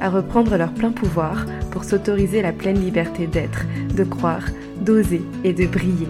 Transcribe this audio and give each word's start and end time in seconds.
à 0.00 0.10
reprendre 0.10 0.56
leur 0.56 0.72
plein 0.72 0.92
pouvoir 0.92 1.46
pour 1.70 1.84
s'autoriser 1.84 2.42
la 2.42 2.52
pleine 2.52 2.80
liberté 2.80 3.26
d'être, 3.26 3.64
de 3.94 4.04
croire, 4.04 4.44
d'oser 4.80 5.22
et 5.44 5.52
de 5.52 5.66
briller. 5.66 6.08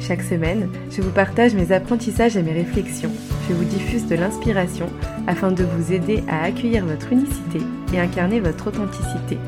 Chaque 0.00 0.22
semaine, 0.22 0.68
je 0.90 1.02
vous 1.02 1.10
partage 1.10 1.54
mes 1.54 1.72
apprentissages 1.72 2.36
et 2.36 2.42
mes 2.42 2.52
réflexions. 2.52 3.12
Je 3.48 3.54
vous 3.54 3.64
diffuse 3.64 4.06
de 4.06 4.14
l'inspiration 4.14 4.86
afin 5.26 5.50
de 5.50 5.64
vous 5.64 5.92
aider 5.92 6.22
à 6.28 6.44
accueillir 6.44 6.86
votre 6.86 7.12
unicité 7.12 7.60
et 7.92 8.00
incarner 8.00 8.40
votre 8.40 8.68
authenticité. 8.68 9.38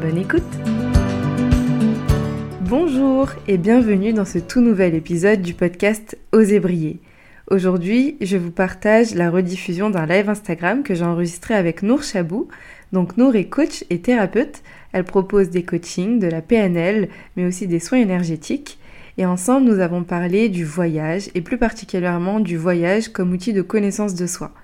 Bonne 0.00 0.18
écoute 0.18 0.42
Bonjour 2.62 3.28
et 3.48 3.58
bienvenue 3.58 4.14
dans 4.14 4.24
ce 4.24 4.38
tout 4.38 4.62
nouvel 4.62 4.94
épisode 4.94 5.42
du 5.42 5.52
podcast 5.52 6.16
Oser 6.32 6.58
briller. 6.58 7.00
Aujourd'hui, 7.52 8.16
je 8.22 8.38
vous 8.38 8.50
partage 8.50 9.14
la 9.14 9.28
rediffusion 9.28 9.90
d'un 9.90 10.06
live 10.06 10.30
Instagram 10.30 10.82
que 10.82 10.94
j'ai 10.94 11.04
enregistré 11.04 11.52
avec 11.52 11.82
Nour 11.82 12.02
Chabou. 12.02 12.48
Donc 12.94 13.18
Nour 13.18 13.36
est 13.36 13.50
coach 13.50 13.84
et 13.90 14.00
thérapeute. 14.00 14.62
Elle 14.92 15.04
propose 15.04 15.50
des 15.50 15.62
coachings, 15.62 16.18
de 16.18 16.28
la 16.28 16.40
PNL, 16.40 17.10
mais 17.36 17.44
aussi 17.44 17.66
des 17.66 17.78
soins 17.78 17.98
énergétiques. 17.98 18.78
Et 19.18 19.26
ensemble, 19.26 19.66
nous 19.66 19.80
avons 19.80 20.02
parlé 20.02 20.48
du 20.48 20.64
voyage 20.64 21.28
et 21.34 21.42
plus 21.42 21.58
particulièrement 21.58 22.40
du 22.40 22.56
voyage 22.56 23.08
comme 23.08 23.32
outil 23.32 23.52
de 23.52 23.60
connaissance 23.60 24.14
de 24.14 24.26
soi. 24.26 24.54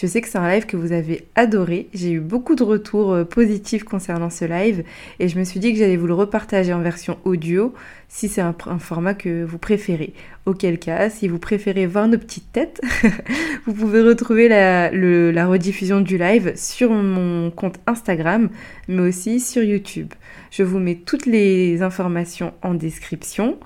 Je 0.00 0.06
sais 0.06 0.20
que 0.20 0.28
c'est 0.28 0.38
un 0.38 0.48
live 0.48 0.66
que 0.66 0.76
vous 0.76 0.92
avez 0.92 1.26
adoré. 1.34 1.88
J'ai 1.92 2.12
eu 2.12 2.20
beaucoup 2.20 2.54
de 2.54 2.62
retours 2.62 3.12
euh, 3.12 3.24
positifs 3.24 3.82
concernant 3.82 4.30
ce 4.30 4.44
live 4.44 4.84
et 5.18 5.26
je 5.26 5.36
me 5.36 5.42
suis 5.42 5.58
dit 5.58 5.72
que 5.72 5.78
j'allais 5.80 5.96
vous 5.96 6.06
le 6.06 6.14
repartager 6.14 6.72
en 6.72 6.80
version 6.80 7.18
audio 7.24 7.74
si 8.06 8.28
c'est 8.28 8.40
un, 8.40 8.54
format 8.78 9.14
que 9.14 9.42
vous 9.42 9.58
préférez. 9.58 10.12
Auquel 10.46 10.78
cas, 10.78 11.10
si 11.10 11.26
vous 11.26 11.40
préférez 11.40 11.86
voir 11.86 12.06
nos 12.06 12.16
petites 12.16 12.52
têtes, 12.52 12.80
vous 13.66 13.74
pouvez 13.74 14.00
retrouver 14.00 14.48
la, 14.48 14.92
la 14.92 15.46
rediffusion 15.48 16.00
du 16.00 16.16
live 16.16 16.52
sur 16.54 16.92
mon 16.92 17.50
compte 17.50 17.80
Instagram, 17.88 18.50
mais 18.86 19.02
aussi 19.02 19.40
sur 19.40 19.64
YouTube. 19.64 20.14
Je 20.52 20.62
vous 20.62 20.78
mets 20.78 20.94
toutes 20.94 21.26
les 21.26 21.82
informations 21.82 22.54
en 22.62 22.74
description 22.74 23.58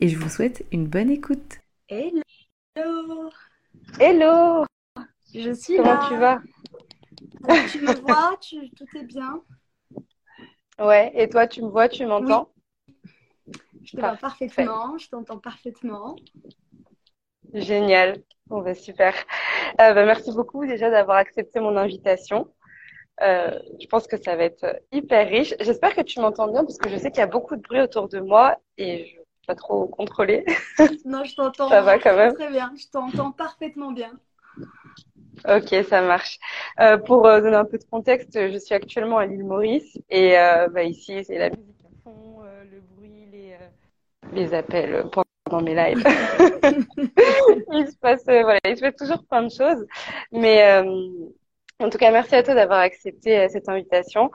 et 0.00 0.08
je 0.08 0.16
vous 0.16 0.30
souhaite 0.30 0.64
une 0.72 0.86
bonne 0.86 1.10
écoute. 1.10 1.58
Hello 1.90 2.22
Hello 4.00 4.64
je 5.34 5.52
suis 5.52 5.76
Comment 5.76 5.98
tu 6.08 6.16
vas 6.16 6.40
Tu 7.70 7.80
me 7.80 7.94
vois 8.00 8.36
tu, 8.40 8.70
Tout 8.70 8.86
est 8.96 9.04
bien 9.04 9.42
Ouais, 10.78 11.12
et 11.14 11.28
toi, 11.28 11.46
tu 11.46 11.62
me 11.62 11.68
vois, 11.68 11.88
tu 11.88 12.04
m'entends 12.06 12.50
Je 13.84 13.92
te 13.92 14.00
vois 14.00 14.16
parfaitement, 14.16 14.98
je 14.98 15.08
t'entends 15.08 15.38
parfaitement. 15.38 16.16
Génial. 17.52 18.22
Bon, 18.46 18.60
bah, 18.60 18.74
super. 18.74 19.14
Euh, 19.80 19.94
bah, 19.94 20.04
merci 20.04 20.32
beaucoup 20.32 20.66
déjà 20.66 20.90
d'avoir 20.90 21.18
accepté 21.18 21.60
mon 21.60 21.76
invitation. 21.76 22.52
Euh, 23.22 23.58
je 23.80 23.86
pense 23.86 24.08
que 24.08 24.16
ça 24.16 24.34
va 24.34 24.44
être 24.44 24.80
hyper 24.90 25.28
riche. 25.28 25.54
J'espère 25.60 25.94
que 25.94 26.00
tu 26.00 26.20
m'entends 26.20 26.48
bien 26.48 26.64
parce 26.64 26.78
que 26.78 26.88
je 26.88 26.96
sais 26.96 27.10
qu'il 27.10 27.20
y 27.20 27.22
a 27.22 27.28
beaucoup 27.28 27.54
de 27.56 27.62
bruit 27.62 27.80
autour 27.80 28.08
de 28.08 28.18
moi 28.18 28.58
et 28.76 29.06
je 29.06 29.12
ne 29.12 29.18
peux 29.18 29.46
pas 29.46 29.54
trop 29.54 29.86
contrôler. 29.86 30.44
Non, 31.04 31.22
je 31.24 31.36
t'entends. 31.36 31.68
ça 31.70 31.80
va 31.80 31.98
quand 31.98 32.16
même. 32.16 32.34
Très 32.34 32.50
bien. 32.50 32.72
Je 32.76 32.88
t'entends 32.90 33.30
parfaitement 33.30 33.92
bien. 33.92 34.12
Ok, 35.48 35.74
ça 35.88 36.00
marche. 36.02 36.38
Euh, 36.80 36.96
pour 36.98 37.26
euh, 37.26 37.40
donner 37.40 37.56
un 37.56 37.64
peu 37.64 37.78
de 37.78 37.84
contexte, 37.84 38.32
je 38.34 38.58
suis 38.58 38.74
actuellement 38.74 39.18
à 39.18 39.26
l'île 39.26 39.44
Maurice 39.44 39.98
et 40.10 40.38
euh, 40.38 40.68
bah, 40.68 40.82
ici 40.82 41.24
c'est 41.24 41.38
la 41.38 41.50
musique 41.50 41.84
à 41.84 42.02
fond, 42.02 42.40
le 42.70 42.80
bruit, 42.80 43.26
les, 43.30 43.56
les 44.32 44.54
appels 44.54 45.04
pendant 45.44 45.62
mes 45.62 45.74
lives. 45.74 46.04
il 47.72 47.88
se 47.88 47.96
passe 47.96 48.24
voilà, 48.24 48.60
il 48.66 48.76
se 48.76 48.80
passe 48.80 48.96
toujours 48.96 49.24
plein 49.26 49.42
de 49.42 49.50
choses, 49.50 49.84
mais 50.32 50.82
en 51.80 51.90
tout 51.90 51.98
cas, 51.98 52.12
merci 52.12 52.36
à 52.36 52.42
toi 52.42 52.54
d'avoir 52.54 52.78
accepté 52.78 53.38
euh, 53.38 53.48
cette 53.48 53.68
invitation. 53.68 54.30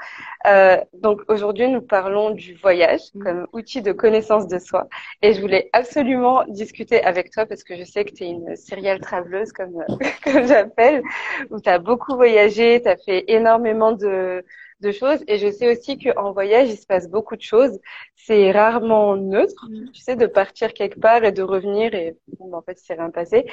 Euh, 0.45 0.77
donc 0.93 1.21
aujourd'hui, 1.29 1.69
nous 1.69 1.81
parlons 1.81 2.31
du 2.31 2.55
voyage 2.55 3.01
mm. 3.13 3.23
comme 3.23 3.47
outil 3.53 3.81
de 3.81 3.93
connaissance 3.93 4.47
de 4.47 4.59
soi. 4.59 4.87
Et 5.21 5.33
je 5.33 5.39
voulais 5.39 5.69
absolument 5.71 6.43
discuter 6.47 7.01
avec 7.01 7.31
toi 7.31 7.45
parce 7.45 7.63
que 7.63 7.77
je 7.77 7.83
sais 7.83 8.03
que 8.03 8.11
tu 8.11 8.25
es 8.25 8.27
une 8.27 8.55
serial 8.57 8.99
traveleuse, 8.99 9.53
comme, 9.53 9.85
comme 10.23 10.47
j'appelle, 10.47 11.01
où 11.49 11.61
tu 11.61 11.69
as 11.69 11.79
beaucoup 11.79 12.15
voyagé, 12.15 12.81
tu 12.81 12.89
as 12.89 12.97
fait 12.97 13.23
énormément 13.27 13.93
de, 13.93 14.43
de 14.81 14.91
choses. 14.91 15.23
Et 15.27 15.37
je 15.37 15.51
sais 15.51 15.71
aussi 15.71 15.97
qu'en 15.97 16.31
voyage, 16.31 16.69
il 16.69 16.77
se 16.77 16.85
passe 16.85 17.09
beaucoup 17.09 17.35
de 17.35 17.41
choses. 17.41 17.79
C'est 18.15 18.51
rarement 18.51 19.15
neutre, 19.15 19.67
mm. 19.69 19.91
tu 19.91 20.01
sais, 20.01 20.15
de 20.15 20.27
partir 20.27 20.73
quelque 20.73 20.99
part 20.99 21.23
et 21.23 21.31
de 21.31 21.41
revenir 21.41 21.93
et 21.93 22.17
bon, 22.39 22.53
en 22.53 22.61
fait, 22.61 22.79
il 22.79 22.85
s'est 22.85 22.95
rien 22.95 23.09
passé. 23.09 23.45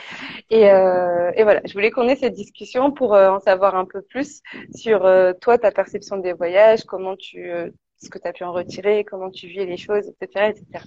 Et, 0.50 0.70
euh, 0.70 1.30
et 1.34 1.42
voilà, 1.42 1.60
je 1.64 1.72
voulais 1.72 1.90
qu'on 1.90 2.08
ait 2.08 2.16
cette 2.16 2.34
discussion 2.34 2.92
pour 2.92 3.14
euh, 3.14 3.28
en 3.28 3.40
savoir 3.40 3.74
un 3.74 3.84
peu 3.84 4.02
plus 4.02 4.42
sur 4.74 5.04
euh, 5.04 5.32
toi, 5.40 5.58
ta 5.58 5.70
perception 5.70 6.18
des 6.18 6.32
voyages, 6.32 6.84
comment 6.84 7.16
tu, 7.16 7.50
euh, 7.50 7.70
ce 8.02 8.10
que 8.10 8.18
tu 8.18 8.28
as 8.28 8.32
pu 8.32 8.44
en 8.44 8.52
retirer, 8.52 9.04
comment 9.04 9.30
tu 9.30 9.46
vis 9.46 9.66
les 9.66 9.76
choses, 9.76 10.08
etc., 10.08 10.50
etc. 10.50 10.84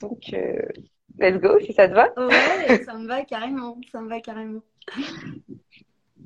Donc, 0.00 0.30
let's 1.18 1.40
go, 1.40 1.58
si 1.60 1.72
ça 1.72 1.88
te 1.88 1.94
va. 1.94 2.12
Ouais, 2.16 2.84
ça 2.84 2.94
me 2.94 3.06
va 3.06 3.24
carrément, 3.24 3.78
ça 3.90 4.00
me 4.00 4.08
va 4.08 4.20
carrément. 4.20 4.60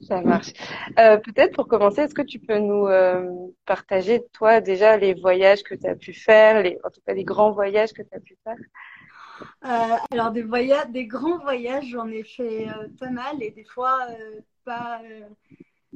Ça 0.02 0.20
marche. 0.22 0.52
Euh, 0.98 1.18
Peut-être 1.18 1.54
pour 1.54 1.68
commencer, 1.68 2.02
est-ce 2.02 2.14
que 2.14 2.22
tu 2.22 2.38
peux 2.38 2.58
nous 2.58 2.86
euh, 2.86 3.28
partager, 3.66 4.22
toi, 4.32 4.60
déjà, 4.60 4.96
les 4.96 5.14
voyages 5.14 5.62
que 5.62 5.74
tu 5.74 5.86
as 5.86 5.96
pu 5.96 6.12
faire, 6.12 6.64
en 6.84 6.90
tout 6.90 7.00
cas 7.06 7.14
les 7.14 7.24
grands 7.24 7.52
voyages 7.52 7.92
que 7.92 8.02
tu 8.02 8.14
as 8.14 8.20
pu 8.20 8.36
faire? 8.44 8.56
Euh, 9.64 9.96
Alors, 10.10 10.30
des, 10.30 10.42
voyages, 10.42 10.88
des 10.90 11.06
grands 11.06 11.38
voyages, 11.38 11.86
j'en 11.86 12.08
ai 12.08 12.24
fait 12.24 12.66
pas 12.98 13.10
mal 13.10 13.42
et 13.42 13.50
des 13.50 13.64
fois, 13.64 14.06
pas. 14.64 15.00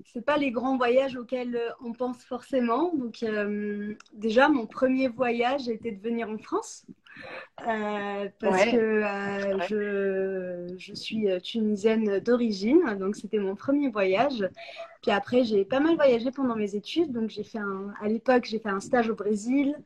c'est 0.07 0.25
pas 0.25 0.37
les 0.37 0.51
grands 0.51 0.77
voyages 0.77 1.17
auxquels 1.17 1.59
on 1.83 1.93
pense 1.93 2.25
forcément. 2.25 2.93
Donc, 2.95 3.25
déjà, 4.13 4.49
mon 4.49 4.67
premier 4.67 5.09
voyage 5.09 5.69
était 5.69 5.93
de 5.93 6.03
venir 6.03 6.29
en 6.29 6.39
France. 6.39 6.87
Euh, 7.67 8.29
parce 8.41 8.65
que 8.65 8.77
euh, 8.77 9.61
je, 9.69 10.75
je, 10.77 10.95
suis 10.95 11.29
tunisienne 11.43 12.19
d'origine, 12.19 12.97
donc 12.99 13.17
c'était 13.17 13.39
mon 13.39 13.55
premier 13.55 13.89
voyage. 13.89 14.49
Puis 15.03 15.11
après, 15.11 15.45
j'ai 15.45 15.65
pas 15.65 15.81
mal 15.81 15.95
voyagé 15.95 16.31
pendant 16.31 16.57
mes 16.57 16.75
études, 16.75 17.13
donc 17.13 17.31
j'ai 17.31 17.45
fait 17.45 17.59
un, 17.59 17.93
à 18.03 18.09
l'époque, 18.09 18.45
j'ai 18.45 18.59
fait 18.59 18.71
un 18.71 18.81
stage 18.81 19.09
au 19.09 19.15
Brésil. 19.15 19.77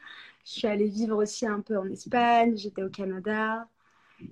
Je 0.45 0.53
suis 0.53 0.67
allée 0.67 0.89
vivre 0.89 1.17
aussi 1.17 1.47
un 1.47 1.61
peu 1.61 1.77
en 1.77 1.87
Espagne, 1.89 2.57
j'étais 2.57 2.83
au 2.83 2.89
Canada. 2.89 3.69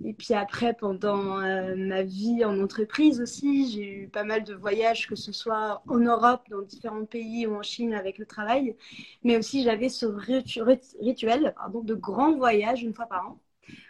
Et 0.04 0.14
puis 0.14 0.34
après, 0.34 0.74
pendant 0.74 1.40
euh, 1.40 1.74
ma 1.76 2.02
vie 2.02 2.44
en 2.44 2.60
entreprise 2.60 3.20
aussi, 3.20 3.70
j'ai 3.70 3.88
eu 4.02 4.08
pas 4.08 4.24
mal 4.24 4.42
de 4.44 4.54
voyages, 4.54 5.06
que 5.06 5.14
ce 5.16 5.32
soit 5.32 5.82
en 5.86 5.98
Europe, 5.98 6.42
dans 6.50 6.62
différents 6.62 7.04
pays 7.04 7.46
ou 7.46 7.54
en 7.54 7.62
Chine 7.62 7.94
avec 7.94 8.18
le 8.18 8.26
travail. 8.26 8.76
Mais 9.22 9.36
aussi, 9.36 9.62
j'avais 9.62 9.88
ce 9.88 10.06
rituel 10.06 11.54
pardon, 11.56 11.80
de 11.82 11.94
grands 11.94 12.36
voyages 12.36 12.82
une 12.82 12.94
fois 12.94 13.06
par 13.06 13.28
an. 13.28 13.38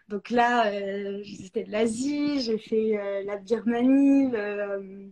Donc 0.08 0.30
là, 0.30 0.68
euh, 0.72 1.22
c'était 1.24 1.64
de 1.64 1.72
l'Asie, 1.72 2.40
j'ai 2.40 2.58
fait 2.58 2.98
euh, 2.98 3.22
la 3.24 3.36
Birmanie, 3.38 4.30
le, 4.30 5.10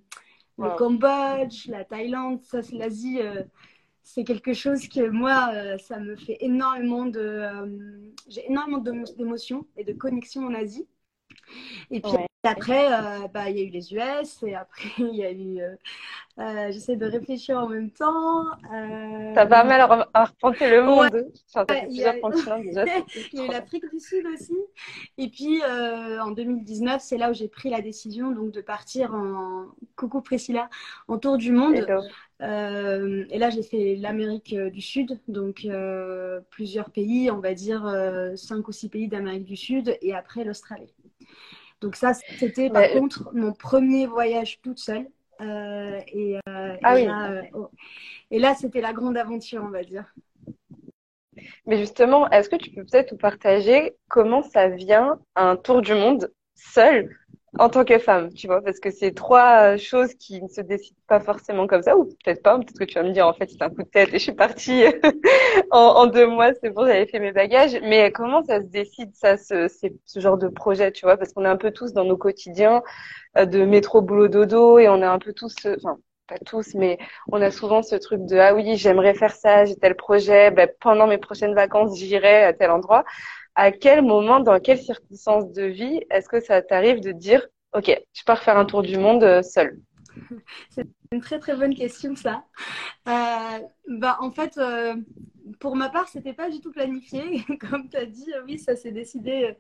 le 0.59 0.77
Cambodge, 0.77 1.67
la 1.69 1.84
Thaïlande. 1.84 2.43
Ça, 2.43 2.62
c'est 2.62 2.77
l'Asie 2.77 3.21
c'est 4.05 4.23
quelque 4.23 4.53
chose 4.53 4.87
que 4.87 5.09
moi, 5.09 5.51
euh, 5.55 5.79
ça 5.79 5.99
me 5.99 6.15
fait 6.15 6.37
énormément 6.41 7.07
de. 7.07 7.21
Euh, 7.21 7.67
j'ai 8.29 8.47
énormément 8.47 8.79
d'émotions 8.79 9.67
et 9.79 9.85
de 9.85 9.95
connexions 9.95 10.47
en 10.47 10.55
Asie. 10.55 10.87
Et 11.91 12.01
puis 12.01 12.12
après, 12.43 12.93
euh, 12.93 13.27
bah, 13.33 13.49
il 13.49 13.56
y 13.56 13.61
a 13.61 13.65
eu 13.65 13.71
les 13.71 13.95
US 13.95 14.43
et 14.43 14.55
après, 14.55 14.89
il 14.99 15.17
y 15.17 15.25
a 15.25 15.33
eu. 15.33 15.59
J'essaie 16.71 16.97
de 16.97 17.06
réfléchir 17.06 17.56
en 17.59 17.69
même 17.69 17.91
temps. 17.91 18.45
T'as 19.35 19.47
pas 19.47 19.65
mal 19.65 20.07
à 20.12 20.25
repenser 20.27 20.69
le 20.69 20.83
monde. 20.83 21.27
il 21.89 21.97
y 21.97 22.05
a... 22.05 22.19
continents 22.21 22.59
déjà. 22.62 22.85
il 23.33 23.39
y 23.39 23.41
a 23.41 23.47
eu 23.47 23.49
l'Afrique 23.49 23.89
du 23.91 24.00
Sud 24.00 24.27
aussi. 24.27 24.57
Et 25.17 25.29
puis 25.29 25.62
en 25.65 26.31
2019, 26.31 27.00
c'est 27.00 27.17
là 27.17 27.31
où 27.31 27.35
j'ai 27.35 27.49
pris 27.49 27.71
la 27.71 27.81
décision 27.81 28.33
donc, 28.33 28.50
de 28.50 28.61
partir 28.61 29.15
en. 29.15 29.69
Coucou 29.97 30.21
Priscilla, 30.21 30.69
en 31.09 31.19
tour 31.19 31.39
du 31.39 31.53
monde. 31.53 31.87
Euh, 32.43 33.25
et 33.31 33.39
là, 33.39 33.51
j'ai 33.51 33.63
fait 33.63 33.95
l'Amérique 33.97 34.55
euh, 34.55 34.71
du 34.71 34.81
Sud, 34.81 35.21
donc 35.29 35.65
euh, 35.65 36.41
plusieurs 36.51 36.91
pays, 36.91 37.31
on 37.31 37.39
va 37.39 37.55
dire 37.55 37.83
cinq 38.37 38.69
ou 38.69 38.73
six 38.73 38.89
pays 38.89 39.09
d'Amérique 39.09 39.45
du 39.45 39.57
Sud, 39.57 39.97
et 40.03 40.15
après 40.15 40.45
l'Australie. 40.45 40.95
Donc 41.81 41.97
ça, 41.97 42.15
c'était 42.39 42.71
par 42.71 42.89
contre 42.91 43.31
mon 43.35 43.53
premier 43.53 44.07
voyage 44.07 44.61
toute 44.63 44.79
seule. 44.79 45.07
et, 45.41 46.39
ah 46.47 46.95
oui. 46.95 47.05
Là, 47.07 47.43
oh. 47.53 47.69
et 48.31 48.39
là, 48.39 48.55
c'était 48.55 48.81
la 48.81 48.93
grande 48.93 49.17
aventure, 49.17 49.63
on 49.65 49.71
va 49.71 49.85
dire. 49.85 50.13
Mais 51.67 51.79
justement, 51.79 52.31
est-ce 52.31 52.49
que 52.49 52.57
tu 52.57 52.71
peux 52.71 52.85
peut-être 52.85 53.13
nous 53.13 53.19
partager 53.19 53.95
comment 54.09 54.43
ça 54.43 54.69
vient 54.69 55.19
un 55.35 55.57
tour 55.57 55.83
du 55.83 55.95
monde 55.95 56.33
seul? 56.55 57.15
En 57.59 57.69
tant 57.69 57.85
que 57.85 57.99
femme, 57.99 58.33
tu 58.33 58.47
vois, 58.47 58.61
parce 58.62 58.81
que 58.81 58.91
c'est 58.91 59.12
trois 59.12 59.77
choses 59.77 60.15
qui 60.15 60.43
ne 60.43 60.49
se 60.49 60.61
décident 60.61 60.99
pas 61.06 61.21
forcément 61.21 61.67
comme 61.67 61.83
ça, 61.83 61.97
ou 61.97 62.05
peut-être 62.06 62.43
pas, 62.43 62.56
peut-être 62.59 62.79
que 62.79 62.85
tu 62.85 62.95
vas 62.95 63.05
me 63.05 63.12
dire 63.12 63.27
en 63.29 63.33
fait 63.35 63.49
c'est 63.51 63.62
un 63.62 63.71
coup 63.71 63.83
de 63.83 63.89
tête 63.89 64.09
et 64.11 64.19
je 64.19 64.25
suis 64.25 64.33
partie 64.33 64.85
en, 65.71 65.79
en, 65.79 66.06
deux 66.06 66.27
mois, 66.27 66.53
c'est 66.61 66.71
bon, 66.71 66.87
j'avais 66.87 67.06
fait 67.06 67.21
mes 67.21 67.33
bagages, 67.33 67.79
mais 67.83 68.11
comment 68.12 68.43
ça 68.45 68.61
se 68.61 68.67
décide 68.67 69.15
ça, 69.15 69.37
ce, 69.37 69.69
ce 69.69 70.21
genre 70.21 70.39
de 70.39 70.49
projet, 70.49 70.93
tu 70.93 71.06
vois, 71.06 71.17
parce 71.17 71.33
qu'on 71.33 71.45
est 71.45 71.49
un 71.49 71.56
peu 71.56 71.71
tous 71.71 71.93
dans 71.93 72.05
nos 72.05 72.17
quotidiens 72.17 72.83
euh, 73.39 73.47
de 73.47 73.65
métro, 73.65 74.03
boulot, 74.03 74.29
dodo, 74.29 74.79
et 74.79 74.89
on 74.89 75.03
est 75.03 75.07
un 75.07 75.19
peu 75.19 75.33
tous, 75.33 75.55
euh, 75.67 75.77
enfin 75.79 75.99
pas 76.27 76.39
tous, 76.39 76.75
mais 76.75 76.99
on 77.31 77.43
a 77.43 77.50
souvent 77.50 77.83
ce 77.83 77.97
truc 77.97 78.25
de 78.25 78.39
ah 78.39 78.55
oui, 78.55 78.77
j'aimerais 78.77 79.15
faire 79.15 79.35
ça, 79.35 79.65
j'ai 79.67 79.77
tel 79.77 79.95
projet, 79.95 80.50
ben, 80.50 80.69
pendant 80.81 81.07
mes 81.07 81.19
prochaines 81.19 81.55
vacances, 81.55 81.99
j'irai 81.99 82.45
à 82.45 82.53
tel 82.55 82.71
endroit 82.71 83.05
à 83.55 83.73
quel 83.73 84.03
moment, 84.03 84.41
dans 84.41 84.59
quelles 84.61 84.83
circonstances 84.83 85.53
de 85.53 85.65
vie, 85.65 86.01
est-ce 86.11 86.29
que 86.29 86.41
ça 86.41 86.62
t'arrive 86.62 87.01
de 87.01 87.12
dire, 87.12 87.47
OK, 87.73 87.91
je 88.12 88.23
pars 88.25 88.43
faire 88.43 88.56
un 88.56 88.65
tour 88.65 88.83
du 88.83 88.97
monde 88.99 89.25
euh, 89.25 89.43
seul 89.43 89.79
C'est 90.71 90.87
une 91.12 91.21
très 91.21 91.39
très 91.39 91.56
bonne 91.56 91.75
question 91.75 92.15
ça. 92.17 92.45
Euh, 93.09 93.59
bah, 93.89 94.17
en 94.21 94.31
fait, 94.31 94.56
euh, 94.59 94.97
pour 95.61 95.77
ma 95.77 95.89
part, 95.89 96.09
c'était 96.09 96.33
pas 96.33 96.51
du 96.51 96.61
tout 96.61 96.73
planifié. 96.73 97.45
Comme 97.61 97.89
tu 97.89 97.97
as 97.97 98.06
dit, 98.06 98.31
oui, 98.47 98.59
ça 98.59 98.77
s'est 98.77 98.93
décidé 98.93 99.57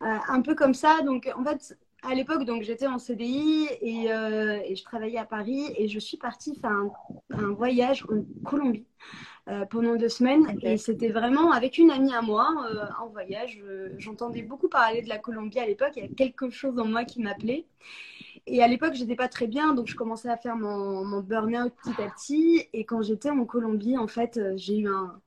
un 0.00 0.42
peu 0.42 0.54
comme 0.54 0.74
ça. 0.74 1.00
Donc 1.02 1.30
en 1.34 1.44
fait, 1.44 1.78
à 2.06 2.14
l'époque, 2.14 2.44
donc 2.44 2.62
j'étais 2.62 2.86
en 2.86 2.98
CDI 2.98 3.68
et, 3.80 4.04
et, 4.06 4.76
je 4.76 4.82
travaillais 4.84 5.18
à 5.18 5.24
Paris 5.24 5.72
et 5.76 5.88
je 5.88 5.98
suis 5.98 6.16
partie 6.16 6.54
faire 6.56 6.70
un, 6.70 6.90
un 7.30 7.52
voyage 7.52 8.04
en 8.10 8.24
Colombie. 8.44 8.86
Euh, 9.50 9.66
pendant 9.66 9.94
deux 9.96 10.08
semaines. 10.08 10.58
Et 10.62 10.78
c'était 10.78 11.10
vraiment 11.10 11.52
avec 11.52 11.76
une 11.76 11.90
amie 11.90 12.14
à 12.14 12.22
moi 12.22 12.48
euh, 12.70 12.86
en 12.98 13.08
voyage. 13.08 13.62
J'entendais 13.98 14.40
beaucoup 14.40 14.70
parler 14.70 15.02
de 15.02 15.08
la 15.10 15.18
Colombie 15.18 15.58
à 15.58 15.66
l'époque. 15.66 15.92
Il 15.96 16.02
y 16.02 16.06
a 16.06 16.08
quelque 16.08 16.48
chose 16.48 16.78
en 16.78 16.86
moi 16.86 17.04
qui 17.04 17.20
m'appelait. 17.20 17.66
Et 18.46 18.62
à 18.62 18.68
l'époque, 18.68 18.94
j'étais 18.94 19.16
pas 19.16 19.28
très 19.28 19.46
bien, 19.46 19.74
donc 19.74 19.86
je 19.86 19.96
commençais 19.96 20.30
à 20.30 20.38
faire 20.38 20.56
mon, 20.56 21.04
mon 21.04 21.20
burn-out 21.20 21.74
petit 21.74 22.02
à 22.02 22.08
petit. 22.08 22.68
Et 22.72 22.86
quand 22.86 23.02
j'étais 23.02 23.28
en 23.28 23.44
Colombie, 23.44 23.98
en 23.98 24.06
fait, 24.06 24.38
euh, 24.38 24.54
j'ai 24.56 24.78
eu 24.78 24.88
un, 24.88 25.20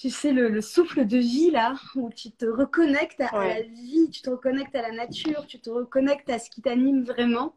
tu 0.00 0.08
sais, 0.08 0.32
le, 0.32 0.62
souffle 0.62 1.06
de 1.06 1.18
vie 1.18 1.50
là, 1.50 1.74
où 1.94 2.08
tu 2.08 2.30
te 2.30 2.46
reconnectes 2.46 3.20
à, 3.20 3.46
la 3.46 3.60
vie, 3.60 4.08
tu 4.10 4.22
te 4.22 4.30
reconnectes 4.30 4.74
à 4.74 4.80
la 4.80 4.92
nature, 4.92 5.46
tu 5.46 5.60
te 5.60 5.68
reconnectes 5.68 6.30
à 6.30 6.38
ce 6.38 6.48
qui 6.48 6.62
t'anime 6.62 7.04
vraiment. 7.04 7.54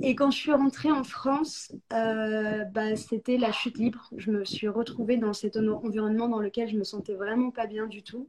Et 0.00 0.14
quand 0.14 0.30
je 0.30 0.38
suis 0.38 0.52
rentrée 0.52 0.90
en 0.90 1.04
France, 1.04 1.70
euh, 1.92 2.64
bah, 2.64 2.96
c'était 2.96 3.36
la 3.36 3.52
chute 3.52 3.76
libre. 3.76 4.08
Je 4.16 4.30
me 4.30 4.46
suis 4.46 4.68
retrouvée 4.68 5.18
dans 5.18 5.34
cet 5.34 5.58
environnement 5.58 6.28
dans 6.28 6.38
lequel 6.38 6.66
je 6.70 6.78
me 6.78 6.84
sentais 6.84 7.14
vraiment 7.14 7.50
pas 7.50 7.66
bien 7.66 7.86
du 7.86 8.02
tout. 8.02 8.26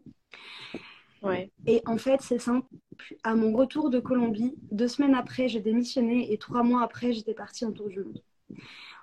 Et 1.67 1.81
en 1.85 1.97
fait, 1.97 2.21
c'est 2.21 2.39
simple. 2.39 2.67
À 3.23 3.33
mon 3.33 3.55
retour 3.55 3.89
de 3.89 3.99
Colombie, 3.99 4.55
deux 4.71 4.89
semaines 4.89 5.15
après, 5.15 5.47
j'ai 5.47 5.61
démissionné 5.61 6.33
et 6.33 6.37
trois 6.37 6.63
mois 6.63 6.83
après, 6.83 7.13
j'étais 7.13 7.33
partie 7.33 7.63
en 7.63 7.71
tour 7.71 7.87
du 7.87 8.03
monde. 8.03 8.21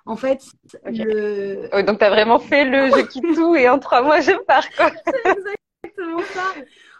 En 0.07 0.15
fait, 0.15 0.41
le... 0.85 1.69
donc 1.83 1.99
tu 1.99 2.05
as 2.05 2.09
vraiment 2.09 2.39
fait 2.39 2.63
le 2.63 2.87
je 2.87 3.05
quitte 3.07 3.25
tout 3.35 3.55
et 3.55 3.67
en 3.67 3.77
trois 3.77 4.01
mois, 4.01 4.21
je 4.21 4.31
pars. 4.45 4.63
c'est 4.77 5.37
exactement 5.83 6.21
ça. 6.33 6.53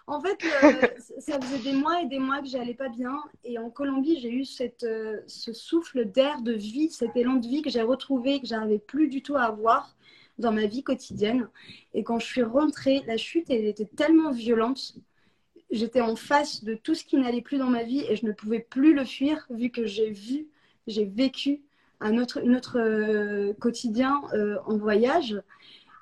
En 0.08 0.22
fait, 0.22 0.38
euh, 0.44 0.88
ça 1.20 1.40
faisait 1.40 1.72
des 1.72 1.74
mois 1.74 2.02
et 2.02 2.06
des 2.06 2.20
mois 2.20 2.42
que 2.42 2.48
j'allais 2.48 2.74
pas 2.74 2.90
bien. 2.90 3.18
Et 3.46 3.58
en 3.58 3.70
Colombie, 3.70 4.20
j'ai 4.20 4.32
eu 4.32 4.44
cette, 4.44 4.84
euh, 4.84 5.22
ce 5.26 5.54
souffle 5.54 6.06
d'air, 6.06 6.42
de 6.42 6.52
vie, 6.52 6.90
cet 6.90 7.16
élan 7.16 7.36
de 7.36 7.48
vie 7.48 7.62
que 7.62 7.70
j'ai 7.70 7.82
retrouvé, 7.82 8.42
que 8.42 8.48
j'arrivais 8.48 8.80
plus 8.80 9.08
du 9.08 9.22
tout 9.22 9.36
à 9.36 9.44
avoir 9.44 9.96
dans 10.38 10.52
ma 10.52 10.66
vie 10.66 10.84
quotidienne. 10.84 11.50
Et 11.94 12.04
quand 12.04 12.20
je 12.20 12.26
suis 12.26 12.44
rentrée, 12.44 13.04
la 13.08 13.18
chute, 13.18 13.50
elle 13.50 13.66
était 13.66 13.86
tellement 13.86 14.32
violente. 14.32 14.96
J'étais 15.72 16.02
en 16.02 16.16
face 16.18 16.64
de 16.64 16.76
tout 16.76 16.94
ce 16.94 17.06
qui 17.06 17.18
n'allait 17.18 17.42
plus 17.42 17.58
dans 17.58 17.70
ma 17.70 17.84
vie 17.84 18.06
et 18.10 18.18
je 18.18 18.26
ne 18.26 18.34
pouvais 18.34 18.60
plus 18.60 18.94
le 18.94 19.06
fuir 19.06 19.46
vu 19.50 19.70
que 19.70 19.86
j'ai 19.86 20.12
vu, 20.12 20.48
j'ai 20.88 21.06
vécu 21.06 21.62
un 22.00 22.18
autre, 22.18 22.80
euh, 22.80 23.54
quotidien 23.54 24.22
en 24.66 24.78
voyage. 24.78 25.42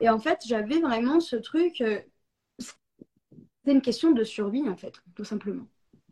Et 0.01 0.09
en 0.09 0.19
fait, 0.19 0.39
j'avais 0.45 0.79
vraiment 0.79 1.19
ce 1.19 1.35
truc 1.35 1.81
c'est 3.65 3.71
une 3.71 3.81
question 3.81 4.11
de 4.11 4.23
survie, 4.23 4.67
en 4.69 4.75
fait, 4.75 5.01
tout 5.15 5.23
simplement. 5.23 5.65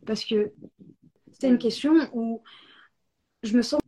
Parce 0.06 0.24
que 0.24 0.52
c'est 1.38 1.48
une 1.48 1.58
question 1.58 1.94
où 2.12 2.42
je 3.42 3.56
me 3.56 3.62
sentais 3.62 3.80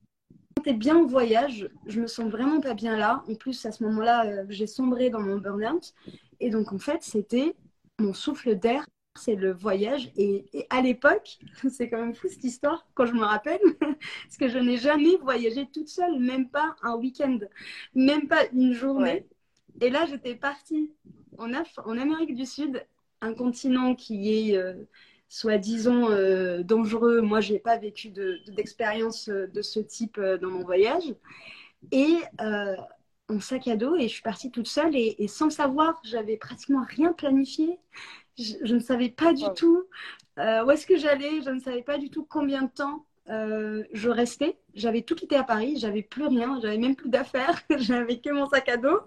bien 0.74 0.96
au 0.98 1.06
voyage, 1.06 1.68
je 1.86 2.00
me 2.00 2.06
sens 2.06 2.30
vraiment 2.30 2.60
pas 2.60 2.74
bien 2.74 2.96
là. 2.96 3.24
En 3.28 3.34
plus, 3.34 3.66
à 3.66 3.72
ce 3.72 3.82
moment-là, 3.84 4.26
euh, 4.26 4.46
j'ai 4.48 4.66
sombré 4.66 5.10
dans 5.10 5.20
mon 5.20 5.38
burn-out. 5.38 5.94
Et 6.38 6.50
donc, 6.50 6.72
en 6.72 6.78
fait, 6.78 7.02
c'était 7.02 7.54
mon 7.98 8.14
souffle 8.14 8.56
d'air, 8.56 8.86
c'est 9.18 9.34
le 9.34 9.52
voyage. 9.52 10.10
Et, 10.16 10.44
à 10.70 10.80
l'époque, 10.82 11.38
c'est 11.70 11.88
quand 11.88 11.98
même 12.00 12.14
fou 12.14 12.28
cette 12.28 12.44
histoire, 12.44 12.86
quand 12.94 13.06
je 13.06 13.14
me 13.14 13.24
rappelle, 13.24 13.60
parce 13.80 14.36
que 14.38 14.48
je 14.48 14.58
n'ai 14.58 14.76
jamais 14.76 15.16
voyagé 15.22 15.66
toute 15.72 15.88
seule, 15.88 16.18
même 16.18 16.48
pas 16.48 16.76
un 16.82 16.96
week-end, 16.96 17.38
même 17.94 18.28
pas 18.28 18.46
une 18.52 18.72
journée. 18.72 19.26
Et 19.80 19.90
là, 19.90 20.06
j'étais 20.06 20.34
partie 20.34 20.92
en, 21.38 21.52
en 21.52 21.98
Amérique 21.98 22.34
du 22.34 22.46
Sud 22.46 22.84
un 23.20 23.34
continent 23.34 23.94
qui 23.94 24.50
est 24.50 24.56
euh, 24.56 24.74
soi-disant 25.28 26.10
euh, 26.10 26.62
dangereux. 26.62 27.20
Moi, 27.20 27.40
je 27.40 27.54
n'ai 27.54 27.58
pas 27.58 27.76
vécu 27.76 28.10
d'expérience 28.10 29.28
de, 29.28 29.50
de, 29.52 29.62
ce 29.62 29.80
type 29.80 30.18
euh, 30.18 30.38
dans 30.38 30.50
mon 30.50 30.64
voyage. 30.64 31.14
Et 31.92 32.16
en 33.28 33.40
sac 33.40 33.68
à 33.68 33.76
dos, 33.76 33.96
et 33.96 34.02
je 34.02 34.14
suis 34.14 34.22
partie 34.22 34.50
toute 34.50 34.68
seule 34.68 34.94
et, 34.94 35.26
sans 35.28 35.50
savoir, 35.50 36.00
j'avais 36.04 36.36
pratiquement 36.36 36.84
rien 36.88 37.12
planifié. 37.12 37.78
Je, 38.38 38.74
ne 38.74 38.80
savais 38.80 39.08
pas 39.08 39.32
du 39.32 39.44
tout 39.56 39.84
où 40.38 40.70
est-ce 40.70 40.86
que 40.86 40.96
j'allais, 40.96 41.40
je 41.42 41.50
ne 41.50 41.60
savais 41.60 41.82
pas 41.82 41.98
du 41.98 42.10
tout 42.10 42.26
combien 42.28 42.62
de 42.62 42.70
temps 42.70 43.04
je 43.28 44.08
restais. 44.08 44.56
J'avais 44.74 45.02
tout 45.02 45.14
quitté 45.14 45.36
à 45.36 45.44
Paris, 45.44 45.76
j'avais 45.78 46.02
plus 46.02 46.26
rien, 46.26 46.58
j'avais 46.60 46.78
même 46.78 46.96
plus 46.96 47.08
d'affaires, 47.08 47.62
j'avais 47.78 48.18
que 48.18 48.30
mon 48.30 48.46
sac 48.46 48.68
à 48.68 48.76
dos. 48.76 49.00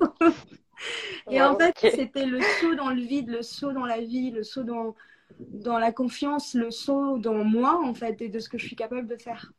Et 1.29 1.41
en 1.41 1.55
fait, 1.57 1.75
c'était 1.77 2.25
le 2.25 2.41
saut 2.59 2.75
dans 2.75 2.89
le 2.89 3.01
vide, 3.01 3.29
le 3.29 3.41
saut 3.41 3.71
dans 3.71 3.85
la 3.85 3.99
vie, 3.99 4.31
le 4.31 4.43
saut 4.43 4.63
dans, 4.63 4.95
dans 5.39 5.77
la 5.77 5.91
confiance, 5.91 6.53
le 6.53 6.71
saut 6.71 7.17
dans 7.17 7.43
moi, 7.43 7.79
en 7.83 7.93
fait, 7.93 8.21
et 8.21 8.29
de 8.29 8.39
ce 8.39 8.49
que 8.49 8.57
je 8.57 8.65
suis 8.65 8.75
capable 8.75 9.07
de 9.07 9.17
faire. 9.17 9.51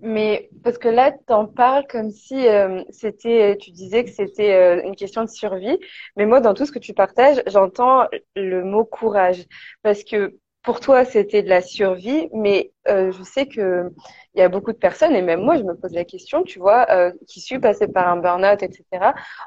Mais 0.00 0.48
parce 0.62 0.78
que 0.78 0.88
là, 0.88 1.12
tu 1.12 1.32
en 1.32 1.46
parles 1.46 1.86
comme 1.88 2.10
si 2.10 2.46
euh, 2.48 2.82
c'était, 2.90 3.56
tu 3.60 3.70
disais 3.70 4.04
que 4.04 4.10
c'était 4.10 4.54
euh, 4.54 4.82
une 4.84 4.94
question 4.94 5.24
de 5.24 5.28
survie. 5.28 5.78
Mais 6.16 6.26
moi, 6.26 6.40
dans 6.40 6.54
tout 6.54 6.66
ce 6.66 6.72
que 6.72 6.78
tu 6.78 6.94
partages, 6.94 7.42
j'entends 7.46 8.06
le 8.36 8.64
mot 8.64 8.84
courage. 8.84 9.44
Parce 9.82 10.04
que 10.04 10.38
pour 10.62 10.80
toi, 10.80 11.04
c'était 11.04 11.42
de 11.42 11.48
la 11.48 11.62
survie, 11.62 12.28
mais 12.32 12.72
euh, 12.88 13.10
je 13.12 13.22
sais 13.22 13.46
que 13.46 13.90
il 14.34 14.40
y 14.40 14.42
a 14.42 14.48
beaucoup 14.48 14.72
de 14.72 14.76
personnes, 14.76 15.14
et 15.16 15.22
même 15.22 15.40
moi, 15.40 15.56
je 15.56 15.62
me 15.62 15.74
pose 15.74 15.92
la 15.92 16.04
question, 16.04 16.42
tu 16.44 16.58
vois, 16.58 16.86
euh, 16.90 17.12
qui 17.26 17.40
suis 17.40 17.58
passée 17.58 17.88
par 17.88 18.06
un 18.08 18.18
burn-out, 18.18 18.62
etc. 18.62 18.84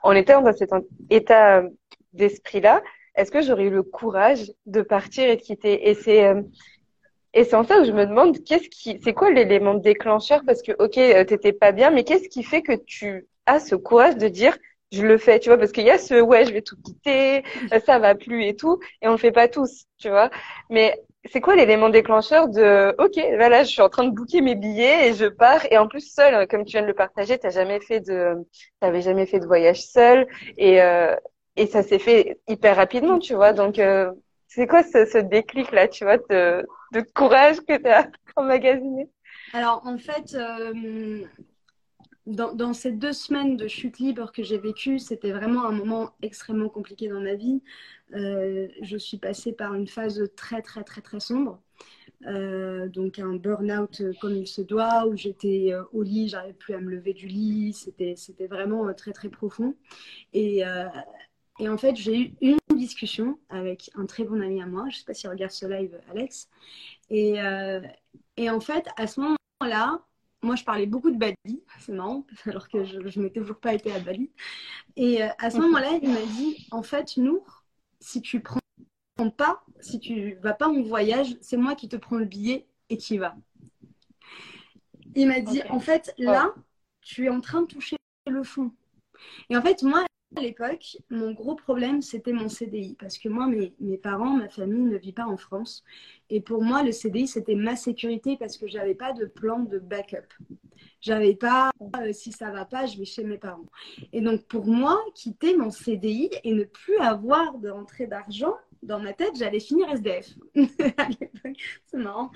En 0.03 0.13
étant 0.13 0.41
dans 0.41 0.53
cet 0.53 0.71
état 1.09 1.63
d'esprit-là, 2.13 2.81
est-ce 3.15 3.31
que 3.31 3.41
j'aurais 3.41 3.65
eu 3.65 3.69
le 3.69 3.83
courage 3.83 4.51
de 4.65 4.81
partir 4.81 5.29
et 5.29 5.35
de 5.35 5.41
quitter? 5.41 5.89
Et 5.89 5.93
c'est 5.93 6.25
euh, 6.25 6.41
et 7.33 7.43
c'est 7.45 7.55
en 7.55 7.63
ça 7.63 7.77
que 7.77 7.85
je 7.85 7.91
me 7.91 8.05
demande, 8.05 8.43
qu'est-ce 8.43 8.69
qui, 8.69 8.99
c'est 9.03 9.13
quoi 9.13 9.31
l'élément 9.31 9.73
déclencheur? 9.75 10.41
Parce 10.45 10.61
que 10.61 10.71
ok, 10.79 10.97
euh, 10.97 11.23
t'étais 11.23 11.53
pas 11.53 11.71
bien, 11.71 11.89
mais 11.91 12.03
qu'est-ce 12.03 12.29
qui 12.29 12.43
fait 12.43 12.61
que 12.61 12.73
tu 12.73 13.27
as 13.45 13.59
ce 13.59 13.75
courage 13.75 14.17
de 14.17 14.27
dire 14.27 14.57
je 14.91 15.03
le 15.03 15.17
fais, 15.17 15.39
tu 15.39 15.47
vois, 15.49 15.57
parce 15.57 15.71
qu'il 15.71 15.85
y 15.85 15.89
a 15.89 15.97
ce 15.97 16.19
ouais, 16.21 16.45
je 16.45 16.51
vais 16.51 16.61
tout 16.61 16.75
quitter, 16.83 17.43
ça 17.85 17.97
va 17.99 18.13
plus 18.15 18.43
et 18.45 18.55
tout, 18.57 18.79
et 19.01 19.07
on 19.07 19.11
le 19.11 19.17
fait 19.17 19.31
pas 19.31 19.47
tous, 19.47 19.85
tu 19.97 20.09
vois? 20.09 20.29
Mais 20.69 21.01
c'est 21.31 21.39
quoi 21.39 21.55
l'élément 21.55 21.87
déclencheur 21.89 22.49
de 22.49 22.93
ok, 22.99 23.13
voilà, 23.37 23.63
je 23.63 23.69
suis 23.69 23.81
en 23.81 23.87
train 23.89 24.03
de 24.05 24.09
booker 24.11 24.41
mes 24.41 24.55
billets 24.55 25.09
et 25.09 25.13
je 25.13 25.25
pars, 25.27 25.61
et 25.71 25.77
en 25.77 25.87
plus 25.87 26.11
seul, 26.13 26.45
comme 26.47 26.65
tu 26.65 26.71
viens 26.73 26.81
de 26.81 26.87
le 26.87 26.93
partager, 26.93 27.37
t'as 27.37 27.51
jamais 27.51 27.79
fait 27.79 28.01
de, 28.01 28.35
t'avais 28.81 29.01
jamais 29.01 29.25
fait 29.25 29.39
de 29.39 29.45
voyage 29.45 29.81
seul, 29.83 30.27
et 30.57 30.81
euh, 30.81 31.15
et 31.57 31.67
ça 31.67 31.83
s'est 31.83 31.99
fait 31.99 32.39
hyper 32.47 32.75
rapidement, 32.77 33.19
tu 33.19 33.33
vois? 33.35 33.53
Donc 33.53 33.79
euh, 33.79 34.11
c'est 34.53 34.67
quoi 34.67 34.83
ce, 34.83 35.05
ce 35.05 35.17
déclic 35.17 35.71
là, 35.71 35.87
tu 35.87 36.03
vois, 36.03 36.17
de, 36.17 36.65
courage 37.15 37.61
que 37.61 37.77
tu 37.77 37.87
as 37.87 38.09
emmagasiné? 38.35 39.09
Alors 39.53 39.81
en 39.85 39.97
fait. 39.97 40.35
Euh 40.35 41.23
dans, 42.27 42.73
ces 42.73 42.91
deux 42.91 43.13
semaines 43.13 43.57
de 43.57 43.67
chute 43.67 43.97
libre 43.97 44.31
que 44.31 44.43
j'ai 44.43 44.59
vécues, 44.59 44.99
c'était 44.99 45.31
vraiment 45.31 45.65
un 45.65 45.71
moment 45.71 46.11
extrêmement 46.21 46.69
compliqué 46.69 47.07
dans 47.07 47.19
ma 47.19 47.33
vie. 47.33 47.63
Euh, 48.13 48.67
je 48.83 48.95
suis 48.95 49.17
passée 49.17 49.53
par 49.53 49.73
une 49.73 49.87
phase 49.87 50.23
très, 50.35 50.61
très, 50.61 50.83
très, 50.83 51.01
très 51.01 51.19
sombre. 51.19 51.59
Euh, 52.27 52.87
donc 52.87 53.17
un 53.17 53.35
burn-out 53.37 54.03
comme 54.21 54.35
il 54.35 54.45
se 54.45 54.61
doit, 54.61 55.07
où 55.07 55.17
j'étais 55.17 55.73
au 55.93 56.03
lit, 56.03 56.29
j'arrivais 56.29 56.53
plus 56.53 56.75
à 56.75 56.79
me 56.79 56.91
lever 56.91 57.13
du 57.13 57.25
lit, 57.25 57.73
c'était, 57.73 58.13
c'était 58.15 58.47
vraiment 58.47 58.93
très 58.93 59.13
très 59.13 59.29
profond. 59.29 59.73
Et, 60.33 60.63
et 61.61 61.69
en 61.69 61.77
fait, 61.77 61.95
j'ai 61.95 62.17
eu 62.19 62.33
une 62.41 62.57
discussion 62.77 63.37
avec 63.49 63.91
un 63.95 64.05
très 64.05 64.23
bon 64.23 64.41
ami 64.41 64.61
à 64.61 64.65
moi, 64.65 64.85
je 64.89 64.95
ne 64.95 64.99
sais 64.99 65.05
pas 65.05 65.13
s'il 65.13 65.29
regarde 65.29 65.51
ce 65.51 65.65
live, 65.65 65.97
Alex. 66.09 66.49
Et, 67.09 67.35
et 68.37 68.49
en 68.49 68.59
fait, 68.59 68.87
à 68.97 69.05
ce 69.05 69.19
moment-là, 69.19 70.01
moi, 70.43 70.55
je 70.55 70.63
parlais 70.63 70.87
beaucoup 70.87 71.11
de 71.11 71.17
Bali, 71.17 71.63
c'est 71.79 71.91
marrant, 71.91 72.25
alors 72.45 72.67
que 72.67 72.83
je, 72.83 73.07
je 73.07 73.19
n'ai 73.19 73.31
toujours 73.31 73.59
pas 73.59 73.73
été 73.73 73.91
à 73.91 73.99
Bali. 73.99 74.31
Et 74.95 75.23
euh, 75.23 75.27
à 75.37 75.51
ce 75.51 75.57
moment-là, 75.57 75.99
il 76.01 76.09
m'a 76.09 76.25
dit, 76.25 76.67
en 76.71 76.81
fait, 76.81 77.17
Nour, 77.17 77.63
si 77.99 78.21
tu 78.21 78.41
prends 78.41 78.59
pas, 79.37 79.63
si 79.81 79.99
tu 79.99 80.35
vas 80.41 80.53
pas 80.53 80.67
en 80.67 80.81
voyage, 80.81 81.37
c'est 81.41 81.57
moi 81.57 81.75
qui 81.75 81.87
te 81.87 81.95
prends 81.95 82.17
le 82.17 82.25
billet 82.25 82.65
et 82.89 82.97
qui 82.97 83.17
va. 83.17 83.35
Il 85.15 85.27
m'a 85.27 85.41
dit, 85.41 85.61
en 85.69 85.79
fait, 85.79 86.13
là, 86.17 86.53
tu 87.01 87.25
es 87.25 87.29
en 87.29 87.41
train 87.41 87.61
de 87.61 87.67
toucher 87.67 87.97
le 88.27 88.43
fond. 88.43 88.71
Et 89.49 89.57
en 89.57 89.61
fait, 89.61 89.83
moi, 89.83 90.05
à 90.35 90.41
l'époque, 90.41 90.97
mon 91.09 91.31
gros 91.31 91.55
problème, 91.55 92.01
c'était 92.01 92.31
mon 92.31 92.47
CDI. 92.47 92.95
Parce 92.99 93.17
que 93.17 93.27
moi, 93.29 93.47
mes, 93.47 93.97
parents, 93.97 94.37
ma 94.37 94.49
famille 94.49 94.83
ne 94.83 94.97
vit 94.97 95.11
pas 95.11 95.25
en 95.25 95.37
France. 95.37 95.83
Et 96.29 96.41
pour 96.41 96.63
moi, 96.63 96.83
le 96.83 96.91
CDI, 96.91 97.27
c'était 97.27 97.55
ma 97.55 97.75
sécurité 97.75 98.37
parce 98.37 98.57
que 98.57 98.67
j'avais 98.67 98.95
pas 98.95 99.13
de 99.13 99.25
plan 99.25 99.59
de 99.59 99.79
backup. 99.79 100.27
J'avais 101.01 101.35
pas, 101.35 101.71
euh, 101.97 102.13
si 102.13 102.31
ça 102.31 102.51
va 102.51 102.63
pas, 102.63 102.85
je 102.85 102.97
vais 102.97 103.05
chez 103.05 103.23
mes 103.23 103.37
parents. 103.37 103.65
Et 104.13 104.21
donc, 104.21 104.45
pour 104.45 104.67
moi, 104.67 105.01
quitter 105.15 105.57
mon 105.57 105.71
CDI 105.71 106.29
et 106.43 106.53
ne 106.53 106.63
plus 106.63 106.97
avoir 106.97 107.57
de 107.57 107.69
rentrée 107.69 108.07
d'argent, 108.07 108.55
dans 108.83 108.99
ma 108.99 109.13
tête, 109.13 109.35
j'allais 109.35 109.59
finir 109.59 109.89
SDF. 109.91 110.29
c'est 111.85 111.97
marrant. 111.97 112.31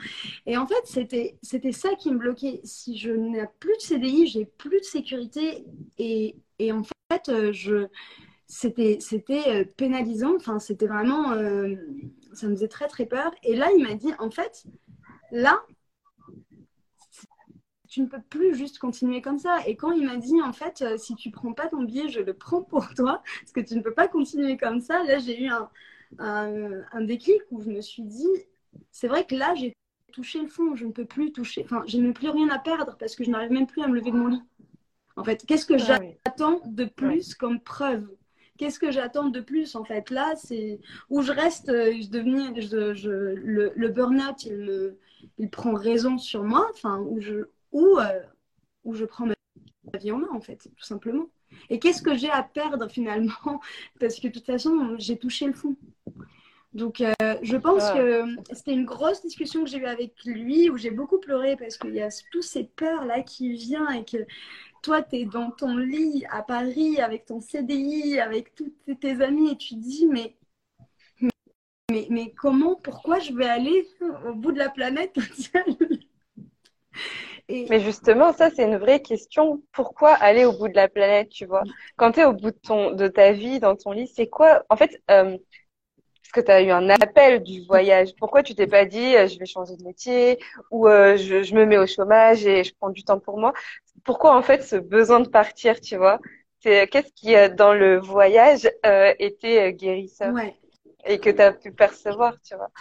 Et 0.46 0.58
en 0.58 0.68
fait, 0.68 0.82
c'était, 0.86 1.38
c'était 1.42 1.72
ça 1.72 1.96
qui 1.96 2.12
me 2.12 2.18
bloquait. 2.18 2.62
Si 2.64 2.98
je 2.98 3.12
n'ai 3.12 3.46
plus 3.60 3.75
de 3.78 3.82
CDI, 3.82 4.28
j'ai 4.28 4.46
plus 4.46 4.80
de 4.80 4.86
sécurité. 4.86 5.66
Et, 5.98 6.36
et 6.60 6.72
en 6.72 6.84
fait, 6.84 6.95
euh, 7.29 7.51
je, 7.53 7.88
c'était, 8.48 9.00
euh, 9.48 9.65
pénalisant. 9.77 10.36
Enfin, 10.36 10.60
c'était 10.60 10.88
vraiment. 10.88 11.31
Euh, 11.31 11.75
ça 12.34 12.48
me 12.48 12.55
faisait 12.55 12.67
très, 12.67 12.88
très 12.88 13.05
peur. 13.05 13.31
Et 13.43 13.55
là, 13.55 13.69
il 13.75 13.84
m'a 13.84 13.95
dit, 13.95 14.13
en 14.19 14.29
fait, 14.29 14.65
là, 15.31 15.62
tu 17.88 18.01
ne 18.01 18.07
peux 18.07 18.22
plus 18.29 18.55
juste 18.55 18.77
continuer 18.79 19.22
comme 19.22 19.39
ça. 19.39 19.60
Et 19.67 19.75
quand 19.75 19.91
il 19.91 20.05
m'a 20.05 20.17
dit, 20.17 20.41
en 20.41 20.51
fait, 20.51 20.84
si 20.98 21.15
tu 21.15 21.31
prends 21.31 21.53
pas 21.53 21.67
ton 21.67 21.84
billet, 21.84 22.10
je 22.10 22.19
le 22.19 22.34
prends 22.34 22.62
pour 22.62 22.93
toi, 22.93 23.22
parce 23.39 23.51
que 23.53 23.62
tu 23.62 23.75
ne 23.75 23.81
peux 23.81 23.93
pas 23.93 24.07
continuer 24.07 24.57
comme 24.57 24.81
ça, 24.81 25.03
là, 25.05 25.17
j'ai 25.19 25.41
eu 25.41 25.48
un, 25.48 25.69
un, 26.19 26.81
un, 26.91 27.01
déclic 27.01 27.41
où 27.51 27.62
je 27.62 27.69
me 27.69 27.81
suis 27.81 28.03
dit, 28.03 28.27
c'est 28.91 29.07
vrai 29.07 29.25
que 29.25 29.36
là, 29.36 29.55
j'ai 29.55 29.74
touché 30.12 30.41
le 30.41 30.48
fond, 30.48 30.75
je 30.75 30.86
ne 30.86 30.91
peux 30.91 31.05
plus 31.05 31.31
toucher, 31.31 31.63
enfin, 31.65 31.84
je 31.88 31.98
n'ai 31.98 32.13
plus 32.13 32.29
rien 32.29 32.50
à 32.50 32.60
perdre 32.60 32.95
parce 32.98 33.15
que 33.15 33.24
je 33.24 33.29
n'arrive 33.29 33.51
même 33.51 33.67
plus 33.67 33.81
à 33.81 33.88
me 33.88 33.95
lever 33.95 34.12
de 34.12 34.15
mon 34.15 34.27
lit. 34.27 34.43
En 35.15 35.24
fait, 35.24 35.45
qu'est-ce 35.45 35.65
que 35.65 35.75
ah, 35.75 36.00
j'attends 36.25 36.62
de 36.65 36.86
plus 36.86 37.36
comme 37.36 37.60
preuve? 37.60 38.10
Qu'est-ce 38.57 38.79
que 38.79 38.91
j'attends 38.91 39.29
de 39.29 39.41
plus 39.41 39.75
En 39.75 39.84
fait, 39.84 40.10
là, 40.10 40.34
c'est 40.36 40.79
où 41.10 41.22
je 41.22 41.31
reste, 41.31 41.69
euh, 41.69 41.93
je 42.01 42.10
deviens, 42.10 42.53
je, 42.55 42.93
je, 42.93 43.10
le, 43.10 43.74
le 43.75 43.89
burn-out, 43.89 44.45
il 44.45 44.57
me, 44.57 44.98
il 45.38 45.50
prend 45.50 45.74
raison 45.74 46.17
sur 46.17 46.43
moi, 46.43 46.69
enfin, 46.74 47.00
où 47.00 47.19
je, 47.19 47.50
où, 47.72 47.98
euh, 48.00 48.22
où 48.84 48.93
je 48.93 49.05
prends 49.05 49.25
ma 49.25 50.00
vie 50.00 50.12
en 50.12 50.19
main, 50.19 50.29
en 50.31 50.41
fait, 50.41 50.69
tout 50.75 50.86
simplement. 50.86 51.29
Et 51.69 51.79
qu'est-ce 51.79 52.01
que 52.01 52.15
j'ai 52.15 52.29
à 52.29 52.43
perdre 52.43 52.89
finalement? 52.89 53.62
Parce 54.00 54.19
que 54.19 54.27
de 54.27 54.34
toute 54.34 54.45
façon, 54.45 54.95
j'ai 54.98 55.17
touché 55.17 55.48
le 55.48 55.53
fond. 55.53 55.75
Donc, 56.74 57.00
euh, 57.00 57.13
je 57.41 57.55
pense 57.55 57.84
ah. 57.84 57.93
que 57.93 58.25
c'était 58.53 58.74
une 58.74 58.84
grosse 58.84 59.22
discussion 59.22 59.63
que 59.63 59.69
j'ai 59.69 59.77
eue 59.77 59.86
avec 59.86 60.13
lui 60.25 60.69
où 60.69 60.75
j'ai 60.75 60.91
beaucoup 60.91 61.19
pleuré 61.19 61.55
parce 61.55 61.77
qu'il 61.77 61.95
y 61.95 62.01
a 62.01 62.10
tous 62.31 62.41
ces 62.41 62.65
peurs-là 62.65 63.22
qui 63.22 63.53
viennent 63.53 63.93
et 63.93 64.03
que 64.03 64.17
toi, 64.86 65.01
tu 65.01 65.15
es 65.15 65.25
dans 65.25 65.50
ton 65.50 65.77
lit 65.77 66.25
à 66.30 66.44
Paris 66.44 67.01
avec 67.01 67.25
ton 67.25 67.42
CDI, 67.42 68.20
avec 68.20 68.54
tous 68.54 68.72
tes 69.01 69.20
amis 69.20 69.51
et 69.51 69.58
tu 69.58 69.74
te 69.74 69.80
dis, 69.80 70.08
mais, 70.08 70.36
mais, 71.89 72.32
comment, 72.38 72.75
pourquoi 72.75 73.18
je 73.18 73.34
vais 73.34 73.48
aller 73.48 73.88
au 74.27 74.36
bout 74.36 74.51
de 74.51 74.60
la 74.60 74.70
planète. 74.70 75.18
Mais 77.48 77.80
justement, 77.80 78.34
ça, 78.34 78.50
c'est 78.50 78.63
une 78.63 78.77
vraie 78.77 79.01
question. 79.01 79.62
Pourquoi 79.72 80.13
aller 80.13 80.46
au 80.46 80.58
bout 80.58 80.68
de 80.68 80.74
la 80.74 80.88
planète, 80.88 81.30
tu 81.30 81.46
vois? 81.46 81.62
Quand 81.96 82.13
tu 82.13 82.22
es 82.22 82.25
au 82.25 82.34
bout 82.34 82.50
de 82.50 83.08
ta 83.08 83.34
vie, 83.34 83.60
dans 83.60 83.75
ton 83.75 83.92
lit, 83.92 84.08
c'est 84.08 84.27
quoi? 84.27 84.63
En 84.70 84.75
fait, 84.75 85.00
euh, 85.12 85.38
parce 86.25 86.44
que 86.44 86.46
tu 86.46 86.51
as 86.51 86.62
eu 86.63 86.72
un 86.72 86.89
appel 86.89 87.44
du 87.44 87.63
voyage? 87.65 88.15
Pourquoi 88.17 88.41
tu 88.41 88.55
t'es 88.55 88.65
pas 88.65 88.86
dit, 88.86 89.15
euh, 89.15 89.27
je 89.27 89.38
vais 89.38 89.46
changer 89.46 89.75
de 89.75 89.84
métier 89.84 90.39
ou 90.72 90.88
euh, 90.88 91.17
je, 91.17 91.44
je, 91.44 91.53
me 91.53 91.65
mets 91.65 91.77
au 91.77 91.86
chômage 91.86 92.46
et 92.48 92.63
je 92.63 92.74
prends 92.74 92.89
du 92.89 93.03
temps 93.03 93.20
pour 93.20 93.38
moi? 93.38 93.53
Pourquoi, 94.03 94.36
en 94.36 94.41
fait, 94.41 94.63
ce 94.63 94.75
besoin 94.75 95.20
de 95.20 95.29
partir, 95.29 95.79
tu 95.79 95.98
vois? 95.98 96.20
C'est 96.62 96.88
Qu'est-ce 96.88 97.13
qui, 97.13 97.36
dans 97.55 97.74
le 97.74 98.00
voyage, 98.00 98.67
euh, 98.86 99.13
était 99.20 99.72
guérisseur? 99.74 100.34
Ouais. 100.34 100.55
et 101.05 101.20
que 101.20 101.29
tu 101.29 101.41
as 101.41 101.53
pu 101.53 101.72
percevoir, 101.72 102.41
tu 102.41 102.55
vois? 102.55 102.72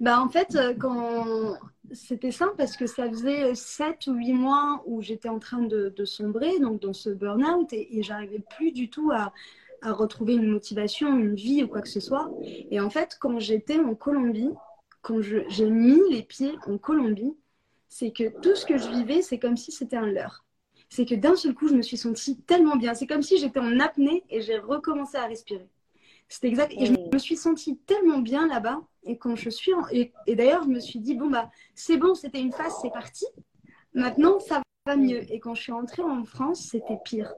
Bah 0.00 0.20
en 0.20 0.28
fait, 0.28 0.56
quand 0.80 1.56
c'était 1.92 2.30
simple 2.30 2.54
parce 2.56 2.76
que 2.76 2.86
ça 2.86 3.08
faisait 3.08 3.54
7 3.54 4.06
ou 4.08 4.14
8 4.14 4.32
mois 4.32 4.82
où 4.86 5.02
j'étais 5.02 5.28
en 5.28 5.38
train 5.38 5.58
de, 5.58 5.92
de, 5.96 6.04
sombrer 6.04 6.60
donc 6.60 6.80
dans 6.80 6.92
ce 6.92 7.10
burn-out 7.10 7.72
et, 7.72 7.98
et 7.98 8.02
j'arrivais 8.04 8.42
plus 8.56 8.70
du 8.70 8.90
tout 8.90 9.10
à, 9.12 9.32
à, 9.82 9.92
retrouver 9.92 10.34
une 10.34 10.48
motivation, 10.48 11.16
une 11.18 11.34
vie 11.34 11.62
ou 11.62 11.68
quoi 11.68 11.82
que 11.82 11.88
ce 11.88 12.00
soit. 12.00 12.30
Et 12.70 12.80
en 12.80 12.90
fait, 12.90 13.16
quand 13.20 13.38
j'étais 13.38 13.78
en 13.78 13.94
Colombie, 13.94 14.50
quand 15.02 15.20
j'ai 15.20 15.70
mis 15.70 16.00
les 16.10 16.22
pieds 16.22 16.52
en 16.66 16.78
Colombie, 16.78 17.36
c'est 17.88 18.12
que 18.12 18.28
tout 18.40 18.54
ce 18.54 18.66
que 18.66 18.76
je 18.76 18.88
vivais, 18.90 19.22
c'est 19.22 19.38
comme 19.38 19.56
si 19.56 19.72
c'était 19.72 19.96
un 19.96 20.06
leurre. 20.06 20.44
C'est 20.90 21.04
que 21.04 21.14
d'un 21.14 21.36
seul 21.36 21.54
coup, 21.54 21.68
je 21.68 21.74
me 21.74 21.82
suis 21.82 21.96
sentie 21.96 22.40
tellement 22.42 22.76
bien. 22.76 22.94
C'est 22.94 23.06
comme 23.06 23.22
si 23.22 23.38
j'étais 23.38 23.60
en 23.60 23.78
apnée 23.78 24.24
et 24.30 24.40
j'ai 24.40 24.58
recommencé 24.58 25.16
à 25.16 25.26
respirer. 25.26 25.68
C'était 26.28 26.48
exact. 26.48 26.72
Et 26.76 26.86
je 26.86 26.92
me 26.92 27.18
suis 27.18 27.36
sentie 27.36 27.78
tellement 27.78 28.18
bien 28.18 28.46
là-bas. 28.46 28.80
Et 29.04 29.16
quand 29.16 29.36
je 29.36 29.50
suis. 29.50 29.72
En... 29.74 29.86
Et, 29.90 30.12
et 30.26 30.36
d'ailleurs, 30.36 30.64
je 30.64 30.68
me 30.68 30.80
suis 30.80 30.98
dit, 30.98 31.14
bon, 31.14 31.30
bah, 31.30 31.50
c'est 31.74 31.96
bon, 31.96 32.14
c'était 32.14 32.40
une 32.40 32.52
phase, 32.52 32.74
c'est 32.82 32.90
parti. 32.90 33.26
Maintenant, 33.94 34.38
ça 34.40 34.62
va 34.86 34.96
mieux. 34.96 35.30
Et 35.32 35.40
quand 35.40 35.54
je 35.54 35.62
suis 35.62 35.72
rentrée 35.72 36.02
en 36.02 36.24
France, 36.24 36.68
c'était 36.70 36.98
pire. 37.04 37.32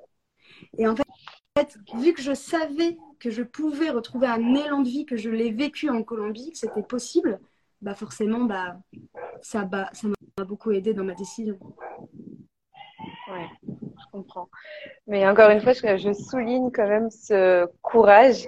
Et 0.78 0.86
en 0.86 0.94
fait, 0.96 1.78
vu 1.94 2.12
que 2.12 2.22
je 2.22 2.34
savais 2.34 2.96
que 3.18 3.30
je 3.30 3.42
pouvais 3.42 3.90
retrouver 3.90 4.26
un 4.26 4.54
élan 4.54 4.80
de 4.80 4.88
vie, 4.88 5.06
que 5.06 5.16
je 5.16 5.30
l'ai 5.30 5.50
vécu 5.50 5.90
en 5.90 6.02
Colombie, 6.02 6.52
que 6.52 6.58
c'était 6.58 6.82
possible, 6.82 7.38
bah 7.82 7.94
forcément, 7.94 8.44
bah, 8.44 8.76
ça 9.42 9.64
m'a 9.64 9.90
ça 9.92 10.08
beaucoup 10.44 10.70
aidé 10.70 10.94
dans 10.94 11.04
ma 11.04 11.14
décision. 11.14 11.58
Ouais, 13.30 13.46
je 13.62 14.04
comprends. 14.12 14.48
Mais 15.06 15.26
encore 15.28 15.50
une 15.50 15.60
fois, 15.60 15.72
je, 15.72 16.12
souligne 16.12 16.70
quand 16.72 16.88
même 16.88 17.10
ce 17.10 17.66
courage 17.82 18.46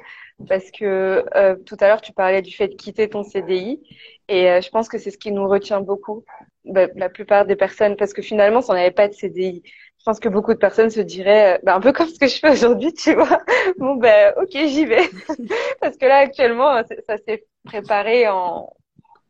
parce 0.48 0.70
que 0.70 1.24
euh, 1.36 1.56
tout 1.66 1.76
à 1.80 1.86
l'heure 1.86 2.00
tu 2.00 2.12
parlais 2.12 2.42
du 2.42 2.52
fait 2.52 2.68
de 2.68 2.74
quitter 2.74 3.08
ton 3.08 3.22
CDI 3.22 3.80
et 4.28 4.50
euh, 4.50 4.60
je 4.60 4.70
pense 4.70 4.88
que 4.88 4.98
c'est 4.98 5.12
ce 5.12 5.18
qui 5.18 5.30
nous 5.30 5.46
retient 5.46 5.80
beaucoup 5.80 6.24
bah, 6.64 6.88
la 6.96 7.08
plupart 7.08 7.46
des 7.46 7.54
personnes 7.54 7.96
parce 7.96 8.12
que 8.12 8.22
finalement 8.22 8.60
si 8.60 8.70
on 8.70 8.74
n'avait 8.74 8.90
pas 8.90 9.06
de 9.06 9.12
CDI 9.12 9.62
je 10.02 10.10
pense 10.10 10.20
que 10.20 10.28
beaucoup 10.28 10.52
de 10.52 10.58
personnes 10.58 10.90
se 10.90 11.00
diraient 11.00 11.56
euh, 11.56 11.58
bah, 11.62 11.76
un 11.76 11.80
peu 11.80 11.92
comme 11.92 12.08
ce 12.08 12.18
que 12.18 12.26
je 12.26 12.38
fais 12.38 12.50
aujourd'hui 12.50 12.92
tu 12.92 13.14
vois. 13.14 13.38
Bon 13.78 13.94
ben 13.94 14.34
ok 14.36 14.50
j'y 14.50 14.84
vais. 14.84 15.08
Parce 15.80 15.96
que 15.96 16.06
là 16.06 16.16
actuellement 16.18 16.82
ça 17.08 17.16
s'est 17.18 17.44
préparé 17.64 18.28
en 18.28 18.72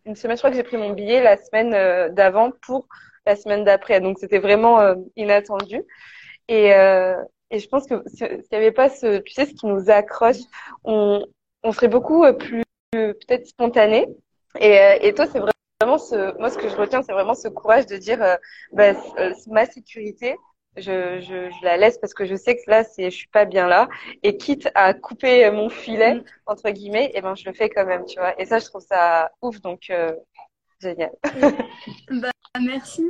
une 0.07 0.17
semaine. 0.17 0.37
Je 0.37 0.41
crois 0.41 0.51
que 0.51 0.57
j'ai 0.57 0.63
pris 0.63 0.79
mon 0.79 0.91
billet 0.91 1.23
la 1.23 1.37
semaine 1.37 1.75
euh, 1.75 2.09
d'avant 2.09 2.51
pour 2.63 2.89
la 3.27 3.37
semaine 3.37 3.65
d'après. 3.65 4.01
Donc 4.01 4.19
c'était 4.19 4.39
vraiment 4.39 4.81
euh, 4.81 4.95
inattendu. 5.17 5.83
Et 6.49 6.73
et 7.53 7.59
je 7.59 7.69
pense 7.69 7.87
que 7.87 8.03
s'il 8.07 8.43
n'y 8.51 8.57
avait 8.57 8.73
pas 8.73 8.89
ce, 8.89 9.19
tu 9.19 9.35
sais, 9.35 9.45
ce 9.45 9.53
qui 9.53 9.67
nous 9.67 9.91
accroche, 9.91 10.39
on, 10.85 11.25
on 11.63 11.73
serait 11.73 11.89
beaucoup 11.89 12.25
euh, 12.25 12.33
plus 12.33 12.65
peut-être 12.93 13.47
spontané. 13.47 14.09
Et, 14.59 14.81
euh, 14.81 14.99
et 15.03 15.13
toi, 15.13 15.27
c'est 15.27 15.39
vraiment 15.39 15.99
ce, 15.99 16.37
moi, 16.39 16.49
ce 16.49 16.57
que 16.57 16.71
je 16.71 16.77
retiens, 16.77 17.03
c'est 17.03 17.13
vraiment 17.13 17.35
ce 17.35 17.49
courage 17.49 17.87
de 17.87 17.99
dire, 17.99 18.23
euh, 18.23 18.37
bah, 18.73 18.95
ma 19.49 19.67
sécurité, 19.67 20.37
je, 20.77 21.21
je, 21.21 21.51
je, 21.51 21.65
la 21.65 21.77
laisse 21.77 21.99
parce 21.99 22.15
que 22.15 22.25
je 22.25 22.35
sais 22.35 22.57
que 22.57 22.71
là, 22.71 22.85
c'est, 22.85 23.11
je 23.11 23.17
suis 23.17 23.29
pas 23.29 23.45
bien 23.45 23.67
là. 23.67 23.89
Et 24.23 24.37
quitte 24.37 24.69
à 24.75 24.95
couper 24.95 25.51
mon 25.51 25.69
filet, 25.69 26.15
mm. 26.15 26.25
entre 26.47 26.71
guillemets, 26.71 27.07
et 27.07 27.19
eh 27.19 27.21
ben, 27.21 27.35
je 27.35 27.45
le 27.45 27.53
fais 27.55 27.69
quand 27.69 27.87
même, 27.87 28.05
tu 28.05 28.19
vois. 28.19 28.39
Et 28.41 28.47
ça, 28.47 28.59
je 28.59 28.67
trouve 28.67 28.83
ça 28.83 29.31
ouf. 29.43 29.61
Donc, 29.61 29.91
euh, 29.91 30.13
génial. 30.81 31.13
bah, 32.11 32.31
merci. 32.61 33.07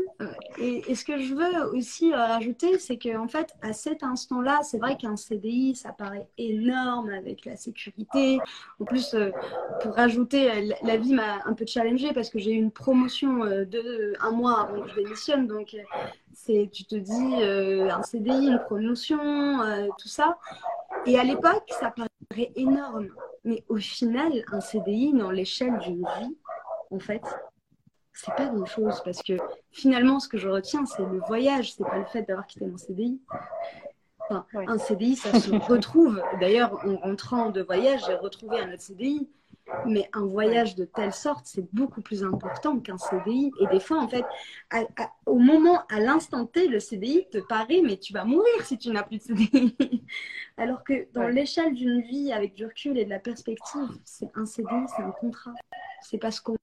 Et, 0.58 0.90
et, 0.90 0.94
ce 0.94 1.04
que 1.04 1.18
je 1.18 1.34
veux 1.34 1.74
aussi 1.74 2.12
euh, 2.12 2.16
rajouter, 2.16 2.78
c'est 2.78 2.96
qu'en 2.96 3.26
fait, 3.28 3.54
à 3.60 3.72
cet 3.72 4.02
instant-là, 4.02 4.60
c'est 4.62 4.78
vrai 4.78 4.96
qu'un 4.96 5.16
CDI, 5.16 5.74
ça 5.74 5.92
paraît 5.92 6.28
énorme 6.38 7.10
avec 7.10 7.44
la 7.44 7.56
sécurité. 7.56 8.38
En 8.80 8.84
plus, 8.84 9.14
euh, 9.14 9.30
pour 9.80 9.94
rajouter, 9.94 10.74
la, 10.82 10.96
vie 10.96 11.14
m'a 11.14 11.44
un 11.44 11.54
peu 11.54 11.66
challengée 11.66 12.12
parce 12.12 12.30
que 12.30 12.38
j'ai 12.38 12.52
eu 12.52 12.58
une 12.58 12.70
promotion 12.70 13.44
euh, 13.44 13.64
de 13.64 14.14
un 14.20 14.30
mois 14.30 14.60
avant 14.60 14.82
que 14.82 14.88
je 14.90 14.94
démissionne. 14.94 15.46
Donc, 15.46 15.76
c'est, 16.32 16.70
tu 16.72 16.84
te 16.84 16.96
dis, 16.96 17.42
euh, 17.42 17.90
un 17.90 18.02
CDI, 18.02 18.48
une 18.48 18.62
promotion, 18.66 19.62
euh, 19.62 19.88
tout 19.98 20.08
ça. 20.08 20.38
Et 21.06 21.18
à 21.18 21.24
l'époque, 21.24 21.70
ça 21.80 21.90
paraît 21.90 22.52
énorme. 22.56 23.08
Mais 23.44 23.64
au 23.68 23.76
final, 23.76 24.32
un 24.50 24.60
CDI, 24.60 25.12
dans 25.12 25.30
l'échelle 25.30 25.78
d'une 25.78 26.04
vie, 26.18 26.36
en 26.90 26.98
fait, 26.98 27.22
c'est 28.14 28.34
pas 28.34 28.46
grand 28.46 28.66
chose 28.66 29.00
parce 29.04 29.22
que 29.22 29.34
finalement, 29.70 30.20
ce 30.20 30.28
que 30.28 30.38
je 30.38 30.48
retiens, 30.48 30.84
c'est 30.86 31.02
le 31.02 31.20
voyage, 31.26 31.72
c'est 31.74 31.84
pas 31.84 31.98
le 31.98 32.04
fait 32.04 32.22
d'avoir 32.22 32.46
quitté 32.46 32.66
mon 32.66 32.76
CDI. 32.76 33.20
Enfin, 34.18 34.46
ouais. 34.54 34.64
Un 34.68 34.78
CDI, 34.78 35.16
ça 35.16 35.38
se 35.38 35.50
retrouve. 35.72 36.22
D'ailleurs, 36.40 36.80
en 36.86 36.96
rentrant 36.96 37.50
de 37.50 37.62
voyage, 37.62 38.02
j'ai 38.06 38.14
retrouvé 38.14 38.60
un 38.60 38.72
autre 38.72 38.82
CDI. 38.82 39.28
Mais 39.86 40.10
un 40.12 40.26
voyage 40.26 40.74
de 40.74 40.84
telle 40.84 41.12
sorte, 41.12 41.46
c'est 41.46 41.72
beaucoup 41.72 42.02
plus 42.02 42.24
important 42.24 42.78
qu'un 42.80 42.98
CDI. 42.98 43.52
Et 43.60 43.66
des 43.68 43.80
fois, 43.80 43.98
en 43.98 44.08
fait, 44.08 44.24
au 45.24 45.38
moment, 45.38 45.82
à 45.88 46.00
l'instant 46.00 46.46
T, 46.46 46.68
le 46.68 46.80
CDI 46.80 47.26
te 47.30 47.38
paraît, 47.38 47.80
mais 47.82 47.96
tu 47.96 48.12
vas 48.12 48.24
mourir 48.24 48.64
si 48.64 48.76
tu 48.76 48.90
n'as 48.90 49.04
plus 49.04 49.18
de 49.18 49.22
CDI. 49.22 49.76
Alors 50.56 50.82
que 50.84 51.06
dans 51.14 51.28
l'échelle 51.28 51.74
d'une 51.74 52.02
vie, 52.02 52.32
avec 52.32 52.54
du 52.54 52.66
recul 52.66 52.98
et 52.98 53.04
de 53.04 53.10
la 53.10 53.20
perspective, 53.20 53.98
c'est 54.04 54.30
un 54.34 54.46
CDI, 54.46 54.86
c'est 54.94 55.02
un 55.02 55.12
contrat. 55.12 55.54
C'est 56.02 56.18
pas 56.18 56.32
ce 56.32 56.40
qu'on 56.42 56.56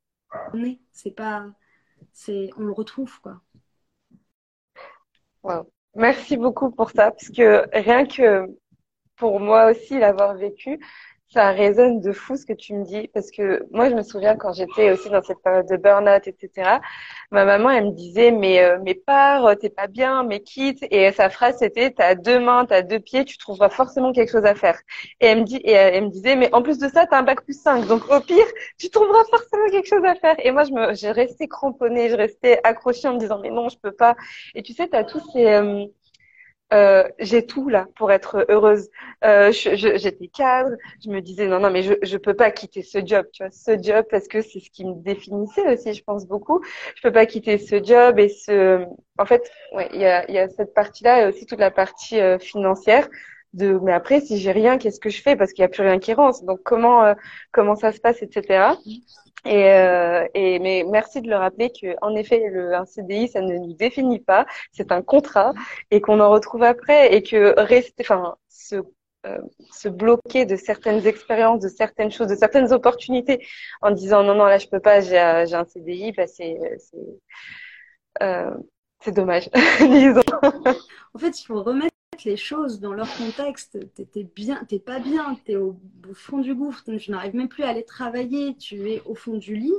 on 2.57 2.63
le 2.63 2.71
retrouve. 2.71 3.19
Merci 5.95 6.37
beaucoup 6.37 6.69
pour 6.71 6.91
ça, 6.91 7.11
parce 7.11 7.29
que 7.29 7.65
rien 7.73 8.05
que 8.05 8.45
pour 9.15 9.39
moi 9.39 9.71
aussi 9.71 9.99
l'avoir 9.99 10.35
vécu, 10.35 10.79
ça 11.31 11.51
résonne 11.51 12.01
de 12.01 12.11
fou 12.11 12.35
ce 12.35 12.45
que 12.45 12.53
tu 12.53 12.73
me 12.73 12.83
dis 12.83 13.07
parce 13.13 13.29
que 13.31 13.63
moi 13.71 13.89
je 13.89 13.95
me 13.95 14.01
souviens 14.01 14.35
quand 14.35 14.53
j'étais 14.53 14.91
aussi 14.91 15.09
dans 15.09 15.21
cette 15.21 15.39
période 15.43 15.67
de 15.67 15.77
burn-out 15.77 16.27
etc 16.27 16.79
ma 17.31 17.45
maman 17.45 17.69
elle 17.69 17.85
me 17.85 17.91
disait 17.91 18.31
mais 18.31 18.63
euh, 18.63 18.79
mais 18.83 18.95
pars 18.95 19.55
t'es 19.59 19.69
pas 19.69 19.87
bien 19.87 20.23
mais 20.23 20.39
quitte. 20.41 20.83
Et 20.91 21.11
sa 21.11 21.29
phrase 21.29 21.57
c'était 21.59 21.91
t'as 21.91 22.15
deux 22.15 22.39
mains 22.39 22.65
t'as 22.65 22.81
deux 22.81 22.99
pieds 22.99 23.25
tu 23.25 23.37
trouveras 23.37 23.69
forcément 23.69 24.11
quelque 24.11 24.31
chose 24.31 24.45
à 24.45 24.55
faire. 24.55 24.79
Et 25.21 25.27
elle 25.27 25.39
me 25.41 25.43
dit 25.43 25.57
et 25.57 25.71
elle, 25.71 26.05
me 26.05 26.09
disait 26.09 26.35
mais 26.35 26.53
en 26.53 26.61
plus 26.61 26.79
de 26.79 26.87
ça 26.87 27.05
t'as 27.05 27.19
un 27.19 27.23
bac 27.23 27.43
plus 27.43 27.59
5 27.61 27.87
donc 27.87 28.09
au 28.09 28.19
pire 28.21 28.45
tu 28.77 28.89
trouveras 28.89 29.23
forcément 29.29 29.69
quelque 29.69 29.87
chose 29.87 30.03
à 30.05 30.15
faire. 30.15 30.35
Et 30.43 30.51
moi 30.51 30.63
je 30.63 30.71
me 30.71 30.93
j'ai 30.95 31.11
resté 31.11 31.47
cramponnée 31.47 32.09
je 32.09 32.15
restais 32.15 32.59
accrochée 32.63 33.07
en 33.07 33.13
me 33.13 33.19
disant 33.19 33.39
mais 33.39 33.51
non 33.51 33.69
je 33.69 33.77
peux 33.77 33.91
pas. 33.91 34.15
Et 34.55 34.63
tu 34.63 34.73
sais 34.73 34.87
t'as 34.87 35.03
tous 35.03 35.21
ces 35.33 35.45
euh, 35.45 35.85
euh, 36.73 37.03
j'ai 37.19 37.45
tout 37.45 37.67
là 37.69 37.87
pour 37.95 38.11
être 38.11 38.45
heureuse. 38.49 38.89
Euh, 39.23 39.51
J'étais 39.51 40.27
cadre, 40.27 40.75
je 41.03 41.09
me 41.09 41.19
disais 41.21 41.47
non 41.47 41.59
non 41.59 41.71
mais 41.71 41.81
je 41.83 41.93
je 42.03 42.17
peux 42.17 42.35
pas 42.35 42.51
quitter 42.51 42.83
ce 42.83 42.99
job, 43.05 43.25
tu 43.33 43.43
vois, 43.43 43.51
ce 43.51 43.81
job 43.81 44.05
parce 44.09 44.27
que 44.27 44.41
c'est 44.41 44.59
ce 44.59 44.69
qui 44.69 44.85
me 44.85 44.93
définissait 44.95 45.67
aussi, 45.73 45.93
je 45.93 46.03
pense 46.03 46.25
beaucoup. 46.27 46.61
Je 46.95 47.01
peux 47.01 47.11
pas 47.11 47.25
quitter 47.25 47.57
ce 47.57 47.83
job 47.83 48.19
et 48.19 48.29
ce. 48.29 48.83
En 49.17 49.25
fait, 49.25 49.51
ouais, 49.73 49.89
il 49.93 49.99
y 50.01 50.05
a 50.05 50.25
il 50.29 50.35
y 50.35 50.39
a 50.39 50.47
cette 50.49 50.73
partie 50.73 51.03
là 51.03 51.21
et 51.23 51.27
aussi 51.27 51.45
toute 51.45 51.59
la 51.59 51.71
partie 51.71 52.19
euh, 52.19 52.37
financière 52.39 53.07
de 53.53 53.79
mais 53.83 53.93
après 53.93 54.21
si 54.21 54.37
j'ai 54.37 54.51
rien 54.51 54.77
qu'est-ce 54.77 54.99
que 54.99 55.09
je 55.09 55.21
fais? 55.21 55.35
Parce 55.35 55.53
qu'il 55.53 55.63
y 55.63 55.65
a 55.65 55.69
plus 55.69 55.81
rien 55.83 55.97
qui 55.99 56.13
rentre 56.13 56.43
donc 56.45 56.59
comment 56.63 57.03
euh, 57.05 57.13
comment 57.51 57.75
ça 57.75 57.91
se 57.91 57.99
passe 57.99 58.21
etc 58.21 58.73
et, 59.45 59.71
euh, 59.71 60.27
et 60.33 60.59
mais 60.59 60.83
merci 60.87 61.21
de 61.21 61.29
le 61.29 61.35
rappeler 61.35 61.69
que 61.71 61.95
en 62.01 62.15
effet 62.15 62.49
le 62.49 62.73
un 62.75 62.85
CDI 62.85 63.27
ça 63.29 63.41
ne 63.41 63.57
nous 63.57 63.73
définit 63.73 64.19
pas. 64.19 64.45
C'est 64.71 64.91
un 64.91 65.01
contrat 65.01 65.53
et 65.91 66.01
qu'on 66.01 66.19
en 66.19 66.29
retrouve 66.29 66.63
après 66.63 67.13
et 67.13 67.23
que 67.23 67.53
rester 67.59 68.03
enfin 68.03 68.35
se 68.49 68.75
euh, 69.25 69.37
se 69.71 69.89
bloquer 69.89 70.45
de 70.45 70.55
certaines 70.55 71.05
expériences, 71.05 71.59
de 71.61 71.67
certaines 71.69 72.11
choses, 72.11 72.27
de 72.27 72.35
certaines 72.35 72.71
opportunités 72.73 73.45
en 73.81 73.91
disant 73.91 74.23
non 74.23 74.35
non 74.35 74.45
là 74.45 74.57
je 74.57 74.67
peux 74.67 74.79
pas 74.79 75.01
j'ai 75.01 75.17
un 75.17 75.65
CDI 75.65 76.11
bah 76.13 76.27
c'est 76.27 76.57
c'est 76.79 76.97
euh, 78.23 78.51
c'est 79.01 79.13
dommage 79.13 79.49
disons. 79.79 80.21
En 81.13 81.19
fait 81.19 81.39
il 81.39 81.45
faut 81.45 81.63
remettre 81.63 81.95
les 82.25 82.37
choses 82.37 82.79
dans 82.79 82.93
leur 82.93 83.13
contexte. 83.17 83.77
T'es 83.95 84.23
bien, 84.23 84.63
t'es 84.65 84.79
pas 84.79 84.99
bien, 84.99 85.37
t'es 85.45 85.55
au, 85.55 85.79
au 86.09 86.13
fond 86.13 86.39
du 86.39 86.53
gouffre, 86.53 86.83
tu 86.83 87.11
n'arrives 87.11 87.35
même 87.35 87.49
plus 87.49 87.63
à 87.63 87.69
aller 87.69 87.85
travailler, 87.85 88.55
tu 88.55 88.89
es 88.89 89.01
au 89.05 89.15
fond 89.15 89.37
du 89.37 89.55
lit. 89.55 89.73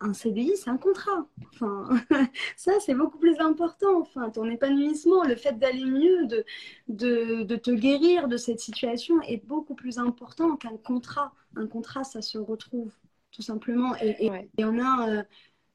Un 0.00 0.14
CDI, 0.14 0.52
c'est 0.56 0.70
un 0.70 0.76
contrat. 0.76 1.26
Enfin, 1.52 1.88
ça, 2.56 2.72
c'est 2.78 2.94
beaucoup 2.94 3.18
plus 3.18 3.36
important. 3.40 4.00
Enfin, 4.00 4.30
ton 4.30 4.48
épanouissement, 4.48 5.24
le 5.24 5.34
fait 5.34 5.58
d'aller 5.58 5.84
mieux, 5.84 6.26
de, 6.26 6.44
de, 6.86 7.42
de, 7.42 7.56
te 7.56 7.72
guérir 7.72 8.28
de 8.28 8.36
cette 8.36 8.60
situation 8.60 9.20
est 9.22 9.44
beaucoup 9.44 9.74
plus 9.74 9.98
important 9.98 10.56
qu'un 10.56 10.76
contrat. 10.76 11.32
Un 11.56 11.66
contrat, 11.66 12.04
ça 12.04 12.22
se 12.22 12.38
retrouve 12.38 12.92
tout 13.32 13.42
simplement. 13.42 13.96
Et, 14.00 14.30
et, 14.56 14.64
on 14.64 14.78
a 14.78 15.08
euh, 15.08 15.22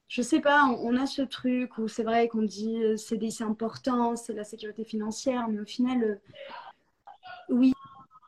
je 0.08 0.22
sais 0.22 0.40
pas, 0.40 0.64
on, 0.64 0.96
a 0.96 1.06
ce 1.06 1.22
truc 1.22 1.78
où 1.78 1.88
c'est 1.88 2.02
vrai 2.02 2.28
qu'on 2.28 2.42
dit 2.42 2.82
euh, 2.82 2.96
CDI 2.96 3.32
c'est 3.32 3.44
important, 3.44 4.16
c'est 4.16 4.34
la 4.34 4.44
sécurité 4.44 4.84
financière, 4.84 5.48
mais 5.48 5.60
au 5.60 5.64
final, 5.64 6.04
euh, 6.04 6.16
oui, 7.48 7.72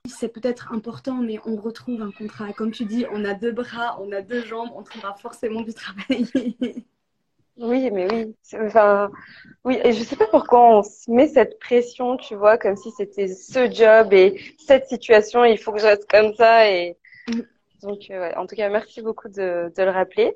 c'est 0.09 0.29
peut-être 0.29 0.73
important, 0.73 1.17
mais 1.17 1.39
on 1.45 1.57
retrouve 1.57 2.03
un 2.03 2.13
contrat. 2.13 2.53
Comme 2.53 2.71
tu 2.71 2.85
dis, 2.85 3.07
on 3.13 3.25
a 3.25 3.35
deux 3.35 3.53
bras, 3.53 3.99
on 4.01 4.13
a 4.13 4.23
deux 4.23 4.43
jambes, 4.45 4.71
on 4.75 4.83
trouvera 4.83 5.15
forcément 5.15 5.63
du 5.63 5.75
travail. 5.75 6.27
oui, 7.57 7.91
mais 7.91 8.09
oui. 8.13 8.35
Enfin, 8.61 9.11
oui, 9.65 9.79
et 9.83 9.93
je 9.93 10.03
sais 10.03 10.17
pas 10.17 10.29
pourquoi 10.29 10.79
on 10.79 10.83
se 10.83 11.11
met 11.11 11.29
cette 11.29 11.59
pression, 11.59 12.17
tu 12.17 12.35
vois, 12.35 12.57
comme 12.59 12.77
si 12.77 12.91
c'était 12.93 13.29
ce 13.29 13.71
job 13.71 14.13
et 14.13 14.41
cette 14.59 14.89
situation, 14.89 15.45
il 15.45 15.59
faut 15.59 15.73
que 15.73 15.81
je 15.81 15.87
reste 15.87 16.09
comme 16.11 16.35
ça. 16.35 16.71
Et 16.71 16.97
mm. 17.29 17.41
donc, 17.83 18.11
euh, 18.11 18.33
en 18.37 18.47
tout 18.47 18.57
cas, 18.57 18.69
merci 18.69 19.03
beaucoup 19.03 19.29
de, 19.29 19.73
de 19.77 19.83
le 19.83 19.91
rappeler. 19.91 20.35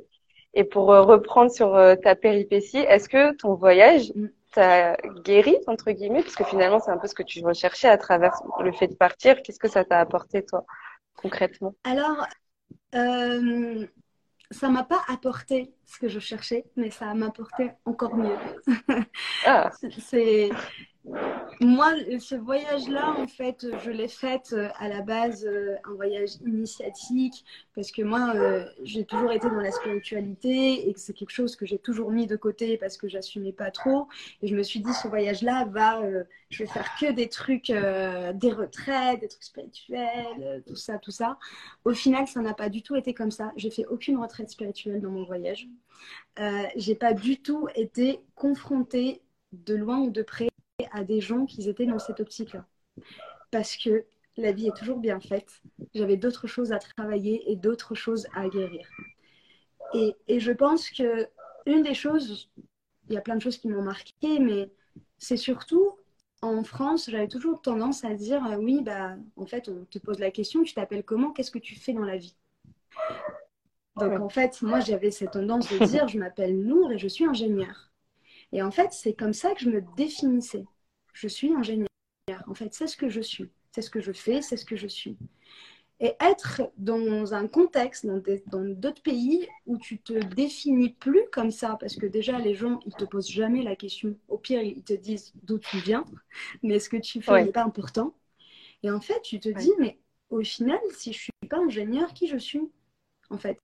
Et 0.54 0.64
pour 0.64 0.92
euh, 0.92 1.02
reprendre 1.02 1.50
sur 1.50 1.74
euh, 1.74 1.94
ta 1.94 2.14
péripétie, 2.14 2.78
est-ce 2.78 3.08
que 3.08 3.34
ton 3.36 3.54
voyage 3.54 4.12
mm. 4.14 4.26
t'a 4.52 4.96
guéri, 5.24 5.56
entre 5.66 5.92
guillemets, 5.92 6.22
parce 6.22 6.34
que 6.34 6.44
finalement, 6.44 6.80
c'est 6.80 6.90
un 6.90 6.98
peu 6.98 7.06
ce 7.06 7.14
que 7.14 7.22
tu 7.22 7.44
recherchais 7.44 7.88
à 7.88 7.98
travers 7.98 8.40
le 8.60 8.72
fait 8.72 8.88
de 8.88 8.94
partir. 8.94 9.42
Qu'est-ce 9.42 9.60
que 9.60 9.68
ça 9.68 9.84
t'a 9.84 10.00
apporté, 10.00 10.44
toi, 10.44 10.64
concrètement? 11.14 11.74
Alors, 11.84 12.26
euh, 12.94 13.86
ça 14.50 14.68
m'a 14.68 14.82
pas 14.82 15.02
apporté 15.08 15.72
ce 15.86 15.98
que 15.98 16.08
je 16.08 16.18
cherchais, 16.18 16.64
mais 16.76 16.90
ça 16.90 17.14
m'a 17.14 17.26
apporté 17.26 17.70
encore 17.84 18.16
mieux. 18.16 18.36
Ah. 19.46 19.70
c'est 20.00 20.50
moi, 21.60 21.92
ce 22.18 22.34
voyage-là, 22.34 23.14
en 23.18 23.26
fait, 23.26 23.66
je 23.84 23.90
l'ai 23.90 24.08
fait 24.08 24.52
euh, 24.52 24.68
à 24.78 24.88
la 24.88 25.02
base 25.02 25.44
euh, 25.44 25.76
un 25.84 25.94
voyage 25.94 26.36
initiatique 26.46 27.44
parce 27.74 27.90
que 27.90 28.02
moi, 28.02 28.32
euh, 28.34 28.64
j'ai 28.82 29.04
toujours 29.04 29.30
été 29.30 29.48
dans 29.48 29.60
la 29.60 29.70
spiritualité 29.70 30.88
et 30.88 30.94
que 30.94 31.00
c'est 31.00 31.12
quelque 31.12 31.32
chose 31.32 31.56
que 31.56 31.66
j'ai 31.66 31.78
toujours 31.78 32.12
mis 32.12 32.26
de 32.26 32.36
côté 32.36 32.78
parce 32.78 32.96
que 32.96 33.08
j'assumais 33.08 33.52
pas 33.52 33.70
trop. 33.70 34.08
Et 34.42 34.48
je 34.48 34.54
me 34.54 34.62
suis 34.62 34.80
dit, 34.80 34.92
ce 34.94 35.08
voyage-là 35.08 35.66
va, 35.66 36.00
je 36.50 36.64
vais 36.64 36.70
faire 36.70 36.88
que 36.98 37.12
des 37.12 37.28
trucs, 37.28 37.68
des 37.68 38.52
retraites, 38.52 39.20
des 39.20 39.28
trucs 39.28 39.44
spirituels, 39.44 40.62
tout 40.66 40.76
ça, 40.76 40.98
tout 40.98 41.10
ça. 41.10 41.38
Au 41.84 41.92
final, 41.92 42.26
ça 42.26 42.40
n'a 42.40 42.54
pas 42.54 42.68
du 42.68 42.82
tout 42.82 42.96
été 42.96 43.14
comme 43.14 43.30
ça. 43.30 43.52
J'ai 43.56 43.70
fait 43.70 43.86
aucune 43.86 44.18
retraite 44.18 44.50
spirituelle 44.50 45.00
dans 45.00 45.10
mon 45.10 45.24
voyage. 45.24 45.68
j'ai 46.76 46.94
pas 46.94 47.12
du 47.12 47.40
tout 47.40 47.68
été 47.74 48.20
confrontée 48.34 49.22
de 49.52 49.74
loin 49.74 49.98
ou 49.98 50.10
de 50.10 50.22
près 50.22 50.49
à 50.92 51.04
des 51.04 51.20
gens 51.20 51.46
qui 51.46 51.68
étaient 51.68 51.86
dans 51.86 51.98
cette 51.98 52.20
optique-là. 52.20 52.66
Parce 53.50 53.76
que 53.76 54.04
la 54.36 54.52
vie 54.52 54.68
est 54.68 54.76
toujours 54.76 54.98
bien 54.98 55.20
faite. 55.20 55.62
J'avais 55.94 56.16
d'autres 56.16 56.46
choses 56.46 56.72
à 56.72 56.78
travailler 56.78 57.50
et 57.50 57.56
d'autres 57.56 57.94
choses 57.94 58.26
à 58.34 58.48
guérir. 58.48 58.88
Et, 59.94 60.14
et, 60.28 60.38
je 60.38 60.52
pense 60.52 60.88
que 60.90 61.26
une 61.66 61.82
des 61.82 61.94
choses, 61.94 62.48
il 63.08 63.14
y 63.14 63.18
a 63.18 63.20
plein 63.20 63.34
de 63.34 63.42
choses 63.42 63.58
qui 63.58 63.68
m'ont 63.68 63.82
marqué, 63.82 64.38
mais 64.38 64.70
c'est 65.18 65.36
surtout 65.36 65.96
en 66.42 66.64
France, 66.64 67.10
j'avais 67.10 67.28
toujours 67.28 67.60
tendance 67.60 68.04
à 68.04 68.14
dire 68.14 68.44
euh, 68.46 68.56
oui, 68.56 68.82
bah, 68.82 69.16
en 69.36 69.46
fait, 69.46 69.68
on 69.68 69.84
te 69.84 69.98
pose 69.98 70.18
la 70.18 70.30
question, 70.30 70.62
tu 70.62 70.74
t'appelles 70.74 71.04
comment, 71.04 71.32
qu'est-ce 71.32 71.50
que 71.50 71.58
tu 71.58 71.74
fais 71.74 71.92
dans 71.92 72.04
la 72.04 72.16
vie? 72.16 72.34
Donc 73.96 74.18
en 74.18 74.28
fait, 74.28 74.62
moi, 74.62 74.80
j'avais 74.80 75.10
cette 75.10 75.32
tendance 75.32 75.70
de 75.70 75.84
dire 75.84 76.08
je 76.08 76.18
m'appelle 76.18 76.58
Nour 76.58 76.92
et 76.92 76.98
je 76.98 77.08
suis 77.08 77.26
ingénieur. 77.26 77.89
Et 78.52 78.62
en 78.62 78.70
fait, 78.70 78.92
c'est 78.92 79.14
comme 79.14 79.32
ça 79.32 79.54
que 79.54 79.60
je 79.60 79.70
me 79.70 79.82
définissais. 79.96 80.64
Je 81.12 81.28
suis 81.28 81.52
ingénieur. 81.52 81.88
En 82.46 82.54
fait, 82.54 82.72
c'est 82.74 82.86
ce 82.86 82.96
que 82.96 83.08
je 83.08 83.20
suis. 83.20 83.50
C'est 83.72 83.82
ce 83.82 83.90
que 83.90 84.00
je 84.00 84.12
fais, 84.12 84.42
c'est 84.42 84.56
ce 84.56 84.64
que 84.64 84.76
je 84.76 84.88
suis. 84.88 85.16
Et 86.00 86.14
être 86.20 86.62
dans 86.78 87.34
un 87.34 87.46
contexte, 87.46 88.06
dans 88.06 88.64
d'autres 88.74 89.02
pays 89.02 89.46
où 89.66 89.76
tu 89.76 90.00
te 90.00 90.14
définis 90.14 90.94
plus 90.94 91.22
comme 91.30 91.50
ça, 91.50 91.76
parce 91.78 91.94
que 91.94 92.06
déjà 92.06 92.38
les 92.38 92.54
gens, 92.54 92.80
ils 92.86 92.94
te 92.94 93.04
posent 93.04 93.30
jamais 93.30 93.62
la 93.62 93.76
question. 93.76 94.16
Au 94.28 94.38
pire, 94.38 94.62
ils 94.62 94.82
te 94.82 94.94
disent 94.94 95.32
d'où 95.42 95.58
tu 95.58 95.78
viens, 95.78 96.04
mais 96.62 96.78
ce 96.78 96.88
que 96.88 96.96
tu 96.96 97.20
fais 97.20 97.44
n'est 97.44 97.52
pas 97.52 97.64
important? 97.64 98.14
Et 98.82 98.90
en 98.90 99.00
fait, 99.00 99.20
tu 99.22 99.40
te 99.40 99.50
dis, 99.50 99.72
mais 99.78 99.98
au 100.30 100.42
final, 100.42 100.80
si 100.96 101.12
je 101.12 101.18
suis 101.18 101.32
pas 101.50 101.58
ingénieur, 101.58 102.14
qui 102.14 102.28
je 102.28 102.38
suis 102.38 102.62
En 103.28 103.36
fait, 103.36 103.58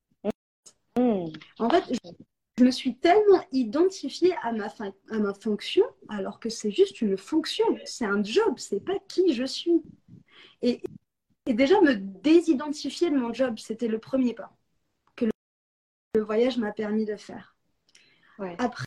mmh. 0.99 1.29
en 1.59 1.71
fait, 1.71 1.85
je 2.59 2.65
me 2.65 2.71
suis 2.71 2.97
tellement 2.97 3.45
identifiée 3.53 4.35
à 4.43 4.53
ma, 4.53 4.69
à 5.11 5.19
ma 5.19 5.35
fonction, 5.35 5.85
alors 6.09 6.41
que 6.41 6.49
c'est 6.49 6.71
juste 6.71 7.03
une 7.03 7.19
fonction, 7.19 7.67
c'est 7.85 8.07
un 8.07 8.23
job, 8.23 8.55
c'est 8.57 8.81
pas 8.81 8.99
qui 9.09 9.35
je 9.35 9.45
suis. 9.45 9.83
Et, 10.63 10.81
et, 11.45 11.53
déjà, 11.53 11.79
me 11.83 11.95
désidentifier 11.95 13.11
de 13.11 13.17
mon 13.17 13.33
job, 13.33 13.59
c'était 13.59 13.89
le 13.89 13.99
premier 13.99 14.33
pas 14.33 14.57
que 15.17 15.27
le, 16.15 16.23
voyage 16.23 16.57
m'a 16.57 16.73
permis 16.73 17.05
de 17.05 17.17
faire. 17.17 17.55
Après, 18.59 18.87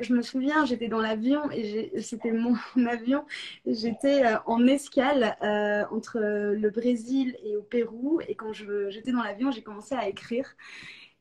je 0.00 0.14
me 0.14 0.22
souviens, 0.22 0.64
j'étais 0.64 0.88
dans 0.88 1.00
l'avion 1.00 1.50
et 1.50 2.00
c'était 2.00 2.32
mon 2.32 2.56
avion. 2.86 3.26
J'étais 3.66 4.24
euh, 4.24 4.38
en 4.46 4.66
escale 4.66 5.36
euh, 5.42 5.84
entre 5.90 6.18
le 6.18 6.70
Brésil 6.70 7.36
et 7.44 7.56
au 7.56 7.62
Pérou. 7.62 8.20
Et 8.28 8.34
quand 8.34 8.52
j'étais 8.54 9.12
dans 9.12 9.22
l'avion, 9.22 9.50
j'ai 9.50 9.62
commencé 9.62 9.94
à 9.94 10.08
écrire. 10.08 10.56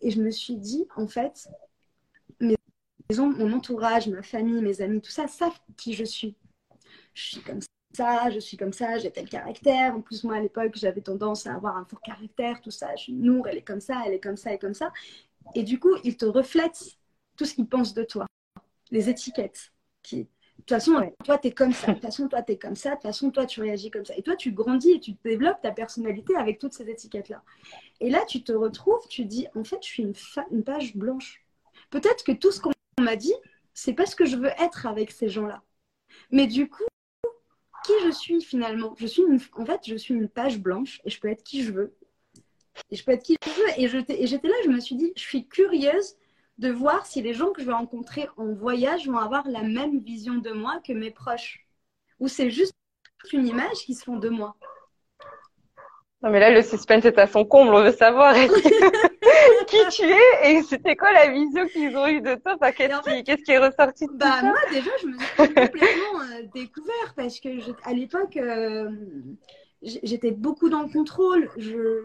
Et 0.02 0.12
je 0.12 0.22
me 0.22 0.32
suis 0.32 0.56
dit, 0.56 0.88
en 0.96 1.08
fait, 1.08 1.50
mon 3.18 3.54
entourage, 3.54 4.08
ma 4.08 4.22
famille, 4.22 4.62
mes 4.62 4.82
amis, 4.82 5.02
tout 5.02 5.12
ça 5.12 5.28
savent 5.28 5.60
qui 5.78 5.94
je 5.94 6.04
suis. 6.04 6.36
Je 7.14 7.24
suis 7.24 7.42
comme 7.42 7.60
ça, 7.94 8.30
je 8.30 8.40
suis 8.40 8.56
comme 8.56 8.74
ça, 8.74 8.98
j'ai 9.00 9.12
tel 9.12 9.28
caractère. 9.28 9.96
En 9.96 10.02
plus, 10.02 10.24
moi, 10.24 10.36
à 10.36 10.40
l'époque, 10.40 10.74
j'avais 10.76 11.02
tendance 11.02 11.48
à 11.48 11.56
avoir 11.56 11.78
un 11.78 11.86
fort 11.86 12.02
caractère, 12.02 12.62
tout 12.62 12.72
ça. 12.72 12.96
Je 12.96 13.04
suis 13.04 13.14
Nour, 13.14 13.48
elle 13.48 13.58
est 13.58 13.64
comme 13.64 13.82
ça, 13.82 14.04
elle 14.06 14.14
est 14.14 14.20
comme 14.20 14.38
ça, 14.38 14.54
et 14.54 14.60
comme 14.60 14.76
ça. 14.76 14.92
Et 15.56 15.64
du 15.64 15.80
coup, 15.80 15.96
ils 16.04 16.18
te 16.18 16.26
reflètent 16.26 16.98
tout 17.36 17.46
ce 17.46 17.56
qu'ils 17.56 17.68
pensent 17.68 17.94
de 17.94 18.04
toi, 18.04 18.28
les 18.92 19.10
étiquettes. 19.10 19.72
Qui... 20.04 20.18
De 20.18 20.26
toute 20.66 20.70
façon, 20.70 21.12
toi, 21.26 21.38
tu 21.40 21.48
es 21.48 21.52
comme 21.52 21.74
ça. 21.74 21.88
De 21.88 21.94
toute 21.94 22.04
façon, 22.04 22.28
toi, 22.28 22.44
tu 22.44 22.52
es 22.52 22.58
comme 22.58 22.76
ça. 22.76 22.92
De 22.92 22.96
toute 22.96 23.04
façon, 23.04 23.32
toi, 23.32 23.46
tu 23.48 23.62
réagis 23.62 23.90
comme 23.90 24.06
ça. 24.06 24.14
Et 24.18 24.22
toi, 24.22 24.36
tu 24.36 24.52
grandis 24.52 24.92
et 24.92 25.00
tu 25.00 25.14
développes 25.24 25.62
ta 25.62 25.72
personnalité 25.72 26.36
avec 26.36 26.60
toutes 26.60 26.74
ces 26.74 26.88
étiquettes-là. 26.90 27.42
Et 28.02 28.10
là, 28.12 28.24
tu 28.28 28.44
te 28.44 28.52
retrouves, 28.52 29.08
tu 29.10 29.26
dis, 29.26 29.48
en 29.56 29.64
fait, 29.64 29.80
je 29.82 29.88
suis 29.88 30.04
une, 30.04 30.14
une 30.52 30.64
page 30.64 30.96
blanche. 30.96 31.44
Peut-être 31.90 32.24
que 32.24 32.34
tout 32.34 32.52
ce 32.52 32.60
qu'on 32.60 32.72
m'a 33.00 33.16
dit, 33.16 33.34
c'est 33.74 33.94
pas 33.94 34.06
ce 34.06 34.16
que 34.16 34.26
je 34.26 34.36
veux 34.36 34.52
être 34.60 34.86
avec 34.86 35.12
ces 35.12 35.30
gens-là. 35.30 35.64
Mais 36.32 36.48
du 36.48 36.70
coup, 36.70 36.84
qui 37.86 37.94
je 38.06 38.12
suis 38.12 38.42
finalement? 38.42 38.96
Je 38.98 39.08
suis 39.08 39.24
en 39.54 39.66
fait, 39.66 39.82
je 39.86 39.96
suis 39.96 40.14
une 40.14 40.30
page 40.30 40.60
blanche 40.60 41.02
et 41.06 41.10
je 41.10 41.20
peux 41.20 41.30
être 41.30 41.44
qui 41.44 41.64
je 41.64 41.72
veux. 41.72 41.96
Et 42.92 42.96
je 42.96 43.04
peux 43.04 43.12
être 43.12 43.24
qui 43.24 43.38
je 43.44 43.50
veux. 43.50 44.14
Et 44.18 44.28
j'étais 44.28 44.48
là, 44.48 44.56
je 44.64 44.70
me 44.70 44.80
suis 44.80 44.96
dit, 44.96 45.14
je 45.16 45.22
suis 45.22 45.48
curieuse 45.48 46.16
de 46.58 46.70
voir 46.70 47.06
si 47.06 47.22
les 47.22 47.34
gens 47.34 47.52
que 47.52 47.62
je 47.62 47.66
vais 47.68 47.74
rencontrer 47.74 48.28
en 48.36 48.54
voyage 48.54 49.08
vont 49.08 49.18
avoir 49.18 49.48
la 49.48 49.64
même 49.64 50.00
vision 50.00 50.36
de 50.36 50.52
moi 50.52 50.82
que 50.86 50.94
mes 50.94 51.12
proches. 51.12 51.66
Ou 52.20 52.28
c'est 52.28 52.52
juste 52.52 52.74
une 53.32 53.48
image 53.48 53.78
qui 53.86 53.96
se 53.96 54.04
font 54.04 54.18
de 54.18 54.30
moi. 54.30 54.58
Non, 56.22 56.32
mais 56.32 56.40
là, 56.42 56.52
le 56.52 56.62
suspense 56.62 57.06
est 57.06 57.18
à 57.18 57.28
son 57.28 57.46
comble. 57.46 57.74
On 57.74 57.82
veut 57.82 57.94
savoir 57.94 58.34
qui 59.68 59.78
tu 59.90 60.04
es 60.04 60.52
et 60.52 60.64
c'était 60.64 60.96
quoi 60.98 61.14
la 61.14 61.30
vision 61.30 61.66
qu'ils 61.68 61.96
ont 61.96 62.08
eue 62.08 62.22
de 62.22 62.36
toi? 62.36 62.56
Enfin, 62.56 62.72
qu'est-ce, 62.72 63.44
qui, 63.44 63.52
est 63.52 63.58
ressorti 63.58 64.06
de 64.06 64.12
bah, 64.14 64.42
Moi, 64.42 64.58
déjà, 64.70 64.92
je 65.02 65.08
me 65.08 65.18
suis 65.18 65.36
complètement 65.38 66.22
euh, 66.22 66.44
découvert 66.54 67.14
parce 67.16 67.40
que 67.40 67.50
à 67.84 67.94
l'époque, 67.94 68.36
euh, 68.36 68.90
j'étais 69.82 70.32
beaucoup 70.32 70.70
dans 70.70 70.82
le 70.82 70.90
contrôle. 70.90 71.50
Je, 71.58 72.04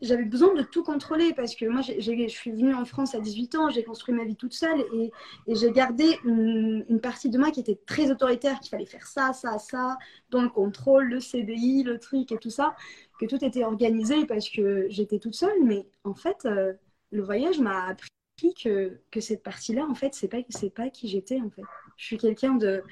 j'avais 0.00 0.24
besoin 0.24 0.54
de 0.54 0.62
tout 0.62 0.82
contrôler 0.82 1.32
parce 1.34 1.54
que 1.54 1.66
moi, 1.66 1.82
je 1.82 2.28
suis 2.28 2.50
venue 2.50 2.74
en 2.74 2.84
France 2.84 3.14
à 3.14 3.20
18 3.20 3.54
ans, 3.56 3.70
j'ai 3.70 3.82
construit 3.82 4.14
ma 4.14 4.24
vie 4.24 4.36
toute 4.36 4.54
seule 4.54 4.80
et, 4.92 5.12
j'ai 5.48 5.70
gardé 5.72 6.18
une, 6.24 7.00
partie 7.02 7.30
de 7.30 7.38
moi 7.38 7.50
qui 7.50 7.60
était 7.60 7.78
très 7.86 8.10
autoritaire, 8.10 8.60
qu'il 8.60 8.70
fallait 8.70 8.86
faire 8.86 9.06
ça, 9.06 9.32
ça, 9.32 9.58
ça, 9.58 9.98
dans 10.30 10.42
le 10.42 10.48
contrôle, 10.48 11.08
le 11.08 11.20
CDI, 11.20 11.82
le 11.82 11.98
truc 11.98 12.32
et 12.32 12.38
tout 12.38 12.50
ça, 12.50 12.74
que 13.18 13.26
tout 13.26 13.44
était 13.44 13.64
organisé 13.64 14.26
parce 14.26 14.48
que 14.48 14.86
j'étais 14.88 15.18
toute 15.18 15.34
seule. 15.34 15.62
Mais 15.64 15.86
en 16.04 16.14
fait, 16.14 16.44
euh, 16.44 16.72
le 17.10 17.22
voyage 17.22 17.60
m'a 17.60 17.86
appris 17.86 18.54
que, 18.62 19.00
que 19.10 19.20
cette 19.20 19.42
partie-là, 19.42 19.86
en 19.88 19.94
fait, 19.94 20.14
c'est 20.14 20.28
pas, 20.28 20.38
c'est 20.48 20.70
pas 20.70 20.90
qui 20.90 21.08
j'étais, 21.08 21.40
en 21.40 21.50
fait. 21.50 21.62
Je 21.96 22.04
suis 22.04 22.18
quelqu'un 22.18 22.54
de 22.54 22.82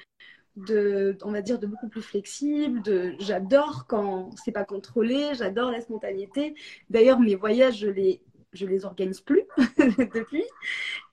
de, 0.57 1.17
on 1.23 1.31
va 1.31 1.41
dire, 1.41 1.59
de 1.59 1.67
beaucoup 1.67 1.87
plus 1.87 2.01
flexible. 2.01 2.81
De, 2.81 3.13
j'adore 3.19 3.85
quand 3.87 4.31
c'est 4.43 4.51
pas 4.51 4.65
contrôlé, 4.65 5.33
j'adore 5.35 5.71
la 5.71 5.81
spontanéité. 5.81 6.55
D'ailleurs, 6.89 7.19
mes 7.19 7.35
voyages, 7.35 7.79
je 7.79 7.87
les, 7.87 8.21
je 8.53 8.65
les 8.65 8.85
organise 8.85 9.21
plus 9.21 9.43
depuis. 9.77 10.43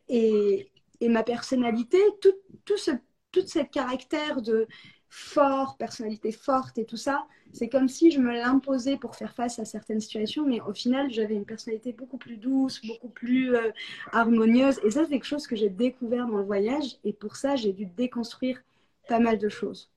Et, 0.09 0.71
et, 1.01 1.09
ma 1.09 1.23
personnalité, 1.23 1.99
tout, 2.21 2.35
tout 2.65 2.77
ce, 2.77 3.61
caractère 3.71 4.43
de 4.43 4.67
fort, 5.11 5.77
personnalité 5.77 6.33
forte 6.33 6.79
et 6.79 6.85
tout 6.85 6.97
ça, 6.97 7.27
c'est 7.53 7.69
comme 7.69 7.89
si 7.89 8.11
je 8.11 8.19
me 8.19 8.33
l'imposais 8.33 8.97
pour 8.97 9.15
faire 9.15 9.33
face 9.33 9.61
à 9.61 9.65
certaines 9.65 10.01
situations, 10.01 10.45
mais 10.45 10.61
au 10.61 10.73
final, 10.73 11.11
j'avais 11.11 11.35
une 11.35 11.45
personnalité 11.45 11.93
beaucoup 11.93 12.19
plus 12.19 12.37
douce, 12.37 12.85
beaucoup 12.85 13.09
plus 13.09 13.55
euh, 13.55 13.71
harmonieuse. 14.11 14.81
Et 14.83 14.91
ça, 14.91 15.05
c'est 15.05 15.11
quelque 15.11 15.25
chose 15.25 15.47
que 15.47 15.55
j'ai 15.55 15.69
découvert 15.69 16.27
dans 16.27 16.39
le 16.39 16.45
voyage. 16.45 16.97
Et 17.05 17.13
pour 17.13 17.37
ça, 17.37 17.55
j'ai 17.55 17.73
dû 17.73 17.87
déconstruire 17.87 18.61
pas 19.07 19.19
mal 19.19 19.39
de 19.39 19.49
choses. 19.49 19.91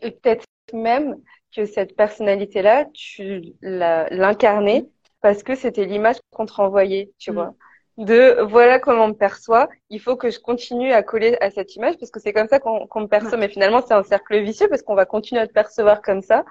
Et 0.00 0.10
peut-être 0.10 0.44
même 0.72 1.16
que 1.54 1.66
cette 1.66 1.96
personnalité-là, 1.96 2.86
tu 2.92 3.54
l'incarnais 3.62 4.88
parce 5.20 5.42
que 5.42 5.54
c'était 5.54 5.84
l'image 5.84 6.16
qu'on 6.30 6.46
te 6.46 6.52
renvoyait, 6.52 7.12
tu 7.18 7.30
mm. 7.30 7.34
vois. 7.34 7.54
De 7.98 8.40
voilà 8.40 8.78
comment 8.78 9.04
on 9.04 9.08
me 9.08 9.12
perçoit, 9.12 9.68
il 9.90 10.00
faut 10.00 10.16
que 10.16 10.30
je 10.30 10.40
continue 10.40 10.92
à 10.92 11.02
coller 11.02 11.36
à 11.42 11.50
cette 11.50 11.76
image 11.76 11.98
parce 11.98 12.10
que 12.10 12.20
c'est 12.20 12.32
comme 12.32 12.48
ça 12.48 12.58
qu'on 12.58 13.00
me 13.00 13.06
perçoit. 13.06 13.36
Mais 13.36 13.48
finalement, 13.48 13.82
c'est 13.86 13.92
un 13.92 14.02
cercle 14.02 14.40
vicieux 14.40 14.66
parce 14.68 14.82
qu'on 14.82 14.94
va 14.94 15.04
continuer 15.04 15.42
à 15.42 15.46
te 15.46 15.52
percevoir 15.52 16.00
comme 16.00 16.22
ça. 16.22 16.44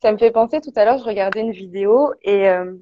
Ça 0.00 0.10
me 0.10 0.16
fait 0.16 0.30
penser 0.30 0.62
tout 0.62 0.72
à 0.76 0.86
l'heure, 0.86 0.96
je 0.96 1.04
regardais 1.04 1.40
une 1.40 1.52
vidéo 1.52 2.14
et 2.22 2.48
euh, 2.48 2.72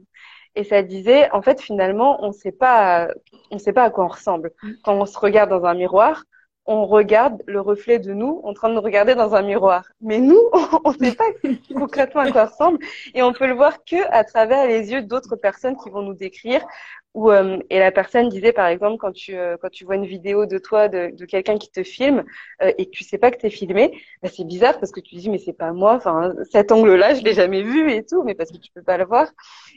et 0.55 0.65
ça 0.65 0.83
disait 0.83 1.31
en 1.33 1.43
fait 1.43 1.61
finalement 1.61 2.25
on 2.25 2.33
sait 2.33 2.53
pas 2.53 3.09
on 3.51 3.59
sait 3.59 3.73
pas 3.73 3.85
à 3.85 3.91
quoi 3.91 4.05
on 4.05 4.09
ressemble 4.09 4.53
mm. 4.63 4.73
quand 4.85 4.95
on 4.95 5.07
se 5.07 5.19
regarde 5.19 5.51
dans 5.51 5.65
un 5.65 5.75
miroir 5.75 6.25
on 6.69 6.85
regarde 6.87 7.43
le 7.47 7.61
reflet 7.61 7.99
de 7.99 8.13
nous 8.13 8.43
en 8.45 8.53
train 8.53 8.69
de 8.69 8.75
nous 8.75 8.83
regarder 8.83 9.15
dans 9.15 9.35
un 9.35 9.43
miroir. 9.43 9.85
Mais 10.03 10.19
nous, 10.19 10.39
on 10.85 10.93
ne 10.93 10.99
sait 10.99 11.17
pas 11.17 11.25
concrètement 11.75 12.21
à 12.21 12.31
quoi 12.31 12.45
ressemble 12.45 12.79
et 13.15 13.23
on 13.23 13.33
peut 13.33 13.47
le 13.47 13.55
voir 13.55 13.83
que 13.85 13.97
à 14.13 14.23
travers 14.23 14.67
les 14.67 14.93
yeux 14.93 15.03
d'autres 15.03 15.35
personnes 15.35 15.77
qui 15.83 15.89
vont 15.89 16.03
nous 16.03 16.15
décrire. 16.15 16.61
Euh, 17.27 17.59
et 17.71 17.79
la 17.79 17.91
personne 17.93 18.29
disait 18.29 18.53
par 18.53 18.67
exemple 18.69 18.97
quand 18.99 19.13
tu 19.13 19.37
euh, 19.37 19.57
quand 19.61 19.71
tu 19.71 19.85
vois 19.85 19.97
une 19.97 20.07
vidéo 20.07 20.47
de 20.47 20.59
toi 20.59 20.89
de, 20.89 21.11
de 21.15 21.25
quelqu'un 21.27 21.59
qui 21.59 21.71
te 21.71 21.83
filme 21.83 22.25
euh, 22.63 22.73
et 22.79 22.87
que 22.87 22.91
tu 22.91 23.05
sais 23.05 23.19
pas 23.19 23.31
que 23.31 23.39
tu 23.39 23.47
es 23.47 23.51
filmé, 23.51 23.93
bah, 24.23 24.29
c'est 24.29 24.45
bizarre 24.45 24.79
parce 24.79 24.93
que 24.93 25.01
tu 25.01 25.15
dis 25.17 25.29
mais 25.31 25.39
c'est 25.39 25.53
pas 25.53 25.73
moi. 25.73 25.95
Enfin 25.97 26.35
cet 26.51 26.73
angle-là 26.73 27.15
je 27.15 27.23
l'ai 27.23 27.35
jamais 27.35 27.63
vu 27.63 27.91
et 27.93 28.05
tout, 28.05 28.23
mais 28.25 28.35
parce 28.35 28.51
que 28.51 28.59
tu 28.59 28.71
peux 28.73 28.83
pas 28.83 28.97
le 28.99 29.05
voir. 29.05 29.29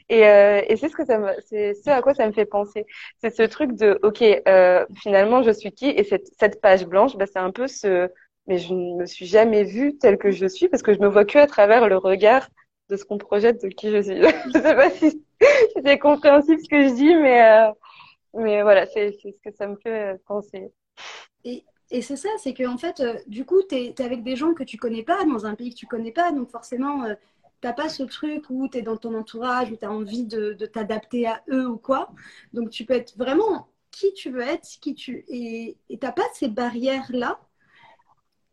Et, 0.10 0.26
euh, 0.28 0.62
et 0.68 0.76
c'est 0.76 0.90
ce 0.90 0.96
que 0.96 1.06
ça 1.06 1.18
me, 1.18 1.30
c'est 1.46 1.74
ce 1.74 1.90
à 1.90 2.02
quoi 2.02 2.14
ça 2.14 2.28
me 2.28 2.34
fait 2.34 2.46
penser. 2.46 2.86
C'est 3.20 3.30
ce 3.36 3.44
truc 3.44 3.74
de, 3.74 4.00
ok, 4.04 4.22
euh, 4.48 4.86
finalement, 5.02 5.44
je 5.44 5.52
suis 5.52 5.72
qui 5.72 5.88
Et 5.90 6.04
cette, 6.04 6.28
cette 6.40 6.62
page 6.62 6.86
blanche, 6.86 7.16
bah, 7.18 7.26
c'est 7.32 7.40
un 7.40 7.52
peu 7.52 7.68
ce, 7.68 8.10
mais 8.48 8.58
je 8.58 8.74
ne 8.74 8.98
me 8.98 9.06
suis 9.06 9.26
jamais 9.26 9.64
vue 9.64 9.98
telle 9.98 10.18
que 10.18 10.32
je 10.32 10.46
suis 10.48 10.68
parce 10.70 10.84
que 10.84 10.94
je 10.94 11.00
me 11.00 11.08
vois 11.08 11.26
que 11.26 11.38
à 11.40 11.48
travers 11.48 11.88
le 11.88 11.98
regard 11.98 12.48
de 12.90 12.96
ce 12.98 13.06
qu'on 13.06 13.18
projette 13.18 13.62
de 13.64 13.70
qui 13.70 13.90
je 13.92 14.02
suis. 14.02 14.22
je 14.54 14.60
sais 14.62 14.76
pas 14.76 14.90
si, 14.92 15.24
c'est 15.86 16.00
compréhensible 16.00 16.62
ce 16.62 16.70
que 16.70 16.88
je 16.88 16.94
dis, 16.94 17.16
mais, 17.16 17.44
euh, 17.44 17.72
mais 18.34 18.62
voilà, 18.62 18.86
c'est, 18.86 19.12
ce 19.12 19.30
que 19.44 19.56
ça 19.56 19.68
me 19.68 19.76
fait 19.78 20.20
penser. 20.26 20.72
Et, 21.44 21.66
et 21.90 22.02
c'est 22.02 22.16
ça, 22.16 22.30
c'est 22.38 22.54
que 22.54 22.68
en 22.68 22.78
fait, 22.78 23.00
euh, 23.00 23.18
du 23.28 23.46
coup, 23.46 23.62
tu 23.68 23.76
es, 23.76 24.02
avec 24.02 24.24
des 24.24 24.36
gens 24.36 24.54
que 24.54 24.64
tu 24.64 24.78
connais 24.78 25.04
pas, 25.04 25.24
dans 25.26 25.46
un 25.46 25.56
pays 25.56 25.72
que 25.72 25.80
tu 25.80 25.88
connais 25.88 26.12
pas, 26.12 26.32
donc 26.32 26.50
forcément, 26.50 27.04
euh, 27.06 27.16
t'as 27.62 27.74
pas 27.74 27.90
ce 27.90 28.04
truc 28.04 28.46
où 28.50 28.68
tu 28.70 28.80
es 28.80 28.82
dans 28.82 28.98
ton 28.98 29.16
entourage, 29.16 29.72
où 29.72 29.78
tu 29.78 29.86
as 29.86 29.92
envie 29.92 30.26
de, 30.26 30.54
t'adapter 30.66 31.28
à 31.28 31.44
eux 31.50 31.68
ou 31.68 31.78
quoi. 31.78 32.12
Donc 32.54 32.70
tu 32.70 32.86
peux 32.86 32.94
être 32.94 33.18
vraiment 33.18 33.68
qui 33.92 34.14
tu 34.14 34.32
veux 34.32 34.42
être, 34.42 34.68
qui 34.82 34.96
tu 34.96 35.26
et 35.28 35.78
t'as 36.00 36.12
pas 36.14 36.24
ces 36.34 36.48
barrières 36.48 37.08
là. 37.12 37.40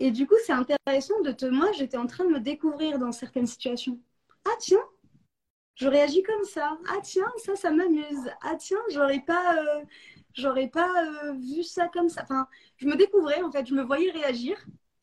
Et 0.01 0.11
du 0.11 0.27
coup, 0.27 0.35
c'est 0.47 0.53
intéressant 0.53 1.21
de 1.23 1.33
te. 1.33 1.45
Moi, 1.47 1.71
j'étais 1.73 1.97
en 1.97 2.07
train 2.07 2.25
de 2.25 2.31
me 2.31 2.41
découvrir 2.41 2.99
dans 2.99 3.13
certaines 3.13 3.47
situations. 3.47 3.99
Ah 4.47 4.55
tiens, 4.61 4.83
je 5.79 5.89
réagis 5.89 6.23
comme 6.23 6.45
ça. 6.45 6.77
Ah 6.89 6.99
tiens, 7.03 7.33
ça, 7.45 7.57
ça 7.57 7.71
m'amuse. 7.71 8.31
Ah 8.43 8.57
tiens, 8.59 8.79
j'aurais 8.91 9.21
pas, 9.21 9.57
euh, 9.57 10.69
pas 10.73 10.91
euh, 11.05 11.33
vu 11.35 11.63
ça 11.63 11.89
comme 11.89 12.09
ça. 12.09 12.23
Enfin, 12.25 12.47
je 12.77 12.87
me 12.87 12.97
découvrais 12.97 13.43
en 13.43 13.51
fait. 13.51 13.67
Je 13.67 13.75
me 13.75 13.83
voyais 13.83 14.11
réagir. 14.11 14.57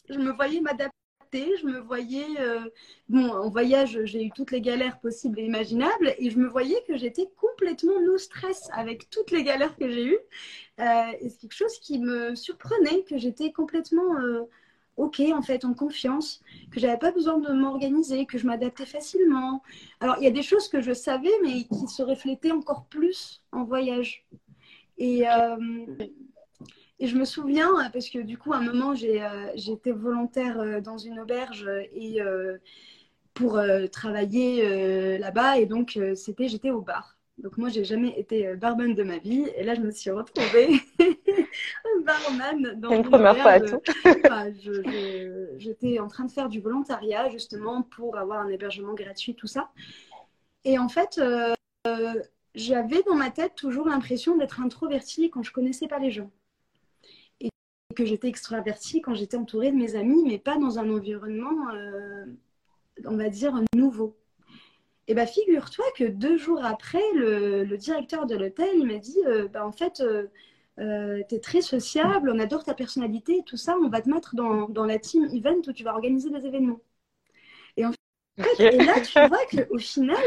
Je 0.10 0.20
me 0.20 0.32
voyais 0.32 0.62
m'adapter 0.62 0.92
je 1.34 1.66
me 1.66 1.80
voyais, 1.80 2.28
euh, 2.40 2.62
bon, 3.10 3.30
en 3.30 3.50
voyage, 3.50 4.00
j'ai 4.06 4.24
eu 4.24 4.32
toutes 4.32 4.52
les 4.52 4.62
galères 4.62 5.00
possibles 5.00 5.40
et 5.40 5.44
imaginables, 5.44 6.16
et 6.18 6.30
je 6.30 6.38
me 6.38 6.48
voyais 6.48 6.82
que 6.88 6.98
j'étais 6.98 7.28
complètement 7.36 8.00
no 8.02 8.18
stress 8.18 8.70
avec 8.74 9.10
toutes 9.10 9.32
les 9.32 9.44
galères 9.44 9.76
que 9.76 9.90
j'ai 9.90 10.06
eues. 10.06 10.20
Et 10.80 11.30
c'est 11.30 11.40
quelque 11.42 11.54
chose 11.54 11.78
qui 11.80 12.00
me 12.00 12.36
surprenait, 12.36 13.04
que 13.04 13.18
j'étais 13.18 13.52
complètement 13.52 14.16
ok 14.98 15.22
en 15.34 15.42
fait, 15.42 15.66
en 15.66 15.74
confiance, 15.74 16.42
que 16.72 16.80
j'avais 16.80 16.98
pas 16.98 17.12
besoin 17.12 17.38
de 17.38 17.52
m'organiser, 17.52 18.26
que 18.26 18.38
je 18.38 18.48
m'adaptais 18.48 18.86
facilement. 18.86 19.62
Alors 20.00 20.16
il 20.20 20.24
y 20.24 20.28
a 20.28 20.32
des 20.32 20.44
choses 20.44 20.68
que 20.68 20.82
je 20.82 20.94
savais, 20.94 21.34
mais 21.44 21.64
qui 21.64 21.88
se 21.88 22.04
reflétaient 22.04 22.52
encore 22.52 22.86
plus 22.86 23.42
en 23.52 23.64
voyage. 23.64 24.26
Et 24.98 25.26
et 27.00 27.08
je 27.08 27.18
me 27.18 27.26
souviens, 27.26 27.70
parce 27.92 28.10
que 28.10 28.20
du 28.20 28.38
coup, 28.38 28.54
à 28.54 28.58
un 28.58 28.62
moment, 28.62 28.94
euh, 28.94 29.48
j'étais 29.56 29.92
volontaire 29.92 30.60
euh, 30.60 30.80
dans 30.80 30.98
une 30.98 31.20
auberge 31.20 31.70
et 31.94 32.22
euh, 32.22 32.58
pour 33.34 33.60
travailler 33.92 35.18
là-bas. 35.18 35.58
Et 35.58 35.66
donc, 35.66 36.00
c'était, 36.16 36.48
j'étais 36.48 36.72
au 36.72 36.80
bar. 36.80 37.18
Donc, 37.38 37.58
moi, 37.58 37.68
j'ai 37.68 37.84
jamais 37.84 38.18
été 38.18 38.56
barman 38.56 38.96
de 38.96 39.04
ma 39.04 39.18
vie. 39.18 39.46
Et 39.58 39.64
là, 39.64 39.76
je 39.76 39.82
me 39.82 39.92
suis 39.92 40.10
retrouvée 40.10 40.70
barman 42.06 42.80
dans 42.80 42.92
une, 42.92 43.04
première 43.04 43.38
fois 43.38 43.58
J'étais 45.58 46.00
en 46.00 46.08
train 46.08 46.26
de 46.26 46.32
faire 46.32 46.50
du 46.50 46.62
volontariat, 46.62 47.30
justement, 47.30 47.82
pour 47.82 48.18
avoir 48.18 48.40
un 48.42 48.50
hébergement 48.50 48.94
gratuit, 48.94 49.36
tout 49.36 49.48
ça. 49.48 49.70
Et 50.64 50.80
en 50.80 50.90
fait, 50.90 51.20
j'avais 52.56 53.04
dans 53.04 53.16
ma 53.16 53.32
tête 53.32 53.56
toujours 53.56 53.88
l'impression 53.88 54.38
d'être 54.38 54.62
introvertie 54.62 55.30
quand 55.30 55.44
je 55.44 55.52
connaissais 55.52 55.88
pas 55.88 56.00
les 56.00 56.12
gens 56.12 56.32
que 57.96 58.06
j'étais 58.06 58.28
extravertie 58.28 59.02
quand 59.02 59.16
j'étais 59.16 59.38
entourée 59.38 59.72
de 59.72 59.78
mes 59.78 59.96
amis, 59.96 60.24
mais 60.28 60.38
pas 60.38 60.58
dans 60.58 60.78
un 60.78 60.90
environnement, 60.92 61.70
euh, 61.74 62.26
on 63.06 63.18
va 63.18 63.30
dire, 63.30 63.60
nouveau. 63.74 64.16
Et 65.08 65.16
bien, 65.16 65.26
figure-toi 65.26 65.86
que 65.98 66.04
deux 66.04 66.38
jours 66.38 66.64
après, 66.64 67.04
le, 67.16 67.76
directeur 67.78 68.26
de 68.28 68.36
l'hôtel, 68.36 68.70
il 68.76 68.86
m'a 68.86 69.00
dit, 69.00 69.20
euh, 69.26 69.48
bah, 69.48 69.66
en 69.66 69.72
fait, 69.72 70.02
euh, 70.02 70.28
euh, 70.80 71.22
tu 71.30 71.36
es 71.36 71.40
très 71.40 71.62
sociable, 71.62 72.30
on 72.34 72.40
adore 72.40 72.64
ta 72.64 72.74
personnalité, 72.74 73.44
tout 73.46 73.58
ça, 73.58 73.78
on 73.82 73.90
va 73.90 74.02
te 74.02 74.10
mettre 74.10 74.36
dans, 74.36 74.70
dans 74.70 74.86
la 74.86 75.00
team 75.00 75.26
event 75.34 75.62
où 75.68 75.74
tu 75.74 75.84
vas 75.84 75.94
organiser 75.94 76.30
des 76.30 76.46
événements. 76.46 76.82
Et 77.78 77.86
en 77.86 77.92
fait, 77.92 77.98
et 78.70 78.82
là, 78.82 79.02
tu 79.02 79.20
vois 79.22 79.46
qu'au 79.52 79.78
final, 79.78 80.18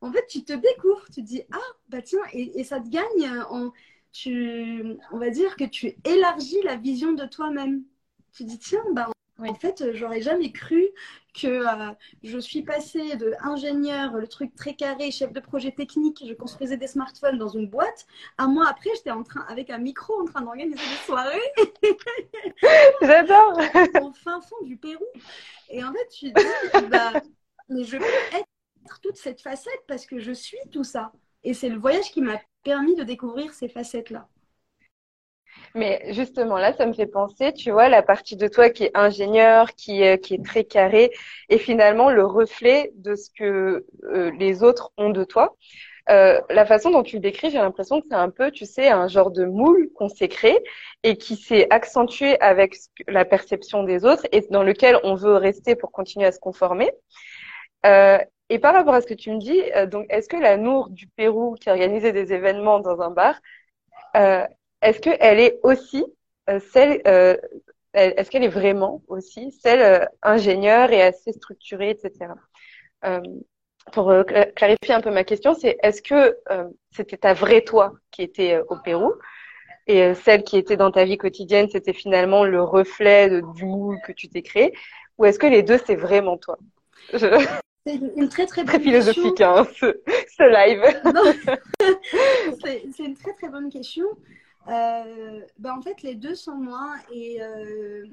en 0.00 0.12
fait, 0.12 0.26
tu 0.28 0.44
te 0.44 0.52
découvres, 0.52 1.06
tu 1.06 1.22
te 1.22 1.26
dis, 1.26 1.42
ah, 1.52 1.58
bah 1.88 2.02
tiens, 2.02 2.20
et, 2.32 2.60
et 2.60 2.64
ça 2.64 2.80
te 2.80 2.88
gagne 2.88 3.30
en, 3.50 3.72
tu, 4.12 4.96
on 5.12 5.18
va 5.18 5.30
dire 5.30 5.56
que 5.56 5.64
tu 5.64 5.94
élargis 6.04 6.62
la 6.64 6.76
vision 6.76 7.12
de 7.12 7.24
toi-même. 7.26 7.84
Tu 8.32 8.44
dis, 8.44 8.58
tiens, 8.58 8.84
bah, 8.92 9.10
en 9.38 9.54
fait, 9.54 9.92
j'aurais 9.94 10.22
jamais 10.22 10.52
cru 10.52 10.88
que 11.34 11.46
euh, 11.46 11.92
je 12.22 12.38
suis 12.38 12.62
passée 12.62 13.16
de 13.16 13.34
ingénieur, 13.40 14.14
le 14.14 14.26
truc 14.28 14.54
très 14.54 14.74
carré, 14.74 15.10
chef 15.10 15.32
de 15.32 15.40
projet 15.40 15.72
technique, 15.72 16.24
je 16.26 16.32
construisais 16.32 16.76
des 16.76 16.86
smartphones 16.86 17.38
dans 17.38 17.48
une 17.48 17.68
boîte. 17.68 18.06
Un 18.38 18.48
mois 18.48 18.68
après, 18.68 18.90
j'étais 18.94 19.10
en 19.10 19.22
train, 19.22 19.44
avec 19.48 19.70
un 19.70 19.78
micro, 19.78 20.20
en 20.20 20.24
train 20.24 20.42
d'organiser 20.42 20.76
des 20.76 21.04
soirées. 21.04 21.52
J'adore. 23.02 23.60
Au 24.02 24.12
fin 24.12 24.40
fond 24.40 24.64
du 24.64 24.76
Pérou. 24.76 25.04
Et 25.68 25.82
en 25.82 25.92
fait, 25.92 26.08
tu 26.08 26.26
dis, 26.26 26.88
bah, 26.88 27.12
mais 27.68 27.84
je 27.84 27.98
peux 27.98 28.36
être 28.36 29.00
toute 29.02 29.16
cette 29.16 29.40
facette 29.40 29.82
parce 29.88 30.06
que 30.06 30.18
je 30.18 30.32
suis 30.32 30.58
tout 30.70 30.84
ça. 30.84 31.12
Et 31.42 31.52
c'est 31.52 31.68
le 31.68 31.78
voyage 31.78 32.10
qui 32.10 32.22
m'a 32.22 32.40
permis 32.62 32.94
de 32.94 33.02
découvrir 33.02 33.52
ces 33.52 33.68
facettes-là. 33.68 34.28
Mais 35.74 36.02
justement, 36.12 36.56
là, 36.56 36.72
ça 36.72 36.86
me 36.86 36.92
fait 36.92 37.06
penser, 37.06 37.52
tu 37.52 37.70
vois, 37.70 37.88
la 37.88 38.02
partie 38.02 38.36
de 38.36 38.46
toi 38.46 38.70
qui 38.70 38.84
est 38.84 38.96
ingénieur, 38.96 39.74
qui 39.74 40.02
est, 40.02 40.18
qui 40.22 40.34
est 40.34 40.44
très 40.44 40.64
carré, 40.64 41.10
et 41.48 41.58
finalement 41.58 42.10
le 42.10 42.24
reflet 42.24 42.92
de 42.94 43.16
ce 43.16 43.28
que 43.30 43.84
euh, 44.04 44.30
les 44.38 44.62
autres 44.62 44.92
ont 44.96 45.10
de 45.10 45.24
toi. 45.24 45.56
Euh, 46.10 46.40
la 46.50 46.66
façon 46.66 46.90
dont 46.90 47.02
tu 47.02 47.16
le 47.16 47.22
décris, 47.22 47.50
j'ai 47.50 47.58
l'impression 47.58 48.00
que 48.00 48.06
c'est 48.10 48.16
un 48.16 48.30
peu, 48.30 48.50
tu 48.50 48.66
sais, 48.66 48.88
un 48.88 49.08
genre 49.08 49.30
de 49.30 49.46
moule 49.46 49.88
qu'on 49.94 50.08
s'est 50.08 50.28
créé 50.28 50.58
et 51.02 51.16
qui 51.16 51.34
s'est 51.36 51.66
accentué 51.70 52.38
avec 52.40 52.76
la 53.08 53.24
perception 53.24 53.84
des 53.84 54.04
autres 54.04 54.26
et 54.32 54.42
dans 54.50 54.62
lequel 54.62 54.98
on 55.02 55.14
veut 55.14 55.36
rester 55.36 55.76
pour 55.76 55.92
continuer 55.92 56.26
à 56.26 56.32
se 56.32 56.38
conformer. 56.38 56.92
Euh, 57.86 58.18
et 58.50 58.58
par 58.58 58.74
rapport 58.74 58.94
à 58.94 59.00
ce 59.00 59.06
que 59.06 59.14
tu 59.14 59.30
me 59.30 59.38
dis, 59.38 59.60
euh, 59.74 59.86
donc, 59.86 60.06
est-ce 60.10 60.28
que 60.28 60.36
la 60.36 60.56
Nour 60.56 60.90
du 60.90 61.06
Pérou 61.08 61.54
qui 61.54 61.70
organisait 61.70 62.12
des 62.12 62.32
événements 62.32 62.80
dans 62.80 63.00
un 63.00 63.10
bar, 63.10 63.40
euh, 64.16 64.46
est-ce 64.84 65.00
qu'elle 65.00 65.40
est 65.40 65.58
aussi 65.62 66.04
euh, 66.50 66.60
celle, 66.72 67.00
euh, 67.06 67.36
est-ce 67.94 68.30
qu'elle 68.30 68.44
est 68.44 68.48
vraiment 68.48 69.02
aussi 69.08 69.50
celle 69.62 69.80
euh, 69.80 70.04
ingénieure 70.22 70.92
et 70.92 71.02
assez 71.02 71.32
structurée, 71.32 71.90
etc. 71.90 72.32
pour 73.92 74.12
clarifier 74.56 74.94
un 74.94 75.00
peu 75.02 75.10
ma 75.10 75.24
question, 75.24 75.54
c'est 75.54 75.78
est-ce 75.82 76.00
que 76.00 76.38
c'était 76.90 77.18
ta 77.18 77.34
vraie 77.34 77.60
toi 77.60 77.92
qui 78.10 78.22
était 78.22 78.58
au 78.68 78.76
Pérou? 78.76 79.12
Et 79.86 80.14
celle 80.14 80.42
qui 80.42 80.56
était 80.56 80.78
dans 80.78 80.90
ta 80.90 81.04
vie 81.04 81.18
quotidienne, 81.18 81.68
c'était 81.70 81.92
finalement 81.92 82.44
le 82.44 82.62
reflet 82.62 83.42
du 83.54 83.66
moule 83.66 83.98
que 84.06 84.12
tu 84.12 84.30
t'es 84.30 84.40
créé, 84.40 84.72
ou 85.18 85.26
est-ce 85.26 85.38
que 85.38 85.46
les 85.46 85.62
deux 85.62 85.78
c'est 85.86 85.96
vraiment 85.96 86.38
toi? 86.38 86.56
C'est 87.10 87.28
une 88.16 88.30
très 88.30 88.46
très 88.46 88.62
bonne 88.64 88.72
très 88.72 88.80
philosophique 88.80 89.42
hein, 89.42 89.66
ce, 89.76 90.00
ce, 90.34 90.44
live. 90.48 90.82
c'est 92.96 93.04
une 93.04 93.16
très 93.16 93.34
très 93.34 93.48
bonne 93.50 93.68
question. 93.68 94.06
Euh, 94.68 95.40
bah 95.58 95.74
en 95.76 95.82
fait, 95.82 96.02
les 96.02 96.14
deux 96.14 96.34
sont 96.34 96.56
moi. 96.56 96.94
Et, 97.12 97.42
euh, 97.42 98.06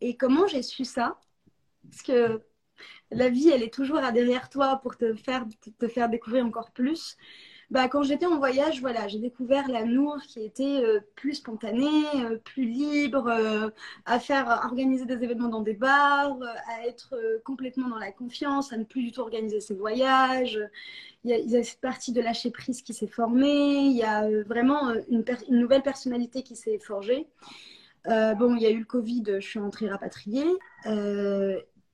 et 0.00 0.16
comment 0.16 0.46
j'ai 0.46 0.62
su 0.62 0.84
ça? 0.84 1.18
Parce 1.90 2.02
que 2.02 2.42
la 3.12 3.30
vie, 3.30 3.50
elle 3.50 3.62
est 3.64 3.74
toujours 3.74 3.98
à 3.98 4.12
derrière 4.12 4.48
toi 4.50 4.80
pour 4.82 4.96
te 4.96 5.14
faire, 5.14 5.46
te 5.78 5.88
faire 5.88 6.08
découvrir 6.10 6.46
encore 6.46 6.72
plus. 6.72 7.16
Bah, 7.70 7.88
quand 7.88 8.04
j'étais 8.04 8.26
en 8.26 8.38
voyage, 8.38 8.80
voilà, 8.80 9.08
j'ai 9.08 9.18
découvert 9.18 9.68
la 9.68 9.84
Nour 9.84 10.18
qui 10.28 10.40
était 10.40 10.84
euh, 10.84 11.00
plus 11.16 11.34
spontanée, 11.34 12.04
euh, 12.14 12.38
plus 12.38 12.64
libre, 12.64 13.26
euh, 13.26 13.70
à 14.04 14.20
faire 14.20 14.46
organiser 14.64 15.04
des 15.04 15.24
événements 15.24 15.48
dans 15.48 15.62
des 15.62 15.74
bars, 15.74 16.38
à 16.68 16.86
être 16.86 17.16
complètement 17.44 17.88
dans 17.88 17.98
la 17.98 18.12
confiance, 18.12 18.72
à 18.72 18.76
ne 18.76 18.84
plus 18.84 19.02
du 19.02 19.10
tout 19.10 19.20
organiser 19.20 19.60
ses 19.60 19.74
voyages. 19.74 20.60
Il 21.24 21.30
y 21.30 21.34
a, 21.34 21.38
il 21.38 21.50
y 21.50 21.56
a 21.56 21.64
cette 21.64 21.80
partie 21.80 22.12
de 22.12 22.20
lâcher 22.20 22.52
prise 22.52 22.82
qui 22.82 22.94
s'est 22.94 23.08
formée. 23.08 23.78
Il 23.86 23.96
y 23.96 24.04
a 24.04 24.28
vraiment 24.44 24.92
une, 25.08 25.24
une, 25.48 25.58
nouvelle 25.58 25.82
personnalité 25.82 26.44
qui 26.44 26.54
s'est 26.54 26.78
forgée. 26.78 27.26
bon, 28.04 28.54
il 28.54 28.62
y 28.62 28.66
a 28.66 28.70
eu 28.70 28.78
le 28.78 28.84
Covid, 28.84 29.24
je 29.26 29.40
suis 29.40 29.58
rentrée 29.58 29.88
rapatriée. 29.88 30.46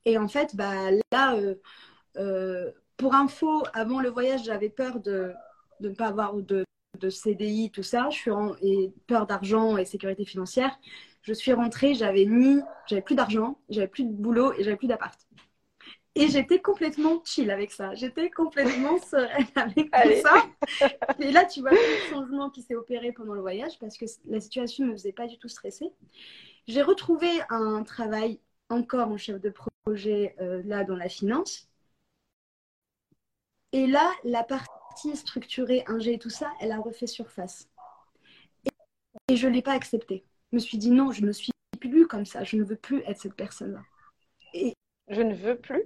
et 0.05 0.17
en 0.19 0.27
fait, 0.27 0.55
bah, 0.55 0.91
là, 1.11 1.35
pour 2.97 3.15
info, 3.15 3.63
avant 3.73 3.99
le 4.01 4.09
voyage, 4.09 4.43
j'avais 4.43 4.69
peur 4.69 4.99
de 4.99 5.33
de 5.83 5.89
ne 5.89 5.95
pas 5.95 6.07
avoir 6.07 6.33
de, 6.35 6.65
de 6.99 7.09
CDI, 7.09 7.71
tout 7.71 7.83
ça, 7.83 8.09
je 8.09 8.17
suis 8.17 8.31
en, 8.31 8.55
et 8.61 8.91
peur 9.07 9.27
d'argent 9.27 9.77
et 9.77 9.85
sécurité 9.85 10.25
financière. 10.25 10.77
Je 11.21 11.33
suis 11.33 11.53
rentrée, 11.53 11.93
j'avais 11.95 12.25
ni, 12.25 12.59
j'avais 12.87 13.01
plus 13.01 13.15
d'argent, 13.15 13.59
j'avais 13.69 13.87
plus 13.87 14.05
de 14.05 14.11
boulot 14.11 14.53
et 14.53 14.63
j'avais 14.63 14.77
plus 14.77 14.87
d'appart. 14.87 15.19
Et 16.15 16.27
j'étais 16.27 16.61
complètement 16.61 17.21
chill 17.25 17.49
avec 17.49 17.71
ça. 17.71 17.95
J'étais 17.95 18.29
complètement 18.29 18.99
sereine 19.11 19.47
avec 19.55 19.91
tout 19.91 20.21
ça. 20.21 20.45
Et 21.19 21.31
là, 21.31 21.45
tu 21.45 21.61
vois 21.61 21.71
le 21.71 22.09
changement 22.09 22.49
qui 22.51 22.61
s'est 22.61 22.75
opéré 22.75 23.11
pendant 23.11 23.33
le 23.33 23.41
voyage 23.41 23.79
parce 23.79 23.97
que 23.97 24.05
la 24.25 24.39
situation 24.39 24.85
ne 24.85 24.91
me 24.91 24.97
faisait 24.97 25.13
pas 25.13 25.27
du 25.27 25.37
tout 25.39 25.49
stresser. 25.49 25.91
J'ai 26.67 26.81
retrouvé 26.83 27.29
un 27.49 27.83
travail 27.83 28.39
encore 28.69 29.09
en 29.09 29.17
chef 29.17 29.41
de 29.41 29.53
projet 29.85 30.35
euh, 30.41 30.61
là 30.65 30.83
dans 30.83 30.95
la 30.95 31.09
finance. 31.09 31.69
Et 33.73 33.87
là, 33.87 34.09
la 34.23 34.43
partie 34.43 34.69
structurée, 35.15 35.83
un 35.87 35.99
G 35.99 36.13
et 36.13 36.19
tout 36.19 36.29
ça, 36.29 36.51
elle 36.59 36.71
a 36.71 36.79
refait 36.79 37.07
surface. 37.07 37.69
Et, 39.29 39.35
je 39.35 39.47
ne 39.47 39.53
l'ai 39.53 39.61
pas 39.61 39.73
accepté. 39.73 40.25
Je 40.51 40.57
me 40.57 40.59
suis 40.59 40.77
dit 40.77 40.91
non, 40.91 41.11
je 41.11 41.25
ne 41.25 41.31
suis 41.31 41.51
plus 41.79 42.07
comme 42.07 42.25
ça. 42.25 42.43
Je 42.43 42.57
ne 42.57 42.63
veux 42.63 42.75
plus 42.75 43.01
être 43.05 43.19
cette 43.19 43.35
personne-là. 43.35 43.81
Et 44.53 44.73
je 45.09 45.21
ne 45.21 45.33
veux 45.33 45.57
plus? 45.57 45.83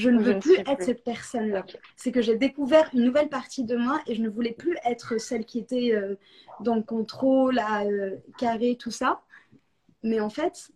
je 0.00 0.08
ne 0.08 0.22
veux 0.22 0.38
plus 0.38 0.56
être 0.58 0.82
cette 0.82 1.04
personne-là. 1.04 1.64
C'est 1.96 2.12
que 2.12 2.22
j'ai 2.22 2.36
découvert 2.36 2.88
une 2.94 3.04
nouvelle 3.04 3.28
partie 3.28 3.64
de 3.64 3.76
moi 3.76 4.00
et 4.06 4.14
je 4.14 4.22
ne 4.22 4.28
voulais 4.28 4.52
plus 4.52 4.76
être 4.84 5.18
celle 5.18 5.44
qui 5.44 5.58
était 5.58 5.92
euh, 5.92 6.16
dans 6.60 6.74
le 6.74 6.82
contrôle, 6.82 7.58
à 7.58 7.84
euh, 7.84 8.16
carré, 8.38 8.76
tout 8.76 8.90
ça. 8.90 9.22
Mais 10.02 10.20
en 10.20 10.30
fait, 10.30 10.70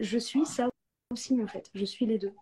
je 0.00 0.18
suis 0.18 0.46
ça 0.46 0.68
aussi, 1.10 1.40
en 1.40 1.46
fait. 1.46 1.70
Je 1.74 1.84
suis 1.84 2.06
les 2.06 2.18
deux. 2.18 2.32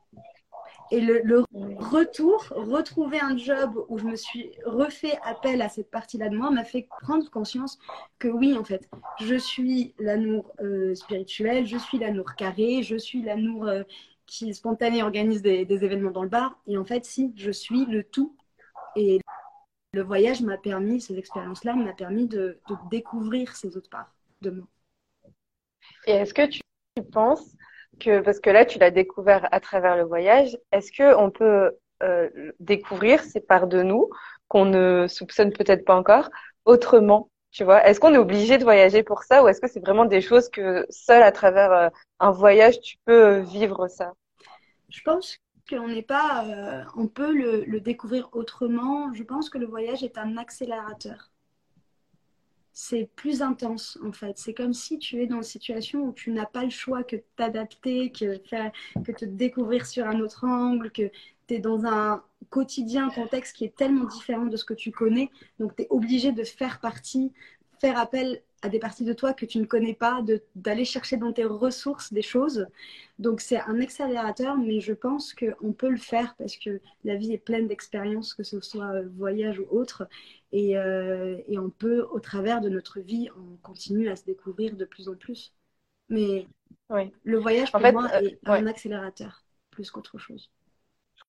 Et 0.92 1.00
le, 1.00 1.42
retour, 1.78 2.44
retrouver 2.50 3.18
un 3.18 3.34
job 3.34 3.82
où 3.88 3.96
je 3.96 4.04
me 4.04 4.14
suis 4.14 4.50
refait 4.66 5.18
appel 5.24 5.62
à 5.62 5.70
cette 5.70 5.90
partie-là 5.90 6.28
de 6.28 6.36
moi 6.36 6.50
m'a 6.50 6.64
fait 6.64 6.86
prendre 7.00 7.30
conscience 7.30 7.78
que 8.18 8.28
oui, 8.28 8.54
en 8.58 8.62
fait, 8.62 8.90
je 9.18 9.36
suis 9.36 9.94
l'amour 9.98 10.52
euh, 10.60 10.94
spirituel, 10.94 11.66
je 11.66 11.78
suis 11.78 11.98
l'amour 11.98 12.34
carré, 12.34 12.82
je 12.82 12.96
suis 12.96 13.22
l'amour 13.22 13.68
euh, 13.68 13.84
qui 14.26 14.52
spontané 14.52 15.02
organise 15.02 15.40
des, 15.40 15.66
événements 15.70 16.10
dans 16.10 16.24
le 16.24 16.28
bar. 16.28 16.60
Et 16.66 16.76
en 16.76 16.84
fait, 16.84 17.06
si, 17.06 17.32
je 17.36 17.50
suis 17.50 17.86
le 17.86 18.04
tout. 18.04 18.36
Et 18.94 19.18
le 19.94 20.02
voyage 20.02 20.42
m'a 20.42 20.58
permis, 20.58 21.00
ces 21.00 21.16
expériences-là 21.16 21.74
m'a 21.74 21.94
permis 21.94 22.26
de, 22.26 22.60
de, 22.68 22.74
découvrir 22.90 23.56
ces 23.56 23.78
autres 23.78 23.88
parts 23.88 24.14
de 24.42 24.50
moi. 24.50 24.66
Et 26.06 26.12
est-ce 26.12 26.34
que 26.34 26.46
tu 26.46 26.60
penses 27.12 27.56
que, 28.00 28.20
parce 28.20 28.40
que 28.40 28.50
là, 28.50 28.64
tu 28.64 28.78
l'as 28.78 28.90
découvert 28.90 29.48
à 29.52 29.60
travers 29.60 29.96
le 29.96 30.04
voyage, 30.04 30.56
est-ce 30.72 30.92
que 30.92 31.14
on 31.16 31.30
peut 31.30 31.72
euh, 32.02 32.28
découvrir 32.60 33.22
ces 33.22 33.40
parts 33.40 33.66
de 33.66 33.82
nous 33.82 34.10
qu'on 34.48 34.64
ne 34.64 35.06
soupçonne 35.08 35.52
peut-être 35.52 35.84
pas 35.84 35.96
encore 35.96 36.30
autrement 36.64 37.28
tu 37.52 37.64
vois? 37.64 37.86
Est-ce 37.86 38.00
qu'on 38.00 38.14
est 38.14 38.18
obligé 38.18 38.56
de 38.56 38.64
voyager 38.64 39.02
pour 39.02 39.22
ça 39.22 39.44
ou 39.44 39.48
est-ce 39.48 39.60
que 39.60 39.68
c'est 39.68 39.80
vraiment 39.80 40.06
des 40.06 40.22
choses 40.22 40.48
que 40.48 40.86
seul 40.88 41.22
à 41.22 41.30
travers 41.32 41.72
euh, 41.72 41.88
un 42.18 42.30
voyage 42.30 42.80
tu 42.80 42.96
peux 43.04 43.40
vivre 43.40 43.88
ça? 43.88 44.14
Je 44.88 45.00
pense 45.02 45.36
qu'on 45.68 45.88
n'est 45.88 46.02
pas, 46.02 46.46
euh, 46.46 46.82
on 46.96 47.06
peut 47.06 47.32
le, 47.32 47.64
le, 47.64 47.80
découvrir 47.80 48.30
autrement. 48.32 49.12
Je 49.12 49.22
pense 49.22 49.50
que 49.50 49.58
le 49.58 49.66
voyage 49.66 50.02
est 50.02 50.16
un 50.16 50.38
accélérateur 50.38 51.31
c'est 52.72 53.08
plus 53.16 53.42
intense 53.42 53.98
en 54.04 54.12
fait. 54.12 54.38
C'est 54.38 54.54
comme 54.54 54.72
si 54.72 54.98
tu 54.98 55.22
es 55.22 55.26
dans 55.26 55.36
une 55.36 55.42
situation 55.42 56.04
où 56.04 56.12
tu 56.12 56.30
n'as 56.30 56.46
pas 56.46 56.64
le 56.64 56.70
choix 56.70 57.04
que 57.04 57.16
t'adapter, 57.36 58.10
que 58.10 58.38
que 59.02 59.12
te 59.12 59.24
découvrir 59.24 59.86
sur 59.86 60.06
un 60.06 60.20
autre 60.20 60.44
angle, 60.44 60.90
que 60.90 61.10
tu 61.48 61.54
es 61.54 61.58
dans 61.58 61.84
un 61.84 62.22
quotidien, 62.50 63.10
contexte 63.10 63.56
qui 63.56 63.64
est 63.64 63.76
tellement 63.76 64.06
différent 64.06 64.46
de 64.46 64.56
ce 64.56 64.64
que 64.64 64.74
tu 64.74 64.90
connais. 64.90 65.30
Donc 65.58 65.76
tu 65.76 65.82
es 65.82 65.86
obligé 65.90 66.32
de 66.32 66.44
faire 66.44 66.80
partie, 66.80 67.32
faire 67.80 67.98
appel 67.98 68.42
à 68.62 68.68
des 68.68 68.78
parties 68.78 69.04
de 69.04 69.12
toi 69.12 69.34
que 69.34 69.44
tu 69.44 69.58
ne 69.58 69.64
connais 69.64 69.94
pas, 69.94 70.24
d'aller 70.54 70.84
chercher 70.84 71.16
dans 71.16 71.32
tes 71.32 71.44
ressources 71.44 72.12
des 72.12 72.22
choses. 72.22 72.66
Donc 73.18 73.40
c'est 73.40 73.60
un 73.60 73.80
accélérateur, 73.80 74.56
mais 74.56 74.80
je 74.80 74.92
pense 74.92 75.34
qu'on 75.34 75.72
peut 75.72 75.90
le 75.90 75.96
faire 75.96 76.34
parce 76.38 76.56
que 76.56 76.80
la 77.04 77.16
vie 77.16 77.32
est 77.32 77.38
pleine 77.38 77.66
d'expériences, 77.66 78.34
que 78.34 78.44
ce 78.44 78.60
soit 78.60 78.92
euh, 78.92 79.08
voyage 79.16 79.58
ou 79.58 79.66
autre. 79.70 80.06
Et, 80.52 80.76
euh, 80.76 81.38
et, 81.48 81.58
on 81.58 81.70
peut, 81.70 82.06
au 82.10 82.20
travers 82.20 82.60
de 82.60 82.68
notre 82.68 83.00
vie, 83.00 83.28
on 83.36 83.56
continue 83.62 84.08
à 84.08 84.16
se 84.16 84.24
découvrir 84.24 84.76
de 84.76 84.84
plus 84.84 85.08
en 85.08 85.14
plus. 85.14 85.54
Mais 86.10 86.46
oui. 86.90 87.10
le 87.24 87.38
voyage, 87.38 87.72
pour 87.72 87.80
moi, 87.80 88.08
euh, 88.14 88.20
est 88.20 88.38
un 88.44 88.66
accélérateur 88.66 89.44
plus 89.70 89.90
qu'autre 89.90 90.18
chose. 90.18 90.50
Je 91.16 91.22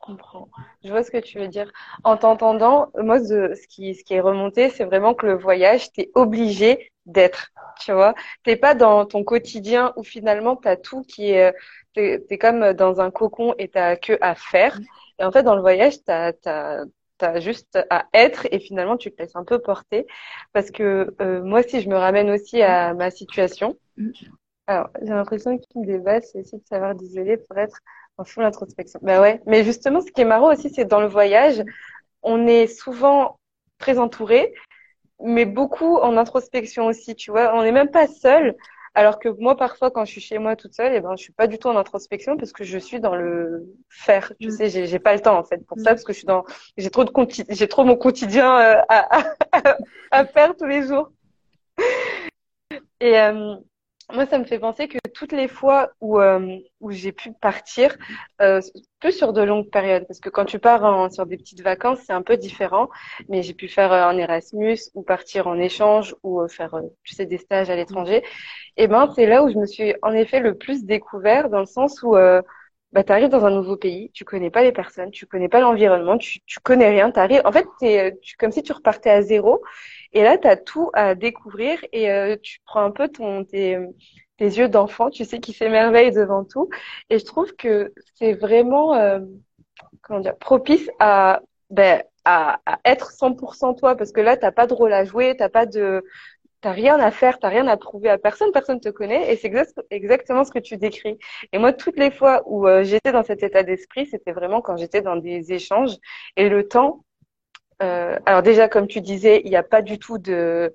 comprends. 0.00 0.50
Je 0.84 0.90
vois 0.90 1.02
ce 1.02 1.10
que 1.10 1.18
tu 1.18 1.38
veux 1.38 1.48
dire. 1.48 1.72
En 2.04 2.18
t'entendant, 2.18 2.90
moi, 2.98 3.18
ce, 3.18 3.66
qui, 3.66 3.94
ce 3.94 4.04
qui 4.04 4.14
est 4.14 4.20
remonté, 4.20 4.68
c'est 4.68 4.84
vraiment 4.84 5.14
que 5.14 5.26
le 5.26 5.38
voyage, 5.38 5.90
tu 5.92 6.02
es 6.02 6.10
obligé 6.14 6.90
d'être, 7.06 7.50
tu 7.80 7.92
vois. 7.92 8.14
T'es 8.44 8.56
pas 8.56 8.74
dans 8.74 9.06
ton 9.06 9.24
quotidien 9.24 9.94
où 9.96 10.04
finalement 10.04 10.54
t'as 10.56 10.76
tout 10.76 11.02
qui 11.02 11.30
est, 11.30 11.54
t'es, 11.94 12.24
es 12.28 12.38
comme 12.38 12.74
dans 12.74 13.00
un 13.00 13.10
cocon 13.10 13.54
et 13.58 13.68
t'as 13.68 13.96
que 13.96 14.18
à 14.20 14.34
faire. 14.34 14.78
Et 15.18 15.24
en 15.24 15.32
fait, 15.32 15.42
dans 15.42 15.54
le 15.54 15.60
voyage, 15.60 16.02
t'as, 16.04 16.32
t'as, 17.20 17.32
t'as 17.32 17.40
juste 17.40 17.78
à 17.90 18.06
être 18.12 18.46
et 18.50 18.58
finalement 18.58 18.96
tu 18.96 19.12
te 19.12 19.22
laisses 19.22 19.36
un 19.36 19.44
peu 19.44 19.58
porter. 19.58 20.06
Parce 20.52 20.70
que 20.70 21.14
euh, 21.20 21.42
moi, 21.42 21.62
si 21.62 21.80
je 21.80 21.88
me 21.88 21.96
ramène 21.96 22.30
aussi 22.30 22.62
à 22.62 22.94
ma 22.94 23.10
situation, 23.10 23.76
alors 24.66 24.88
j'ai 25.02 25.08
l'impression 25.12 25.58
qu'une 25.58 25.82
des 25.82 25.98
bases, 25.98 26.28
c'est 26.32 26.40
aussi 26.40 26.56
de 26.56 26.66
savoir 26.66 26.94
d'isoler 26.94 27.36
pour 27.36 27.58
être 27.58 27.78
en 28.18 28.24
full 28.24 28.44
introspection. 28.44 29.00
Bah 29.02 29.20
ouais, 29.20 29.40
mais 29.46 29.64
justement, 29.64 30.00
ce 30.00 30.10
qui 30.10 30.20
est 30.20 30.24
marrant 30.24 30.52
aussi, 30.52 30.70
c'est 30.70 30.84
dans 30.84 31.00
le 31.00 31.08
voyage, 31.08 31.62
on 32.22 32.46
est 32.46 32.66
souvent 32.66 33.38
très 33.78 33.98
entouré, 33.98 34.54
mais 35.22 35.44
beaucoup 35.44 35.96
en 35.96 36.16
introspection 36.16 36.86
aussi, 36.86 37.14
tu 37.14 37.30
vois. 37.30 37.54
On 37.54 37.62
n'est 37.62 37.72
même 37.72 37.90
pas 37.90 38.06
seul. 38.06 38.56
Alors 38.94 39.20
que 39.20 39.28
moi, 39.28 39.56
parfois, 39.56 39.90
quand 39.90 40.04
je 40.04 40.10
suis 40.10 40.20
chez 40.20 40.38
moi 40.38 40.56
toute 40.56 40.74
seule, 40.74 40.92
eh 40.94 41.00
ben, 41.00 41.14
je 41.16 41.22
suis 41.22 41.32
pas 41.32 41.46
du 41.46 41.58
tout 41.58 41.68
en 41.68 41.76
introspection 41.76 42.36
parce 42.36 42.52
que 42.52 42.64
je 42.64 42.76
suis 42.76 42.98
dans 43.00 43.14
le 43.14 43.72
faire. 43.88 44.32
Tu 44.40 44.48
mm. 44.48 44.50
sais, 44.50 44.68
j'ai, 44.68 44.86
j'ai 44.86 44.98
pas 44.98 45.14
le 45.14 45.20
temps 45.20 45.38
en 45.38 45.44
fait 45.44 45.64
pour 45.64 45.78
ça 45.78 45.92
mm. 45.92 45.94
parce 45.94 46.04
que 46.04 46.12
je 46.12 46.18
suis 46.18 46.26
dans, 46.26 46.44
j'ai 46.76 46.90
trop 46.90 47.04
de 47.04 47.12
j'ai 47.50 47.68
trop 47.68 47.84
mon 47.84 47.96
quotidien 47.96 48.58
euh, 48.58 48.82
à, 48.88 49.20
à, 49.20 49.76
à, 50.10 50.24
faire 50.26 50.56
tous 50.56 50.66
les 50.66 50.86
jours. 50.86 51.12
Et 53.00 53.18
euh, 53.18 53.56
moi, 54.12 54.26
ça 54.26 54.38
me 54.38 54.44
fait 54.44 54.58
penser 54.58 54.88
que 54.88 54.98
toutes 55.14 55.32
les 55.32 55.48
fois 55.48 55.90
où, 56.00 56.20
euh, 56.20 56.58
où 56.80 56.90
j'ai 56.90 57.12
pu 57.12 57.32
partir, 57.32 57.96
euh, 58.40 58.60
plus 59.00 59.12
sur 59.12 59.32
de 59.32 59.42
longues 59.42 59.70
périodes, 59.70 60.06
parce 60.06 60.20
que 60.20 60.28
quand 60.28 60.44
tu 60.44 60.58
pars 60.58 60.84
en, 60.84 61.10
sur 61.10 61.26
des 61.26 61.36
petites 61.36 61.62
vacances, 61.62 62.00
c'est 62.06 62.12
un 62.12 62.22
peu 62.22 62.36
différent, 62.36 62.88
mais 63.28 63.42
j'ai 63.42 63.54
pu 63.54 63.68
faire 63.68 63.92
un 63.92 64.16
Erasmus 64.16 64.78
ou 64.94 65.02
partir 65.02 65.46
en 65.46 65.58
échange 65.58 66.14
ou 66.22 66.40
euh, 66.40 66.48
faire, 66.48 66.74
euh, 66.74 66.82
tu 67.04 67.14
sais, 67.14 67.26
des 67.26 67.38
stages 67.38 67.70
à 67.70 67.76
l'étranger. 67.76 68.22
Et 68.76 68.88
ben, 68.88 69.12
c'est 69.14 69.26
là 69.26 69.44
où 69.44 69.50
je 69.50 69.58
me 69.58 69.66
suis 69.66 69.94
en 70.02 70.12
effet 70.12 70.40
le 70.40 70.56
plus 70.56 70.84
découvert, 70.84 71.50
dans 71.50 71.60
le 71.60 71.66
sens 71.66 72.02
où 72.02 72.16
euh, 72.16 72.42
bah, 72.92 73.04
tu 73.04 73.12
arrives 73.12 73.28
dans 73.28 73.44
un 73.44 73.50
nouveau 73.50 73.76
pays, 73.76 74.10
tu 74.12 74.24
connais 74.24 74.50
pas 74.50 74.62
les 74.62 74.72
personnes, 74.72 75.10
tu 75.12 75.26
connais 75.26 75.48
pas 75.48 75.60
l'environnement, 75.60 76.18
tu, 76.18 76.40
tu 76.46 76.60
connais 76.60 76.88
rien, 76.90 77.10
t'arrives, 77.10 77.42
en 77.44 77.52
fait, 77.52 77.66
c'est 77.80 78.18
comme 78.38 78.52
si 78.52 78.62
tu 78.62 78.72
repartais 78.72 79.10
à 79.10 79.22
zéro. 79.22 79.62
Et 80.12 80.22
là, 80.22 80.38
tu 80.38 80.48
as 80.48 80.56
tout 80.56 80.90
à 80.94 81.14
découvrir 81.14 81.78
et 81.92 82.10
euh, 82.10 82.36
tu 82.42 82.60
prends 82.64 82.82
un 82.82 82.90
peu 82.90 83.08
ton, 83.08 83.44
tes, 83.44 83.78
tes 84.36 84.44
yeux 84.44 84.68
d'enfant, 84.68 85.10
tu 85.10 85.24
sais, 85.24 85.40
qui 85.40 85.52
s'émerveille 85.52 86.12
devant 86.12 86.44
tout. 86.44 86.68
Et 87.10 87.18
je 87.18 87.24
trouve 87.24 87.54
que 87.54 87.92
c'est 88.14 88.32
vraiment 88.32 88.94
euh, 88.94 89.20
comment 90.02 90.20
dire, 90.20 90.36
propice 90.36 90.90
à, 90.98 91.40
ben, 91.70 92.02
à, 92.24 92.60
à, 92.66 92.78
être 92.84 93.12
100% 93.12 93.74
toi 93.74 93.96
parce 93.96 94.12
que 94.12 94.20
là, 94.20 94.36
t'as 94.36 94.52
pas 94.52 94.66
de 94.66 94.74
rôle 94.74 94.92
à 94.92 95.04
jouer, 95.04 95.36
t'as 95.36 95.48
pas 95.48 95.66
de 95.66 96.04
T'as 96.60 96.72
rien 96.72 97.00
à 97.00 97.10
faire, 97.10 97.38
t'as 97.38 97.48
rien 97.48 97.66
à 97.68 97.78
prouver 97.78 98.10
à 98.10 98.18
personne, 98.18 98.52
personne 98.52 98.80
te 98.80 98.90
connaît, 98.90 99.32
et 99.32 99.36
c'est 99.36 99.50
exactement 99.90 100.44
ce 100.44 100.50
que 100.50 100.58
tu 100.58 100.76
décris. 100.76 101.18
Et 101.52 101.58
moi, 101.58 101.72
toutes 101.72 101.98
les 101.98 102.10
fois 102.10 102.42
où 102.44 102.68
euh, 102.68 102.84
j'étais 102.84 103.12
dans 103.12 103.22
cet 103.24 103.42
état 103.42 103.62
d'esprit, 103.62 104.06
c'était 104.06 104.32
vraiment 104.32 104.60
quand 104.60 104.76
j'étais 104.76 105.00
dans 105.00 105.16
des 105.16 105.54
échanges, 105.54 105.96
et 106.36 106.50
le 106.50 106.68
temps 106.68 107.02
euh, 107.82 108.18
alors 108.26 108.42
déjà, 108.42 108.68
comme 108.68 108.86
tu 108.86 109.00
disais, 109.00 109.40
il 109.44 109.50
n'y 109.50 109.56
a 109.56 109.62
pas 109.62 109.82
du 109.82 109.98
tout 109.98 110.18
de, 110.18 110.74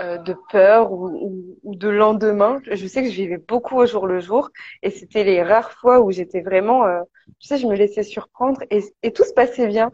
euh, 0.00 0.18
de 0.18 0.36
peur 0.50 0.92
ou, 0.92 1.56
de 1.64 1.88
lendemain. 1.88 2.60
Je 2.70 2.86
sais 2.86 3.02
que 3.02 3.10
je 3.10 3.16
vivais 3.16 3.38
beaucoup 3.38 3.76
au 3.78 3.86
jour 3.86 4.06
le 4.06 4.20
jour 4.20 4.50
et 4.82 4.90
c'était 4.90 5.24
les 5.24 5.42
rares 5.42 5.72
fois 5.72 6.00
où 6.00 6.10
j'étais 6.12 6.42
vraiment, 6.42 6.86
euh, 6.86 7.02
tu 7.40 7.48
sais, 7.48 7.58
je 7.58 7.66
me 7.66 7.76
laissais 7.76 8.02
surprendre 8.04 8.62
et, 8.70 8.82
et 9.02 9.12
tout 9.12 9.24
se 9.24 9.34
passait 9.34 9.68
bien. 9.68 9.90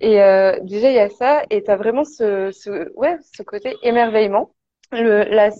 Et 0.00 0.22
euh, 0.22 0.58
déjà, 0.62 0.90
il 0.90 0.96
y 0.96 0.98
a 1.00 1.10
ça 1.10 1.44
et 1.50 1.62
tu 1.64 1.70
as 1.70 1.76
vraiment 1.76 2.04
ce, 2.04 2.50
ce, 2.52 2.90
ouais, 2.96 3.18
ce 3.34 3.42
côté 3.42 3.76
émerveillement. 3.82 4.54
Le, 4.92 5.24
la, 5.24 5.50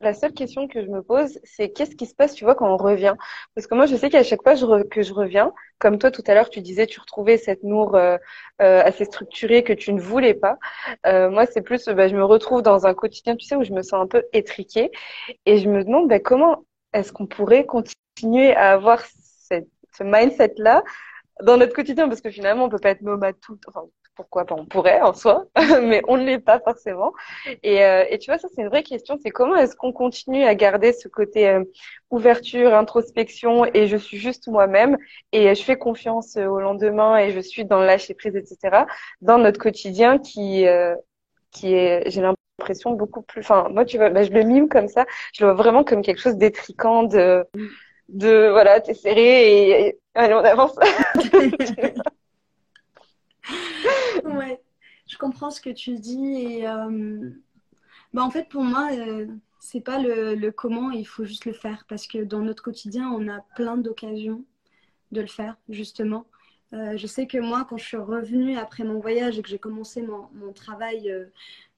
la 0.00 0.12
seule 0.12 0.32
question 0.32 0.66
que 0.66 0.82
je 0.82 0.88
me 0.88 1.02
pose, 1.02 1.38
c'est 1.44 1.70
qu'est-ce 1.70 1.94
qui 1.94 2.06
se 2.06 2.14
passe, 2.14 2.34
tu 2.34 2.44
vois, 2.44 2.56
quand 2.56 2.68
on 2.68 2.76
revient? 2.76 3.14
Parce 3.54 3.68
que 3.68 3.74
moi, 3.76 3.86
je 3.86 3.94
sais 3.94 4.10
qu'à 4.10 4.24
chaque 4.24 4.42
fois 4.42 4.54
que 4.84 5.02
je 5.02 5.12
reviens, 5.12 5.52
comme 5.78 5.98
toi 5.98 6.10
tout 6.10 6.22
à 6.26 6.34
l'heure, 6.34 6.50
tu 6.50 6.60
disais, 6.60 6.86
tu 6.86 6.98
retrouvais 6.98 7.38
cette 7.38 7.62
Nour 7.62 7.94
euh, 7.94 8.16
euh, 8.60 8.82
assez 8.82 9.04
structurée 9.04 9.62
que 9.62 9.72
tu 9.72 9.92
ne 9.92 10.00
voulais 10.00 10.34
pas. 10.34 10.58
Euh, 11.06 11.30
moi, 11.30 11.46
c'est 11.46 11.62
plus, 11.62 11.84
bah, 11.86 12.08
je 12.08 12.16
me 12.16 12.24
retrouve 12.24 12.62
dans 12.62 12.86
un 12.86 12.94
quotidien, 12.94 13.36
tu 13.36 13.46
sais, 13.46 13.54
où 13.54 13.62
je 13.62 13.72
me 13.72 13.82
sens 13.82 14.02
un 14.02 14.08
peu 14.08 14.24
étriquée, 14.32 14.90
et 15.46 15.58
je 15.58 15.68
me 15.68 15.84
demande 15.84 16.08
bah, 16.08 16.18
comment 16.18 16.64
est-ce 16.92 17.12
qu'on 17.12 17.26
pourrait 17.26 17.64
continuer 17.64 18.54
à 18.56 18.72
avoir 18.72 19.02
cette, 19.04 19.68
ce 19.96 20.02
mindset-là 20.02 20.82
dans 21.42 21.56
notre 21.56 21.74
quotidien, 21.74 22.08
parce 22.08 22.20
que 22.20 22.30
finalement, 22.30 22.64
on 22.64 22.68
peut 22.68 22.78
pas 22.78 22.90
être 22.90 23.02
nomade 23.02 23.36
tout, 23.40 23.58
enfin, 23.68 23.84
pourquoi 24.14 24.44
pas 24.44 24.54
on 24.54 24.66
pourrait 24.66 25.00
en 25.00 25.14
soi, 25.14 25.46
mais 25.82 26.02
on 26.08 26.16
ne 26.16 26.24
l'est 26.24 26.38
pas 26.38 26.60
forcément. 26.60 27.12
Et, 27.62 27.84
euh, 27.84 28.04
et, 28.10 28.18
tu 28.18 28.30
vois, 28.30 28.38
ça 28.38 28.48
c'est 28.54 28.62
une 28.62 28.68
vraie 28.68 28.82
question, 28.82 29.18
c'est 29.22 29.30
comment 29.30 29.56
est-ce 29.56 29.76
qu'on 29.76 29.92
continue 29.92 30.44
à 30.44 30.54
garder 30.54 30.92
ce 30.92 31.08
côté 31.08 31.48
euh, 31.48 31.64
ouverture, 32.10 32.74
introspection, 32.74 33.64
et 33.74 33.86
je 33.86 33.96
suis 33.96 34.18
juste 34.18 34.48
moi-même, 34.48 34.98
et 35.32 35.54
je 35.54 35.62
fais 35.62 35.76
confiance 35.76 36.36
au 36.36 36.60
lendemain, 36.60 37.16
et 37.18 37.32
je 37.32 37.40
suis 37.40 37.64
dans 37.64 37.80
le 37.80 37.86
lâcher 37.86 38.14
prise, 38.14 38.36
etc. 38.36 38.86
Dans 39.20 39.38
notre 39.38 39.58
quotidien 39.58 40.18
qui 40.18 40.66
euh, 40.66 40.94
qui 41.50 41.74
est, 41.74 42.10
j'ai 42.10 42.22
l'impression 42.22 42.92
beaucoup 42.92 43.22
plus. 43.22 43.40
Enfin, 43.40 43.68
moi, 43.70 43.84
tu 43.84 43.98
vois, 43.98 44.10
bah, 44.10 44.22
je 44.22 44.30
le 44.32 44.42
mime 44.42 44.68
comme 44.68 44.88
ça, 44.88 45.06
je 45.34 45.44
le 45.44 45.52
vois 45.52 45.62
vraiment 45.62 45.84
comme 45.84 46.02
quelque 46.02 46.20
chose 46.20 46.36
d'étriquant, 46.36 47.02
de 47.04 47.44
de 48.08 48.50
voilà, 48.50 48.80
t'es 48.80 48.94
serré 48.94 49.20
et, 49.22 49.86
et 49.88 49.98
allez, 50.14 50.34
on 50.34 50.38
avance. 50.38 50.76
ouais, 54.24 54.60
je 55.06 55.16
comprends 55.18 55.50
ce 55.50 55.60
que 55.60 55.70
tu 55.70 55.96
dis. 55.98 56.34
Et 56.36 56.68
euh, 56.68 57.30
bah, 58.12 58.22
en 58.22 58.30
fait, 58.30 58.48
pour 58.48 58.62
moi, 58.62 58.90
euh, 58.92 59.26
c'est 59.60 59.80
pas 59.80 59.98
le, 59.98 60.34
le, 60.34 60.52
comment, 60.52 60.90
il 60.90 61.06
faut 61.06 61.24
juste 61.24 61.44
le 61.46 61.52
faire. 61.52 61.84
Parce 61.88 62.06
que 62.06 62.18
dans 62.18 62.40
notre 62.40 62.62
quotidien, 62.62 63.10
on 63.10 63.28
a 63.28 63.40
plein 63.56 63.76
d'occasions 63.76 64.44
de 65.12 65.20
le 65.20 65.26
faire, 65.26 65.56
justement. 65.68 66.26
Euh, 66.74 66.96
je 66.96 67.06
sais 67.06 67.26
que 67.26 67.38
moi, 67.38 67.66
quand 67.68 67.76
je 67.76 67.84
suis 67.84 67.96
revenue 67.98 68.56
après 68.56 68.84
mon 68.84 68.98
voyage 68.98 69.38
et 69.38 69.42
que 69.42 69.48
j'ai 69.48 69.58
commencé 69.58 70.00
mon, 70.02 70.28
mon 70.34 70.52
travail 70.52 71.10
euh, 71.10 71.26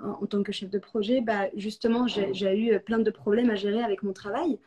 en, 0.00 0.26
tant 0.26 0.42
que 0.44 0.52
chef 0.52 0.70
de 0.70 0.78
projet, 0.78 1.20
bah, 1.20 1.48
justement, 1.56 2.06
j'ai 2.06 2.58
eu 2.58 2.78
plein 2.80 3.00
de 3.00 3.10
problèmes 3.10 3.50
à 3.50 3.56
gérer 3.56 3.82
avec 3.82 4.02
mon 4.04 4.12
travail. 4.12 4.58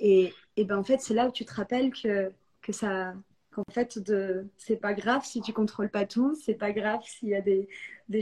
Et, 0.00 0.34
et 0.56 0.64
ben, 0.64 0.78
en 0.78 0.84
fait, 0.84 1.00
c'est 1.00 1.14
là 1.14 1.28
où 1.28 1.32
tu 1.32 1.44
te 1.44 1.54
rappelles 1.54 1.92
que, 1.92 2.32
que 2.62 2.72
ça, 2.72 3.14
en 3.58 3.72
fait, 3.72 3.98
de... 3.98 4.46
c'est 4.56 4.76
pas 4.76 4.94
grave 4.94 5.24
si 5.24 5.40
tu 5.40 5.52
contrôles 5.52 5.90
pas 5.90 6.06
tout, 6.06 6.34
c'est 6.34 6.54
pas 6.54 6.72
grave 6.72 7.00
s'il 7.04 7.30
y 7.30 7.34
a 7.34 7.40
des, 7.40 7.68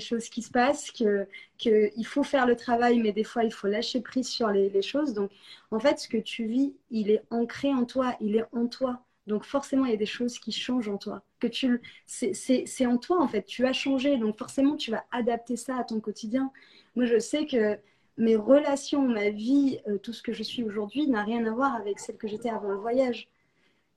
choses 0.01 0.29
qui 0.29 0.43
se 0.43 0.51
passent, 0.51 0.91
que 0.91 1.27
qu'il 1.59 2.07
faut 2.07 2.23
faire 2.23 2.47
le 2.47 2.57
travail, 2.57 3.01
mais 3.01 3.13
des 3.13 3.25
fois 3.25 3.45
il 3.45 3.53
faut 3.53 3.67
lâcher 3.69 4.01
prise 4.01 4.29
sur 4.29 4.49
les, 4.49 4.69
les, 4.71 4.83
choses. 4.83 5.15
Donc, 5.15 5.31
en 5.71 5.79
fait, 5.79 5.99
ce 5.99 6.09
que 6.09 6.19
tu 6.19 6.47
vis, 6.47 6.75
il 6.91 7.11
est 7.11 7.23
ancré 7.31 7.73
en 7.73 7.85
toi, 7.85 8.17
il 8.21 8.37
est 8.37 8.47
en 8.53 8.67
toi. 8.67 9.01
Donc, 9.27 9.45
forcément, 9.45 9.87
il 9.87 9.91
y 9.91 9.95
a 9.95 9.99
des 9.99 10.07
choses 10.07 10.39
qui 10.39 10.53
changent 10.53 10.89
en 10.89 10.99
toi. 10.99 11.23
Que 11.41 11.47
tu, 11.47 11.81
c'est 12.07 12.87
en 12.87 12.99
toi 12.99 13.21
en 13.23 13.29
fait. 13.29 13.43
Tu 13.45 13.67
as 13.67 13.73
changé, 13.73 14.17
donc 14.19 14.39
forcément, 14.39 14.77
tu 14.77 14.91
vas 14.91 15.05
adapter 15.13 15.57
ça 15.57 15.79
à 15.79 15.85
ton 15.85 16.01
quotidien. 16.01 16.51
Moi, 16.97 17.07
je 17.07 17.19
sais 17.19 17.47
que 17.47 17.79
mes 18.17 18.37
relations, 18.37 19.09
ma 19.09 19.31
vie, 19.31 19.81
euh, 19.89 19.99
tout 19.99 20.13
ce 20.13 20.23
que 20.23 20.33
je 20.33 20.43
suis 20.43 20.63
aujourd'hui 20.63 21.09
n'a 21.09 21.25
rien 21.25 21.45
à 21.47 21.51
voir 21.51 21.75
avec 21.75 21.99
celle 21.99 22.17
que 22.17 22.29
j'étais 22.29 22.51
avant 22.51 22.69
le 22.69 22.77
voyage. 22.77 23.29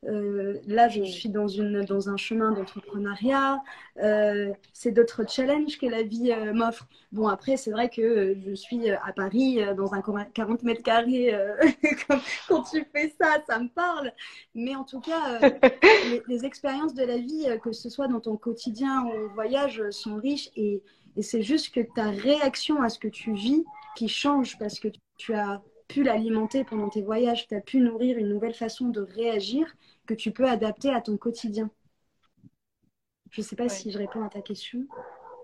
Euh, 0.05 0.59
là, 0.67 0.89
je 0.89 1.03
suis 1.03 1.29
dans, 1.29 1.47
une, 1.47 1.83
dans 1.83 2.09
un 2.09 2.17
chemin 2.17 2.51
d'entrepreneuriat. 2.51 3.61
Euh, 4.01 4.53
c'est 4.71 4.91
d'autres 4.91 5.27
challenges 5.27 5.77
que 5.77 5.87
la 5.87 6.03
vie 6.03 6.31
euh, 6.31 6.53
m'offre. 6.53 6.87
Bon, 7.11 7.27
après, 7.27 7.57
c'est 7.57 7.71
vrai 7.71 7.89
que 7.89 8.35
je 8.45 8.53
suis 8.53 8.89
à 8.89 9.11
Paris 9.15 9.59
dans 9.75 9.93
un 9.93 10.01
40 10.01 10.63
mètres 10.63 10.83
carrés. 10.83 11.35
quand, 12.47 12.63
tu 12.63 12.85
fais 12.93 13.13
ça, 13.19 13.37
ça 13.47 13.59
me 13.59 13.69
parle. 13.69 14.13
Mais 14.53 14.75
en 14.75 14.83
tout 14.83 14.99
cas, 14.99 15.39
les, 16.09 16.21
les, 16.27 16.45
expériences 16.45 16.93
de 16.93 17.03
la 17.03 17.17
vie, 17.17 17.47
que 17.63 17.71
ce 17.71 17.89
soit 17.89 18.07
dans 18.07 18.19
ton 18.19 18.37
quotidien 18.37 19.03
ou 19.05 19.25
au 19.25 19.29
voyage, 19.29 19.81
sont 19.89 20.15
riches. 20.17 20.49
Et, 20.55 20.83
et 21.15 21.23
c'est 21.23 21.41
juste 21.41 21.73
que 21.73 21.81
ta 21.95 22.11
réaction 22.11 22.81
à 22.81 22.89
ce 22.89 22.99
que 22.99 23.07
tu 23.07 23.33
vis 23.33 23.65
qui 23.95 24.07
change 24.07 24.59
parce 24.59 24.79
que 24.79 24.89
tu 25.17 25.33
as 25.33 25.61
pu 25.87 26.03
l'alimenter 26.03 26.63
pendant 26.63 26.89
tes 26.89 27.01
voyages, 27.01 27.47
tu 27.47 27.55
as 27.55 27.61
pu 27.61 27.79
nourrir 27.79 28.17
une 28.17 28.29
nouvelle 28.29 28.53
façon 28.53 28.89
de 28.89 29.01
réagir 29.01 29.73
que 30.05 30.13
tu 30.13 30.31
peux 30.31 30.47
adapter 30.47 30.93
à 30.93 31.01
ton 31.01 31.17
quotidien. 31.17 31.69
Je 33.31 33.41
ne 33.41 33.45
sais 33.45 33.55
pas 33.55 33.69
si 33.69 33.91
je 33.91 33.97
réponds 33.97 34.23
à 34.23 34.29
ta 34.29 34.41
question, 34.41 34.87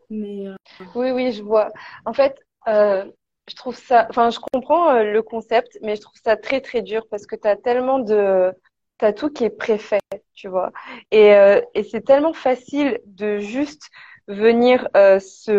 mais... 0.10 0.48
Euh... 0.48 0.56
Oui, 0.96 1.12
oui, 1.12 1.32
je 1.32 1.44
vois. 1.44 1.72
En 2.06 2.14
fait, 2.14 2.38
euh, 2.68 3.06
je 3.50 3.56
trouve 3.56 3.76
ça... 3.76 4.08
Enfin, 4.10 4.30
je 4.30 4.40
comprends 4.52 4.96
euh, 4.96 5.04
le 5.04 5.22
concept, 5.22 5.78
mais 5.82 5.96
je 5.96 6.02
trouve 6.02 6.20
ça 6.24 6.38
très, 6.38 6.62
très 6.62 6.82
dur 6.82 7.06
parce 7.10 7.26
que 7.26 7.36
tu 7.36 7.48
as 7.48 7.56
tellement 7.56 8.00
de... 8.00 8.52
Tu 9.00 9.06
as 9.06 9.14
tout 9.14 9.30
qui 9.30 9.44
est 9.44 9.50
préfet, 9.50 10.00
tu 10.34 10.48
vois. 10.48 10.72
Et, 11.12 11.34
euh, 11.34 11.62
et 11.74 11.84
c'est 11.84 12.02
tellement 12.02 12.34
facile 12.34 13.00
de 13.06 13.40
juste 13.40 13.90
venir 14.28 14.88
euh, 14.96 15.20
se 15.20 15.52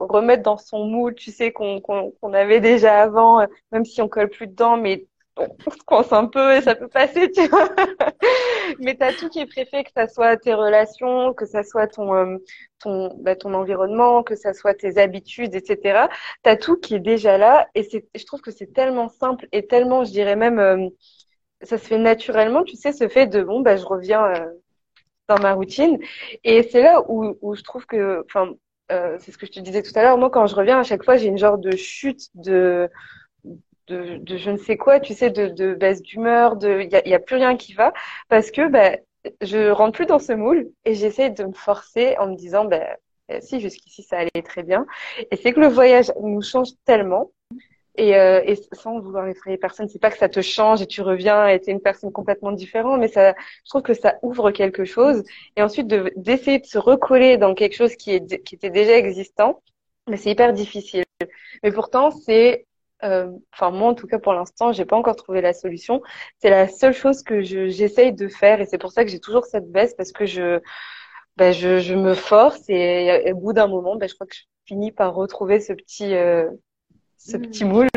remettre 0.00 0.42
dans 0.42 0.58
son 0.58 0.84
moule, 0.86 1.14
tu 1.14 1.30
sais, 1.32 1.52
qu'on 1.52 1.80
qu 1.80 2.34
avait 2.36 2.60
déjà 2.60 3.02
avant, 3.02 3.40
euh, 3.40 3.46
même 3.72 3.84
si 3.84 4.00
on 4.02 4.08
colle 4.08 4.30
plus 4.30 4.46
dedans, 4.46 4.76
mais 4.76 5.06
on 5.36 5.70
se 5.70 5.82
coince 5.84 6.12
un 6.12 6.26
peu 6.26 6.54
et 6.56 6.62
ça 6.62 6.74
peut 6.74 6.88
passer, 6.88 7.30
tu 7.30 7.46
vois. 7.48 7.68
Mais 8.80 8.94
t'as 8.96 9.12
tout 9.12 9.28
qui 9.28 9.40
est 9.40 9.46
préfet, 9.46 9.84
que 9.84 9.90
ça 9.94 10.08
soit 10.08 10.36
tes 10.36 10.54
relations, 10.54 11.34
que 11.34 11.46
ça 11.46 11.62
soit 11.62 11.86
ton 11.88 12.14
euh, 12.14 12.38
ton 12.78 13.14
bah, 13.18 13.36
ton 13.36 13.54
environnement, 13.54 14.22
que 14.22 14.34
ça 14.34 14.54
soit 14.54 14.74
tes 14.74 14.98
habitudes, 14.98 15.54
etc. 15.54 16.08
T'as 16.42 16.56
tout 16.56 16.76
qui 16.78 16.94
est 16.94 17.00
déjà 17.00 17.38
là 17.38 17.68
et 17.74 17.82
c'est 17.82 18.06
je 18.14 18.24
trouve 18.24 18.40
que 18.40 18.50
c'est 18.50 18.72
tellement 18.72 19.08
simple 19.08 19.46
et 19.52 19.66
tellement, 19.66 20.04
je 20.04 20.10
dirais 20.12 20.36
même, 20.36 20.58
euh, 20.58 20.88
ça 21.62 21.78
se 21.78 21.86
fait 21.86 21.98
naturellement, 21.98 22.64
tu 22.64 22.76
sais, 22.76 22.92
ce 22.92 23.08
fait 23.08 23.26
de 23.26 23.42
bon 23.42 23.60
bah 23.60 23.76
je 23.76 23.84
reviens 23.86 24.24
euh, 24.26 24.46
dans 25.28 25.38
ma 25.40 25.54
routine 25.54 25.98
et 26.44 26.62
c'est 26.62 26.82
là 26.82 27.02
où 27.08 27.36
où 27.40 27.54
je 27.54 27.62
trouve 27.62 27.86
que, 27.86 28.24
enfin, 28.26 28.52
c'est 28.88 29.32
ce 29.32 29.38
que 29.38 29.46
je 29.46 29.52
te 29.52 29.60
disais 29.60 29.82
tout 29.82 29.92
à 29.96 30.02
l'heure. 30.02 30.18
Moi, 30.18 30.30
quand 30.30 30.46
je 30.46 30.54
reviens, 30.54 30.78
à 30.80 30.84
chaque 30.84 31.04
fois, 31.04 31.16
j'ai 31.16 31.26
une 31.26 31.38
genre 31.38 31.58
de 31.58 31.72
chute 31.76 32.28
de 32.34 32.88
de, 33.88 34.18
de, 34.18 34.36
je 34.36 34.50
ne 34.50 34.56
sais 34.56 34.76
quoi, 34.76 35.00
tu 35.00 35.14
sais, 35.14 35.30
de, 35.30 35.46
de 35.48 35.74
baisse 35.74 36.02
d'humeur, 36.02 36.56
de, 36.56 36.80
il 36.82 36.90
y 36.90 36.96
a, 36.96 37.08
y 37.08 37.14
a, 37.14 37.20
plus 37.20 37.36
rien 37.36 37.56
qui 37.56 37.72
va 37.72 37.92
parce 38.28 38.50
que 38.50 38.68
bah, 38.68 38.96
je 39.42 39.70
rentre 39.70 39.92
plus 39.96 40.06
dans 40.06 40.18
ce 40.18 40.32
moule 40.32 40.70
et 40.84 40.94
j'essaie 40.94 41.30
de 41.30 41.44
me 41.44 41.52
forcer 41.52 42.16
en 42.18 42.28
me 42.28 42.36
disant, 42.36 42.64
bah, 42.64 42.96
si 43.40 43.60
jusqu'ici 43.60 44.02
ça 44.02 44.18
allait 44.18 44.42
très 44.44 44.62
bien. 44.62 44.86
Et 45.30 45.36
c'est 45.36 45.52
que 45.52 45.60
le 45.60 45.68
voyage 45.68 46.12
nous 46.22 46.42
change 46.42 46.70
tellement. 46.84 47.30
Et, 47.98 48.16
euh, 48.16 48.42
et 48.44 48.56
sans 48.72 49.00
vouloir 49.00 49.26
effrayer 49.28 49.56
personne, 49.58 49.88
c'est 49.88 49.98
pas 49.98 50.10
que 50.10 50.18
ça 50.18 50.28
te 50.28 50.40
change 50.42 50.82
et 50.82 50.86
tu 50.86 51.00
reviens 51.00 51.48
et 51.48 51.60
t'es 51.60 51.72
une 51.72 51.80
personne 51.80 52.12
complètement 52.12 52.52
différente, 52.52 53.00
mais 53.00 53.08
ça, 53.08 53.34
je 53.64 53.70
trouve 53.70 53.82
que 53.82 53.94
ça 53.94 54.16
ouvre 54.22 54.50
quelque 54.50 54.84
chose. 54.84 55.22
Et 55.56 55.62
ensuite 55.62 55.86
d'essayer 55.86 56.58
de, 56.58 56.66
se 56.66 56.78
recoller 56.78 57.38
dans 57.38 57.54
quelque 57.54 57.74
chose 57.74 57.96
qui 57.96 58.12
est 58.12 58.42
qui 58.44 58.54
était 58.54 58.70
déjà 58.70 58.96
existant, 58.96 59.62
mais 60.08 60.16
c'est 60.16 60.30
hyper 60.30 60.52
difficile. 60.52 61.04
Mais 61.62 61.72
pourtant, 61.72 62.10
c'est 62.10 62.66
euh, 63.04 63.30
enfin 63.52 63.70
moi 63.70 63.90
en 63.90 63.94
tout 63.94 64.06
cas 64.06 64.18
pour 64.18 64.32
l'instant, 64.32 64.72
j'ai 64.72 64.84
pas 64.84 64.96
encore 64.96 65.16
trouvé 65.16 65.40
la 65.40 65.52
solution. 65.52 66.02
C'est 66.38 66.50
la 66.50 66.68
seule 66.68 66.94
chose 66.94 67.22
que 67.22 67.42
j'essaye 67.42 68.12
de 68.12 68.28
faire 68.28 68.60
et 68.60 68.66
c'est 68.66 68.78
pour 68.78 68.92
ça 68.92 69.04
que 69.04 69.10
j'ai 69.10 69.20
toujours 69.20 69.44
cette 69.46 69.70
baisse 69.70 69.94
parce 69.94 70.12
que 70.12 70.26
je, 70.26 70.60
ben, 71.36 71.52
je, 71.52 71.78
je 71.80 71.94
me 71.94 72.14
force 72.14 72.62
et, 72.68 73.32
au 73.32 73.36
bout 73.36 73.52
d'un 73.52 73.66
moment, 73.68 73.96
ben, 73.96 74.08
je 74.08 74.14
crois 74.14 74.26
que 74.26 74.34
je 74.34 74.42
finis 74.66 74.92
par 74.92 75.14
retrouver 75.14 75.60
ce 75.60 75.72
petit 75.72 76.14
euh, 76.14 76.50
ce 77.18 77.36
petit 77.36 77.64
mmh. 77.64 77.68
moule, 77.68 77.88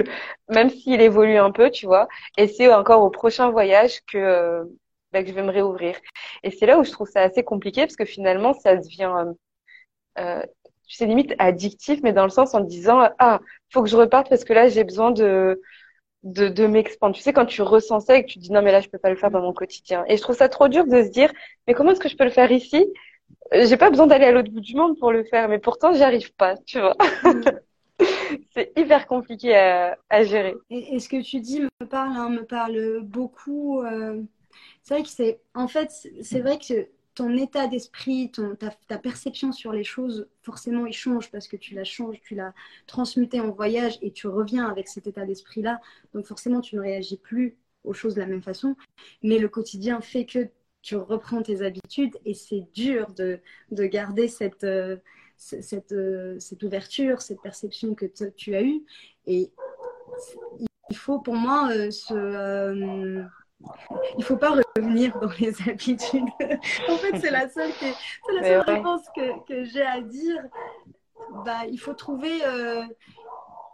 même 0.50 0.70
s'il 0.70 1.02
évolue 1.02 1.38
un 1.38 1.52
peu, 1.52 1.70
tu 1.70 1.86
vois. 1.86 2.08
Et 2.38 2.48
c'est 2.48 2.74
encore 2.74 3.04
au 3.04 3.10
prochain 3.10 3.50
voyage 3.52 4.02
que 4.06 4.64
ben, 5.12 5.24
que 5.24 5.30
je 5.30 5.36
vais 5.36 5.44
me 5.44 5.52
réouvrir. 5.52 5.96
Et 6.44 6.52
c'est 6.52 6.66
là 6.66 6.80
où 6.80 6.84
je 6.84 6.92
trouve 6.92 7.10
ça 7.10 7.22
assez 7.22 7.44
compliqué 7.44 7.82
parce 7.82 7.96
que 7.96 8.06
finalement, 8.06 8.54
ça 8.54 8.76
devient 8.76 9.34
euh, 10.20 10.42
tu 10.90 10.96
sais, 10.96 11.06
limite 11.06 11.36
addictif, 11.38 12.00
mais 12.04 12.14
dans 12.14 12.24
le 12.24 12.30
sens 12.30 12.54
en 12.56 12.62
disant, 12.62 13.10
ah, 13.20 13.40
faut 13.72 13.84
que 13.84 13.90
je 13.90 13.96
reparte 13.96 14.28
parce 14.30 14.44
que 14.44 14.54
là, 14.54 14.68
j'ai 14.70 14.84
besoin 14.84 15.12
de, 15.12 15.62
de, 16.24 16.48
de 16.50 16.66
m'expandre. 16.68 17.16
Tu 17.16 17.22
sais, 17.22 17.32
quand 17.32 17.46
tu 17.46 17.62
ressens 17.62 18.02
ça 18.02 18.18
et 18.18 18.26
que 18.26 18.32
tu 18.32 18.40
dis, 18.40 18.52
non, 18.52 18.62
mais 18.64 18.72
là, 18.72 18.82
je 18.82 18.90
peux 18.90 18.98
pas 18.98 19.12
le 19.12 19.16
faire 19.16 19.32
dans 19.32 19.42
mon 19.42 19.54
quotidien. 19.54 20.04
Et 20.08 20.18
je 20.18 20.22
trouve 20.22 20.36
ça 20.36 20.50
trop 20.50 20.68
dur 20.68 20.86
de 20.86 21.04
se 21.04 21.10
dire, 21.10 21.32
mais 21.68 21.76
comment 21.76 21.92
est-ce 21.92 22.00
que 22.00 22.10
je 22.10 22.18
peux 22.18 22.24
le 22.24 22.32
faire 22.32 22.52
ici? 22.52 22.88
J'ai 23.54 23.78
pas 23.78 23.92
besoin 23.92 24.08
d'aller 24.08 24.26
à 24.26 24.32
l'autre 24.32 24.52
bout 24.52 24.62
du 24.62 24.76
monde 24.76 24.98
pour 25.00 25.12
le 25.12 25.24
faire, 25.24 25.48
mais 25.48 25.60
pourtant, 25.60 25.94
j'y 25.94 26.04
arrive 26.04 26.34
pas, 26.34 26.58
tu 26.66 26.80
vois. 26.80 26.98
C'est 28.54 28.72
hyper 28.78 29.08
compliqué 29.08 29.56
à, 29.56 30.24
gérer. 30.24 30.56
Et, 30.70 31.00
ce 31.00 31.10
que 31.10 31.22
tu 31.22 31.40
dis 31.40 31.62
me 31.62 31.86
parle, 31.86 32.16
hein, 32.16 33.02
beaucoup. 33.04 33.82
Euh... 33.82 34.22
C'est 34.84 34.94
vrai 34.96 35.04
que 35.04 35.10
c'est, 35.10 35.40
en 35.54 35.68
fait, 35.68 35.92
c'est 36.22 36.40
vrai 36.40 36.58
que 36.58 36.90
ton 37.14 37.36
état 37.38 37.68
d'esprit, 37.68 38.32
ta, 38.32 38.72
ta, 38.88 38.98
perception 38.98 39.52
sur 39.52 39.74
les 39.74 39.84
choses, 39.84 40.28
forcément, 40.42 40.86
il 40.86 40.94
change 40.94 41.32
parce 41.32 41.48
que 41.48 41.58
tu 41.58 41.76
la 41.76 41.84
changes, 41.84 42.22
tu 42.22 42.34
l'as 42.34 42.54
transmuté 42.88 43.40
en 43.40 43.52
voyage 43.52 43.98
et 44.02 44.12
tu 44.12 44.28
reviens 44.28 44.68
avec 44.68 44.88
cet 44.88 45.06
état 45.06 45.26
d'esprit-là. 45.26 45.82
Donc 46.14 46.26
forcément, 46.26 46.62
tu 46.62 46.76
ne 46.76 46.82
réagis 46.82 47.18
plus 47.18 47.58
aux 47.84 47.94
choses 47.94 48.16
de 48.16 48.22
la 48.22 48.28
même 48.28 48.42
façon. 48.42 48.76
Mais 49.22 49.38
le 49.38 49.50
quotidien 49.50 50.02
fait 50.02 50.26
que 50.26 50.50
tu 50.82 50.96
reprends 50.96 51.42
tes 51.42 51.62
habitudes 51.62 52.16
et 52.26 52.34
c'est 52.34 52.66
dur 52.74 53.12
de, 53.14 53.40
de, 53.72 53.84
garder 53.86 54.28
cette, 54.28 54.64
euh, 54.64 54.96
cette, 55.40 55.94
euh, 55.94 56.38
cette, 56.40 56.64
ouverture, 56.64 57.22
cette 57.22 57.42
perception 57.42 57.96
que 57.96 58.06
tu 58.06 58.56
as 58.56 58.62
eue. 58.62 58.84
Et 59.26 59.52
il 60.90 60.98
faut 60.98 61.20
pour 61.20 61.36
moi 61.36 61.70
euh, 61.72 61.92
se 61.92 63.26
il 64.18 64.24
faut 64.24 64.38
pas 64.38 64.52
revenir 64.76 65.18
dans 65.20 65.32
les 65.40 65.54
habitudes. 65.70 66.28
en 66.90 66.98
fait, 66.98 67.18
c'est 67.20 67.32
la 67.32 67.50
seule, 67.50 67.72
la 68.36 68.44
seule 68.44 68.62
réponse 68.62 69.02
que, 69.16 69.46
que 69.46 69.64
j'ai 69.64 69.82
à 69.82 70.02
dire. 70.02 70.42
Bah, 71.46 71.66
il 71.70 71.80
faut 71.80 71.94
trouver 71.94 72.44
euh, 72.46 72.84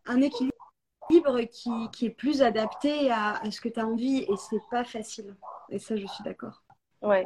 un 0.05 0.21
équilibre 0.21 1.41
qui, 1.51 1.71
qui, 1.91 2.07
est 2.07 2.15
plus 2.15 2.41
adapté 2.41 3.11
à, 3.11 3.37
à 3.37 3.51
ce 3.51 3.61
que 3.61 3.69
tu 3.69 3.79
as 3.79 3.85
envie 3.85 4.23
et 4.23 4.35
c'est 4.37 4.61
pas 4.71 4.83
facile. 4.83 5.35
Et 5.69 5.79
ça, 5.79 5.95
je 5.95 6.05
suis 6.07 6.23
d'accord. 6.23 6.63
Ouais, 7.01 7.25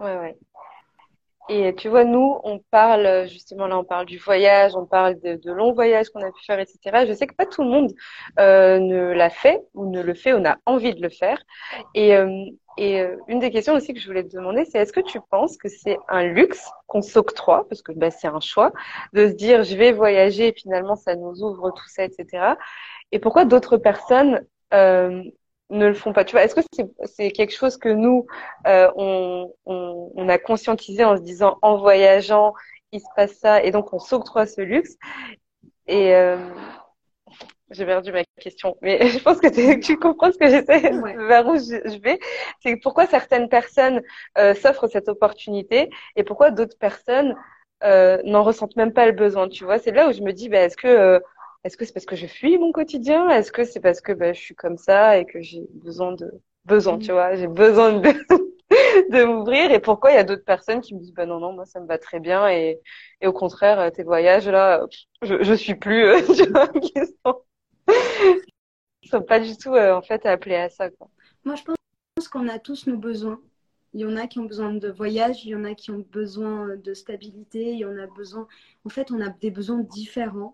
ouais, 0.00 0.16
ouais. 0.16 0.38
Et 1.50 1.74
tu 1.74 1.88
vois, 1.88 2.04
nous, 2.04 2.40
on 2.42 2.58
parle, 2.70 3.28
justement, 3.28 3.66
là, 3.66 3.78
on 3.78 3.84
parle 3.84 4.06
du 4.06 4.18
voyage, 4.18 4.74
on 4.76 4.86
parle 4.86 5.20
de, 5.20 5.34
de 5.36 5.52
longs 5.52 5.72
voyages 5.74 6.08
qu'on 6.08 6.22
a 6.22 6.32
pu 6.32 6.42
faire, 6.46 6.58
etc. 6.58 7.04
Je 7.06 7.12
sais 7.12 7.26
que 7.26 7.34
pas 7.34 7.44
tout 7.44 7.62
le 7.62 7.68
monde 7.68 7.92
euh, 8.38 8.78
ne 8.78 9.12
l'a 9.12 9.28
fait 9.28 9.62
ou 9.74 9.90
ne 9.90 10.00
le 10.02 10.14
fait 10.14 10.32
ou 10.32 10.38
n'a 10.38 10.58
envie 10.64 10.94
de 10.94 11.02
le 11.02 11.10
faire. 11.10 11.38
Et, 11.94 12.16
euh, 12.16 12.44
et 12.78 13.00
euh, 13.02 13.16
une 13.28 13.40
des 13.40 13.50
questions 13.50 13.74
aussi 13.74 13.92
que 13.92 14.00
je 14.00 14.06
voulais 14.06 14.24
te 14.24 14.34
demander, 14.34 14.64
c'est 14.64 14.78
est-ce 14.78 14.92
que 14.92 15.00
tu 15.00 15.20
penses 15.30 15.58
que 15.58 15.68
c'est 15.68 15.98
un 16.08 16.24
luxe 16.24 16.66
qu'on 16.86 17.02
s'octroie, 17.02 17.68
parce 17.68 17.82
que 17.82 17.92
bah, 17.92 18.10
c'est 18.10 18.26
un 18.26 18.40
choix, 18.40 18.72
de 19.12 19.28
se 19.28 19.32
dire 19.34 19.64
je 19.64 19.76
vais 19.76 19.92
voyager 19.92 20.48
et 20.48 20.52
finalement 20.52 20.96
ça 20.96 21.14
nous 21.14 21.42
ouvre 21.42 21.70
tout 21.72 21.88
ça, 21.88 22.04
etc. 22.04 22.56
Et 23.12 23.18
pourquoi 23.18 23.44
d'autres 23.44 23.76
personnes 23.76 24.44
euh, 24.72 25.22
ne 25.70 25.86
le 25.86 25.94
font 25.94 26.12
pas. 26.12 26.24
Tu 26.24 26.32
vois, 26.32 26.44
est-ce 26.44 26.54
que 26.54 26.60
c'est 27.04 27.30
quelque 27.32 27.54
chose 27.54 27.76
que 27.76 27.88
nous, 27.88 28.26
euh, 28.66 28.90
on, 28.96 29.52
on, 29.66 30.12
on, 30.14 30.28
a 30.28 30.38
conscientisé 30.38 31.04
en 31.04 31.16
se 31.16 31.22
disant 31.22 31.58
en 31.62 31.78
voyageant, 31.78 32.54
il 32.92 33.00
se 33.00 33.06
passe 33.16 33.32
ça, 33.32 33.62
et 33.62 33.70
donc 33.70 33.92
on 33.92 33.98
s'octroie 33.98 34.46
ce 34.46 34.60
luxe? 34.60 34.96
Et 35.86 36.14
euh, 36.14 36.36
j'ai 37.70 37.86
perdu 37.86 38.12
ma 38.12 38.22
question, 38.40 38.76
mais 38.82 39.08
je 39.08 39.18
pense 39.18 39.40
que 39.40 39.80
tu 39.80 39.98
comprends 39.98 40.32
ce 40.32 40.38
que 40.38 40.48
j'essaie, 40.48 40.90
vers 41.28 41.46
où 41.46 41.56
je, 41.56 41.98
vais. 42.00 42.18
C'est 42.62 42.76
pourquoi 42.76 43.06
certaines 43.06 43.48
personnes 43.48 44.02
euh, 44.38 44.54
s'offrent 44.54 44.88
cette 44.88 45.08
opportunité 45.08 45.90
et 46.16 46.24
pourquoi 46.24 46.50
d'autres 46.50 46.78
personnes 46.78 47.34
euh, 47.82 48.18
n'en 48.24 48.42
ressentent 48.42 48.76
même 48.76 48.92
pas 48.92 49.06
le 49.06 49.12
besoin. 49.12 49.48
Tu 49.48 49.64
vois, 49.64 49.78
c'est 49.78 49.90
là 49.90 50.08
où 50.08 50.12
je 50.12 50.22
me 50.22 50.32
dis, 50.32 50.48
bah, 50.48 50.60
est-ce 50.60 50.76
que 50.76 50.88
euh, 50.88 51.20
est-ce 51.64 51.76
que 51.78 51.84
c'est 51.86 51.94
parce 51.94 52.06
que 52.06 52.16
je 52.16 52.26
fuis 52.26 52.58
mon 52.58 52.72
quotidien? 52.72 53.30
Est-ce 53.30 53.50
que 53.50 53.64
c'est 53.64 53.80
parce 53.80 54.00
que 54.02 54.12
bah, 54.12 54.34
je 54.34 54.40
suis 54.40 54.54
comme 54.54 54.76
ça 54.76 55.18
et 55.18 55.24
que 55.24 55.40
j'ai 55.40 55.66
besoin 55.72 56.12
de 56.12 56.30
besoin, 56.66 56.98
tu 56.98 57.12
vois, 57.12 57.34
j'ai 57.36 57.46
besoin 57.46 57.98
de 58.00 58.12
de 59.10 59.24
m'ouvrir? 59.24 59.70
Et 59.70 59.80
pourquoi 59.80 60.10
il 60.10 60.14
y 60.14 60.18
a 60.18 60.24
d'autres 60.24 60.44
personnes 60.44 60.82
qui 60.82 60.94
me 60.94 61.00
disent 61.00 61.14
bah 61.14 61.24
non 61.24 61.40
non 61.40 61.54
moi 61.54 61.64
ça 61.64 61.80
me 61.80 61.86
va 61.86 61.96
très 61.96 62.20
bien 62.20 62.48
et, 62.48 62.80
et 63.22 63.26
au 63.26 63.32
contraire 63.32 63.90
tes 63.92 64.02
voyages 64.02 64.48
là 64.48 64.86
je 65.22 65.42
je 65.42 65.54
suis 65.54 65.74
plus 65.74 66.04
euh, 66.04 66.20
tu 66.36 66.50
vois 66.50 66.68
qui 66.68 66.92
sont, 67.24 67.42
sont 69.04 69.22
pas 69.22 69.40
du 69.40 69.56
tout 69.56 69.74
euh, 69.74 69.94
en 69.94 70.02
fait 70.02 70.26
appelés 70.26 70.56
à 70.56 70.68
ça 70.68 70.90
quoi. 70.90 71.08
Moi 71.44 71.54
je 71.56 71.62
pense 71.62 72.28
qu'on 72.28 72.48
a 72.48 72.58
tous 72.58 72.86
nos 72.86 72.98
besoins. 72.98 73.40
Il 73.94 74.00
y 74.00 74.04
en 74.04 74.16
a 74.16 74.26
qui 74.26 74.40
ont 74.40 74.44
besoin 74.44 74.74
de 74.74 74.90
voyage, 74.90 75.44
il 75.44 75.50
y 75.50 75.54
en 75.54 75.64
a 75.64 75.74
qui 75.74 75.92
ont 75.92 76.04
besoin 76.10 76.76
de 76.76 76.94
stabilité, 76.94 77.72
il 77.72 77.78
y 77.78 77.84
en 77.84 77.96
a 77.96 78.06
besoin 78.08 78.48
en 78.84 78.88
fait 78.90 79.10
on 79.12 79.20
a 79.20 79.30
des 79.30 79.50
besoins 79.50 79.80
différents 79.80 80.52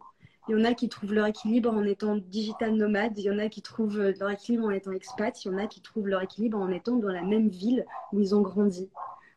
il 0.51 0.59
y 0.59 0.61
en 0.61 0.65
a 0.65 0.75
qui 0.75 0.89
trouvent 0.89 1.15
leur 1.15 1.27
équilibre 1.27 1.73
en 1.73 1.85
étant 1.85 2.17
digital 2.17 2.75
nomade, 2.75 3.17
il 3.17 3.23
y 3.23 3.31
en 3.31 3.39
a 3.39 3.49
qui 3.49 3.63
trouvent 3.63 4.13
leur 4.19 4.31
équilibre 4.31 4.65
en 4.65 4.71
étant 4.71 4.91
expat, 4.91 5.45
il 5.45 5.49
y 5.49 5.55
en 5.55 5.59
a 5.59 5.69
qui 5.69 5.81
trouvent 5.81 6.09
leur 6.09 6.23
équilibre 6.23 6.59
en 6.59 6.73
étant 6.73 6.97
dans 6.97 7.13
la 7.13 7.23
même 7.23 7.49
ville 7.49 7.87
où 8.13 8.19
ils 8.19 8.35
ont 8.35 8.41
grandi 8.41 8.91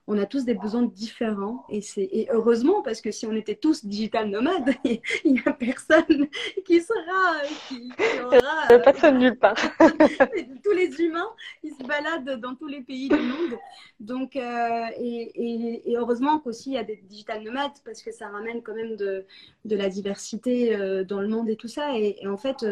on 0.07 0.17
a 0.17 0.25
tous 0.25 0.43
des 0.43 0.53
besoins 0.53 0.83
différents 0.83 1.65
et 1.69 1.81
c'est 1.81 2.03
et 2.11 2.27
heureusement 2.31 2.81
parce 2.81 2.99
que 2.99 3.11
si 3.11 3.25
on 3.25 3.31
était 3.33 3.55
tous 3.55 3.85
digital 3.85 4.29
nomades, 4.29 4.73
il 4.83 5.01
n'y 5.33 5.41
a 5.45 5.53
personne 5.53 6.27
qui 6.65 6.81
sera 6.81 7.41
qui, 7.69 7.89
qui 7.89 8.19
aura 8.23 8.71
euh, 8.71 8.79
personne 8.79 9.19
nulle 9.19 9.37
part. 9.37 9.55
tous 9.79 10.71
les 10.71 11.01
humains 11.01 11.29
ils 11.63 11.73
se 11.73 11.83
baladent 11.83 12.39
dans 12.41 12.55
tous 12.55 12.67
les 12.67 12.81
pays 12.81 13.07
du 13.07 13.15
monde. 13.15 13.57
Donc 13.99 14.35
euh, 14.35 14.85
et, 14.97 15.31
et, 15.35 15.91
et, 15.91 15.97
heureusement 15.97 16.39
qu'aussi 16.39 16.71
il 16.71 16.73
y 16.73 16.77
a 16.77 16.83
des 16.83 16.97
digital 16.97 17.41
nomades 17.41 17.71
parce 17.85 18.01
que 18.01 18.11
ça 18.11 18.27
ramène 18.27 18.61
quand 18.61 18.75
même 18.75 18.97
de, 18.97 19.25
de 19.63 19.75
la 19.75 19.87
diversité 19.87 20.75
euh, 20.75 21.05
dans 21.05 21.21
le 21.21 21.29
monde 21.29 21.49
et 21.49 21.55
tout 21.55 21.69
ça 21.69 21.97
et, 21.97 22.17
et 22.21 22.27
en 22.27 22.37
fait 22.37 22.65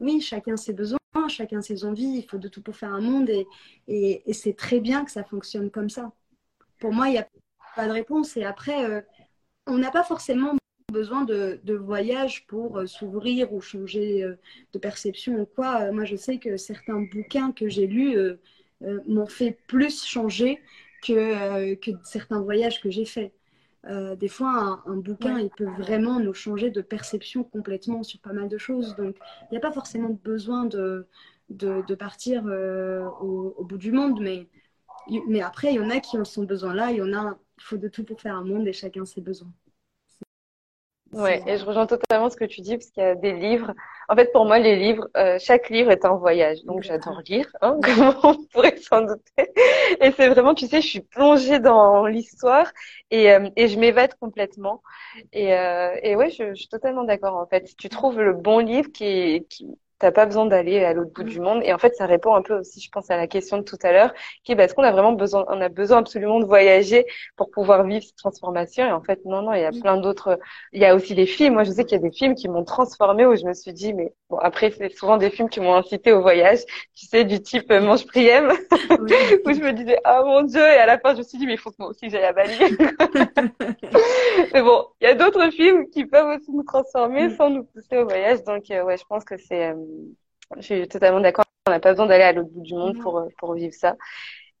oui, 0.00 0.22
chacun 0.22 0.56
ses 0.56 0.72
besoins, 0.72 0.98
chacun 1.28 1.60
ses 1.60 1.84
envies, 1.84 2.16
il 2.16 2.24
faut 2.24 2.38
de 2.38 2.48
tout 2.48 2.62
pour 2.62 2.74
faire 2.74 2.94
un 2.94 3.02
monde 3.02 3.28
et, 3.28 3.46
et, 3.86 4.22
et 4.24 4.32
c'est 4.32 4.54
très 4.54 4.80
bien 4.80 5.04
que 5.04 5.10
ça 5.10 5.24
fonctionne 5.24 5.70
comme 5.70 5.90
ça 5.90 6.10
pour 6.80 6.92
moi, 6.92 7.08
il 7.08 7.12
n'y 7.12 7.18
a 7.18 7.28
pas 7.76 7.86
de 7.86 7.92
réponse. 7.92 8.36
Et 8.36 8.44
après, 8.44 8.84
euh, 8.84 9.00
on 9.66 9.78
n'a 9.78 9.90
pas 9.90 10.02
forcément 10.02 10.56
besoin 10.90 11.24
de, 11.24 11.60
de 11.62 11.74
voyage 11.74 12.46
pour 12.48 12.78
euh, 12.78 12.86
s'ouvrir 12.86 13.52
ou 13.52 13.60
changer 13.60 14.24
euh, 14.24 14.34
de 14.72 14.78
perception 14.78 15.34
ou 15.40 15.46
quoi. 15.46 15.92
moi, 15.92 16.04
je 16.04 16.16
sais 16.16 16.38
que 16.38 16.56
certains 16.56 17.00
bouquins 17.00 17.52
que 17.52 17.68
j'ai 17.68 17.86
lus 17.86 18.16
m'ont 19.06 19.26
fait 19.26 19.58
plus 19.68 20.04
changer 20.04 20.58
que, 21.06 21.74
que 21.74 21.90
certains 22.02 22.40
voyages 22.40 22.80
que 22.80 22.90
j'ai 22.90 23.04
faits. 23.04 23.32
des 23.86 24.28
fois, 24.28 24.82
un, 24.86 24.96
bouquin, 24.96 25.38
il 25.38 25.50
peut 25.50 25.70
vraiment 25.78 26.18
nous 26.18 26.34
changer 26.34 26.70
de 26.70 26.80
perception 26.80 27.44
complètement 27.44 28.02
sur 28.02 28.20
pas 28.20 28.32
mal 28.32 28.48
de 28.48 28.58
choses. 28.58 28.96
Donc, 28.96 29.16
il 29.44 29.52
n'y 29.52 29.58
a 29.58 29.60
pas 29.60 29.72
forcément 29.72 30.18
besoin 30.24 30.64
de, 30.64 31.06
de, 31.50 31.94
partir 31.94 32.44
au, 32.46 33.54
au, 33.58 33.64
bout 33.64 33.78
du 33.78 33.92
monde. 33.92 34.18
Mais, 34.22 34.48
mais 35.28 35.42
après, 35.42 35.72
il 35.72 35.76
y 35.76 35.80
en 35.80 35.90
a 35.90 36.00
qui 36.00 36.16
ont 36.18 36.24
son 36.24 36.44
besoin-là, 36.44 36.90
il 36.92 36.98
y 36.98 37.02
en 37.02 37.12
a, 37.14 37.38
il 37.58 37.62
faut 37.62 37.76
de 37.76 37.88
tout 37.88 38.04
pour 38.04 38.20
faire 38.20 38.36
un 38.36 38.44
monde 38.44 38.66
et 38.68 38.72
chacun 38.72 39.04
ses 39.04 39.20
besoins. 39.20 39.52
Ouais, 41.12 41.42
et 41.44 41.58
je 41.58 41.64
rejoins 41.64 41.86
totalement 41.88 42.30
ce 42.30 42.36
que 42.36 42.44
tu 42.44 42.60
dis 42.60 42.76
parce 42.76 42.88
qu'il 42.92 43.02
y 43.02 43.06
a 43.06 43.16
des 43.16 43.32
livres. 43.32 43.72
En 44.08 44.14
fait, 44.14 44.30
pour 44.32 44.44
moi, 44.44 44.60
les 44.60 44.76
livres, 44.76 45.08
euh, 45.16 45.38
chaque 45.40 45.68
livre 45.68 45.90
est 45.90 46.04
un 46.04 46.14
voyage. 46.14 46.62
Donc, 46.64 46.82
j'adore 46.84 47.20
lire, 47.26 47.50
hein, 47.62 47.78
comme 47.84 48.14
on 48.22 48.44
pourrait 48.52 48.76
s'en 48.76 49.02
douter. 49.02 49.50
Et 50.00 50.12
c'est 50.12 50.28
vraiment, 50.28 50.54
tu 50.54 50.68
sais, 50.68 50.80
je 50.80 50.86
suis 50.86 51.00
plongée 51.00 51.58
dans 51.58 52.06
l'histoire 52.06 52.70
et, 53.10 53.32
euh, 53.32 53.48
et 53.56 53.66
je 53.66 53.76
m'évade 53.80 54.14
complètement. 54.20 54.82
Et, 55.32 55.52
euh, 55.52 55.96
et 56.04 56.14
ouais, 56.14 56.30
je, 56.30 56.50
je 56.50 56.54
suis 56.54 56.68
totalement 56.68 57.02
d'accord. 57.02 57.36
En 57.36 57.46
fait, 57.46 57.74
tu 57.76 57.88
trouves 57.88 58.20
le 58.20 58.34
bon 58.34 58.58
livre 58.60 58.90
qui, 58.92 59.44
qui 59.50 59.66
t'as 60.00 60.10
pas 60.10 60.26
besoin 60.26 60.46
d'aller 60.46 60.82
à 60.82 60.92
l'autre 60.92 61.12
bout 61.12 61.22
du 61.22 61.38
mm. 61.38 61.42
monde. 61.42 61.60
Et 61.64 61.72
en 61.72 61.78
fait, 61.78 61.94
ça 61.94 62.06
répond 62.06 62.34
un 62.34 62.42
peu 62.42 62.58
aussi, 62.58 62.80
je 62.80 62.90
pense, 62.90 63.10
à 63.10 63.16
la 63.16 63.28
question 63.28 63.58
de 63.58 63.62
tout 63.62 63.78
à 63.82 63.92
l'heure, 63.92 64.12
qui 64.42 64.52
est 64.52 64.56
parce 64.56 64.72
qu'on 64.72 64.82
a 64.82 64.90
vraiment 64.90 65.12
besoin, 65.12 65.44
on 65.48 65.60
a 65.60 65.68
besoin 65.68 65.98
absolument 65.98 66.40
de 66.40 66.46
voyager 66.46 67.06
pour 67.36 67.50
pouvoir 67.50 67.84
vivre 67.84 68.02
cette 68.02 68.16
transformation? 68.16 68.86
Et 68.86 68.92
en 68.92 69.02
fait, 69.02 69.24
non, 69.24 69.42
non, 69.42 69.52
il 69.52 69.60
y 69.60 69.64
a 69.64 69.70
mm. 69.70 69.80
plein 69.80 69.96
d'autres. 69.98 70.38
Il 70.72 70.80
y 70.80 70.86
a 70.86 70.94
aussi 70.94 71.14
des 71.14 71.26
films. 71.26 71.54
Moi, 71.54 71.64
je 71.64 71.70
sais 71.70 71.84
qu'il 71.84 71.96
y 71.98 72.00
a 72.00 72.02
des 72.02 72.10
films 72.10 72.34
qui 72.34 72.48
m'ont 72.48 72.64
transformée 72.64 73.26
où 73.26 73.36
je 73.36 73.44
me 73.44 73.52
suis 73.52 73.72
dit, 73.72 73.92
mais 73.92 74.12
bon, 74.30 74.38
après, 74.38 74.70
c'est 74.70 74.90
souvent 74.96 75.18
des 75.18 75.30
films 75.30 75.50
qui 75.50 75.60
m'ont 75.60 75.74
incité 75.74 76.12
au 76.12 76.22
voyage. 76.22 76.60
Tu 76.96 77.06
sais, 77.06 77.24
du 77.24 77.40
type 77.40 77.70
euh, 77.70 77.80
Mange 77.80 78.06
Priem, 78.06 78.48
où 78.50 79.52
je 79.52 79.60
me 79.60 79.72
disais, 79.72 79.98
oh 80.06 80.22
mon 80.24 80.42
Dieu. 80.42 80.60
Et 80.60 80.78
à 80.78 80.86
la 80.86 80.98
fin, 80.98 81.12
je 81.12 81.18
me 81.18 81.22
suis 81.22 81.38
dit, 81.38 81.46
mais 81.46 81.54
il 81.54 81.58
faut 81.58 81.70
que 81.70 81.76
moi 81.78 81.90
aussi 81.90 82.08
j'aille 82.08 82.24
à 82.24 82.32
Bali. 82.32 82.54
mais 84.54 84.62
bon, 84.62 84.86
il 85.00 85.04
y 85.04 85.10
a 85.10 85.14
d'autres 85.14 85.50
films 85.50 85.90
qui 85.90 86.06
peuvent 86.06 86.38
aussi 86.38 86.50
nous 86.50 86.62
transformer 86.62 87.28
mm. 87.28 87.36
sans 87.36 87.50
nous 87.50 87.64
pousser 87.64 87.98
au 87.98 88.04
voyage. 88.06 88.42
Donc, 88.44 88.70
euh, 88.70 88.82
ouais, 88.84 88.96
je 88.96 89.04
pense 89.04 89.24
que 89.24 89.36
c'est 89.36 89.70
euh, 89.70 89.74
je 90.56 90.62
suis 90.62 90.88
totalement 90.88 91.20
d'accord. 91.20 91.44
On 91.66 91.70
n'a 91.70 91.80
pas 91.80 91.90
besoin 91.90 92.06
d'aller 92.06 92.24
à 92.24 92.32
l'autre 92.32 92.50
bout 92.50 92.62
du 92.62 92.74
monde 92.74 92.98
pour, 93.00 93.18
euh, 93.18 93.28
pour 93.38 93.54
vivre 93.54 93.74
ça. 93.74 93.96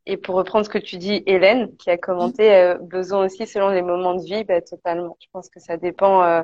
Et 0.06 0.16
pour 0.16 0.34
reprendre 0.36 0.64
ce 0.64 0.70
que 0.70 0.78
tu 0.78 0.96
dis, 0.96 1.22
Hélène, 1.26 1.76
qui 1.76 1.90
a 1.90 1.98
commenté, 1.98 2.54
euh, 2.54 2.78
besoin 2.78 3.26
aussi 3.26 3.46
selon 3.46 3.70
les 3.70 3.82
moments 3.82 4.14
de 4.14 4.22
vie, 4.22 4.44
bah, 4.44 4.60
totalement. 4.60 5.16
Je 5.20 5.26
pense 5.32 5.48
que 5.50 5.60
ça 5.60 5.76
dépend, 5.76 6.24
euh, 6.24 6.42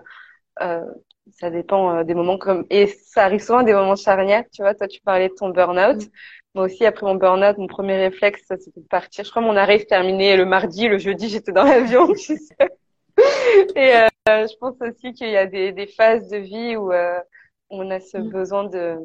euh 0.62 0.84
ça 1.32 1.50
dépend 1.50 2.04
des 2.04 2.14
moments 2.14 2.38
comme, 2.38 2.64
et 2.70 2.86
ça 2.86 3.24
arrive 3.24 3.40
souvent 3.40 3.64
des 3.64 3.72
moments 3.72 3.96
charnières. 3.96 4.44
Tu 4.52 4.62
vois, 4.62 4.74
toi, 4.76 4.86
tu 4.86 5.00
parlais 5.00 5.28
de 5.28 5.34
ton 5.34 5.48
burn-out. 5.48 6.00
Moi 6.54 6.66
aussi, 6.66 6.86
après 6.86 7.04
mon 7.04 7.16
burn-out, 7.16 7.58
mon 7.58 7.66
premier 7.66 7.96
réflexe, 7.96 8.42
c'était 8.48 8.80
de 8.80 8.86
partir. 8.86 9.24
Je 9.24 9.30
crois 9.30 9.42
mon 9.42 9.56
arrêt 9.56 9.80
se 9.80 9.86
terminait 9.86 10.36
le 10.36 10.44
mardi, 10.44 10.86
le 10.86 10.98
jeudi, 10.98 11.28
j'étais 11.28 11.50
dans 11.50 11.64
l'avion. 11.64 12.06
Et 13.74 13.92
je 14.28 14.56
pense 14.58 14.76
aussi 14.80 15.14
qu'il 15.14 15.30
y 15.30 15.36
a 15.36 15.46
des, 15.46 15.72
des 15.72 15.88
phases 15.88 16.28
de 16.28 16.36
vie 16.36 16.76
où 16.76 16.92
on 17.70 17.90
a 17.90 18.00
ce 18.00 18.18
mm. 18.18 18.30
besoin 18.30 18.64
de 18.64 18.96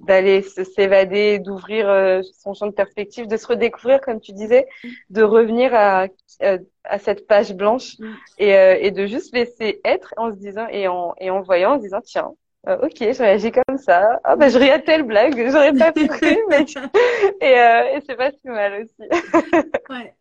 d'aller 0.00 0.40
s'évader, 0.40 1.38
d'ouvrir 1.38 1.88
euh, 1.88 2.22
son 2.38 2.54
champ 2.54 2.66
de 2.66 2.72
perspective, 2.72 3.26
de 3.26 3.36
se 3.36 3.46
redécouvrir, 3.46 4.00
comme 4.00 4.18
tu 4.18 4.32
disais, 4.32 4.66
de 5.10 5.22
revenir 5.22 5.74
à, 5.74 6.06
euh, 6.42 6.58
à 6.84 6.98
cette 6.98 7.26
page 7.26 7.52
blanche 7.52 7.98
mm. 7.98 8.14
et, 8.38 8.56
euh, 8.56 8.78
et, 8.80 8.90
de 8.92 9.06
juste 9.06 9.34
laisser 9.34 9.80
être 9.84 10.14
en 10.16 10.30
se 10.30 10.36
disant 10.36 10.66
et 10.70 10.88
en, 10.88 11.14
et 11.18 11.30
en 11.30 11.42
voyant, 11.42 11.72
en 11.72 11.76
se 11.76 11.82
disant 11.82 12.00
tiens, 12.00 12.32
ok, 12.66 12.96
je 12.98 13.22
réagis 13.22 13.52
comme 13.52 13.78
ça. 13.78 14.20
Ah 14.24 14.36
ben 14.36 14.48
je 14.48 14.58
ris 14.58 14.70
à 14.70 14.78
telle 14.78 15.02
blague, 15.02 15.50
j'aurais 15.50 15.74
pas 15.74 15.92
pu 15.92 16.08
mais 16.48 16.64
et, 17.40 17.96
et 17.96 18.00
c'est 18.06 18.16
pas 18.16 18.30
si 18.30 18.48
mal 18.48 18.82
aussi. 18.82 19.08
ouais, 19.90 20.14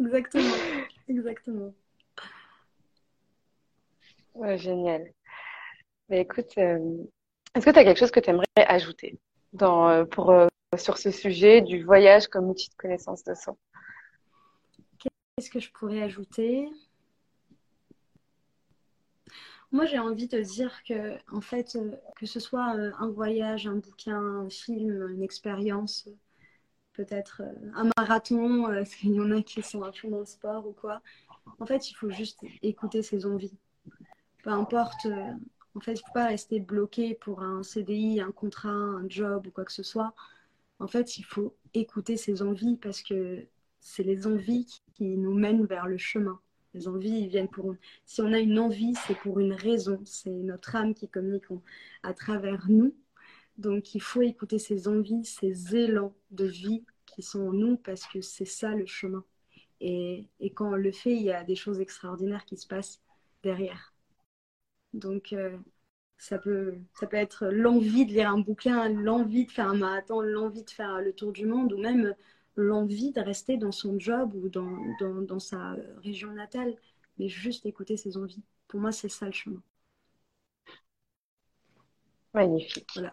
exactement, 0.00 0.56
exactement. 1.08 1.72
Ouais, 4.34 4.56
génial. 4.56 5.12
Mais 6.08 6.22
écoute, 6.22 6.56
est-ce 6.56 7.64
que 7.64 7.70
tu 7.70 7.78
as 7.78 7.84
quelque 7.84 7.98
chose 7.98 8.10
que 8.10 8.20
tu 8.20 8.30
aimerais 8.30 8.46
ajouter 8.56 9.18
euh, 9.62 10.04
pour, 10.04 10.30
euh, 10.30 10.46
sur 10.76 10.98
ce 10.98 11.10
sujet 11.10 11.60
du 11.60 11.82
voyage 11.84 12.28
comme 12.28 12.48
outil 12.48 12.70
de 12.70 12.74
connaissance 12.74 13.24
de 13.24 13.34
soi? 13.34 13.56
Qu'est-ce 14.98 15.50
que 15.50 15.60
je 15.60 15.70
pourrais 15.72 16.02
ajouter? 16.02 16.68
Moi, 19.70 19.84
j'ai 19.84 19.98
envie 19.98 20.28
de 20.28 20.40
dire 20.40 20.82
que, 20.84 21.18
en 21.30 21.40
fait, 21.40 21.76
euh, 21.76 21.96
que 22.16 22.26
ce 22.26 22.40
soit 22.40 22.64
un 22.64 23.08
voyage, 23.10 23.66
un 23.66 23.76
bouquin, 23.76 24.18
un 24.18 24.48
film, 24.48 25.08
une 25.10 25.22
expérience, 25.22 26.08
peut-être 26.94 27.42
un 27.74 27.90
marathon, 27.98 28.64
parce 28.68 28.94
qu'il 28.94 29.12
y 29.12 29.20
en 29.20 29.30
a 29.30 29.42
qui 29.42 29.62
sont 29.62 29.82
à 29.82 29.92
fond 29.92 30.08
dans 30.08 30.20
le 30.20 30.26
sport 30.26 30.66
ou 30.66 30.72
quoi. 30.72 31.02
En 31.58 31.66
fait, 31.66 31.90
il 31.90 31.94
faut 31.94 32.10
juste 32.10 32.40
écouter 32.62 33.02
ses 33.02 33.26
envies. 33.26 33.58
Peu 34.42 34.50
importe 34.50 35.06
en 35.74 35.80
fait, 35.80 35.92
il 35.92 36.02
ne 36.02 36.06
faut 36.06 36.12
pas 36.14 36.26
rester 36.26 36.60
bloqué 36.60 37.14
pour 37.14 37.42
un 37.42 37.62
CDI, 37.62 38.20
un 38.20 38.32
contrat, 38.32 38.70
un 38.70 39.08
job 39.08 39.46
ou 39.46 39.50
quoi 39.50 39.64
que 39.64 39.72
ce 39.72 39.82
soit. 39.82 40.14
En 40.78 40.88
fait, 40.88 41.18
il 41.18 41.24
faut 41.24 41.56
écouter 41.74 42.16
ses 42.16 42.42
envies 42.42 42.76
parce 42.76 43.02
que 43.02 43.46
c'est 43.80 44.02
les 44.02 44.26
envies 44.26 44.82
qui 44.94 45.16
nous 45.16 45.34
mènent 45.34 45.66
vers 45.66 45.86
le 45.86 45.98
chemin. 45.98 46.40
Les 46.74 46.88
envies, 46.88 47.20
ils 47.22 47.28
viennent 47.28 47.48
pour. 47.48 47.74
Si 48.04 48.20
on 48.20 48.32
a 48.32 48.38
une 48.38 48.58
envie, 48.58 48.94
c'est 49.06 49.16
pour 49.16 49.40
une 49.40 49.52
raison. 49.52 50.00
C'est 50.04 50.30
notre 50.30 50.76
âme 50.76 50.94
qui 50.94 51.08
communique 51.08 51.44
à 52.02 52.14
travers 52.14 52.66
nous. 52.68 52.94
Donc, 53.56 53.94
il 53.94 54.02
faut 54.02 54.22
écouter 54.22 54.58
ses 54.58 54.86
envies, 54.88 55.24
ses 55.24 55.74
élans 55.76 56.14
de 56.30 56.44
vie 56.44 56.84
qui 57.06 57.22
sont 57.22 57.40
en 57.48 57.52
nous 57.52 57.76
parce 57.76 58.06
que 58.06 58.20
c'est 58.20 58.44
ça 58.44 58.74
le 58.74 58.86
chemin. 58.86 59.24
Et, 59.80 60.28
et 60.40 60.50
quand 60.50 60.70
on 60.72 60.76
le 60.76 60.92
fait, 60.92 61.14
il 61.14 61.22
y 61.22 61.32
a 61.32 61.44
des 61.44 61.56
choses 61.56 61.80
extraordinaires 61.80 62.44
qui 62.44 62.56
se 62.56 62.66
passent 62.66 63.00
derrière. 63.42 63.94
Donc, 64.98 65.32
euh, 65.32 65.56
ça, 66.18 66.38
peut, 66.38 66.74
ça 66.94 67.06
peut 67.06 67.16
être 67.16 67.46
l'envie 67.46 68.06
de 68.06 68.12
lire 68.12 68.30
un 68.30 68.38
bouquin, 68.38 68.88
l'envie 68.88 69.46
de 69.46 69.50
faire 69.50 69.68
un 69.68 69.76
marathon, 69.76 70.20
l'envie 70.20 70.64
de 70.64 70.70
faire 70.70 71.00
le 71.00 71.12
tour 71.12 71.32
du 71.32 71.46
monde, 71.46 71.72
ou 71.72 71.78
même 71.78 72.14
l'envie 72.56 73.12
de 73.12 73.20
rester 73.20 73.56
dans 73.56 73.72
son 73.72 73.98
job 73.98 74.34
ou 74.34 74.48
dans, 74.48 74.76
dans, 75.00 75.22
dans, 75.22 75.38
sa 75.38 75.76
région 76.02 76.32
natale, 76.32 76.74
mais 77.18 77.28
juste 77.28 77.66
écouter 77.66 77.96
ses 77.96 78.16
envies. 78.16 78.42
Pour 78.66 78.80
moi, 78.80 78.92
c'est 78.92 79.08
ça 79.08 79.26
le 79.26 79.32
chemin. 79.32 79.62
Magnifique. 82.34 82.90
Voilà. 82.94 83.12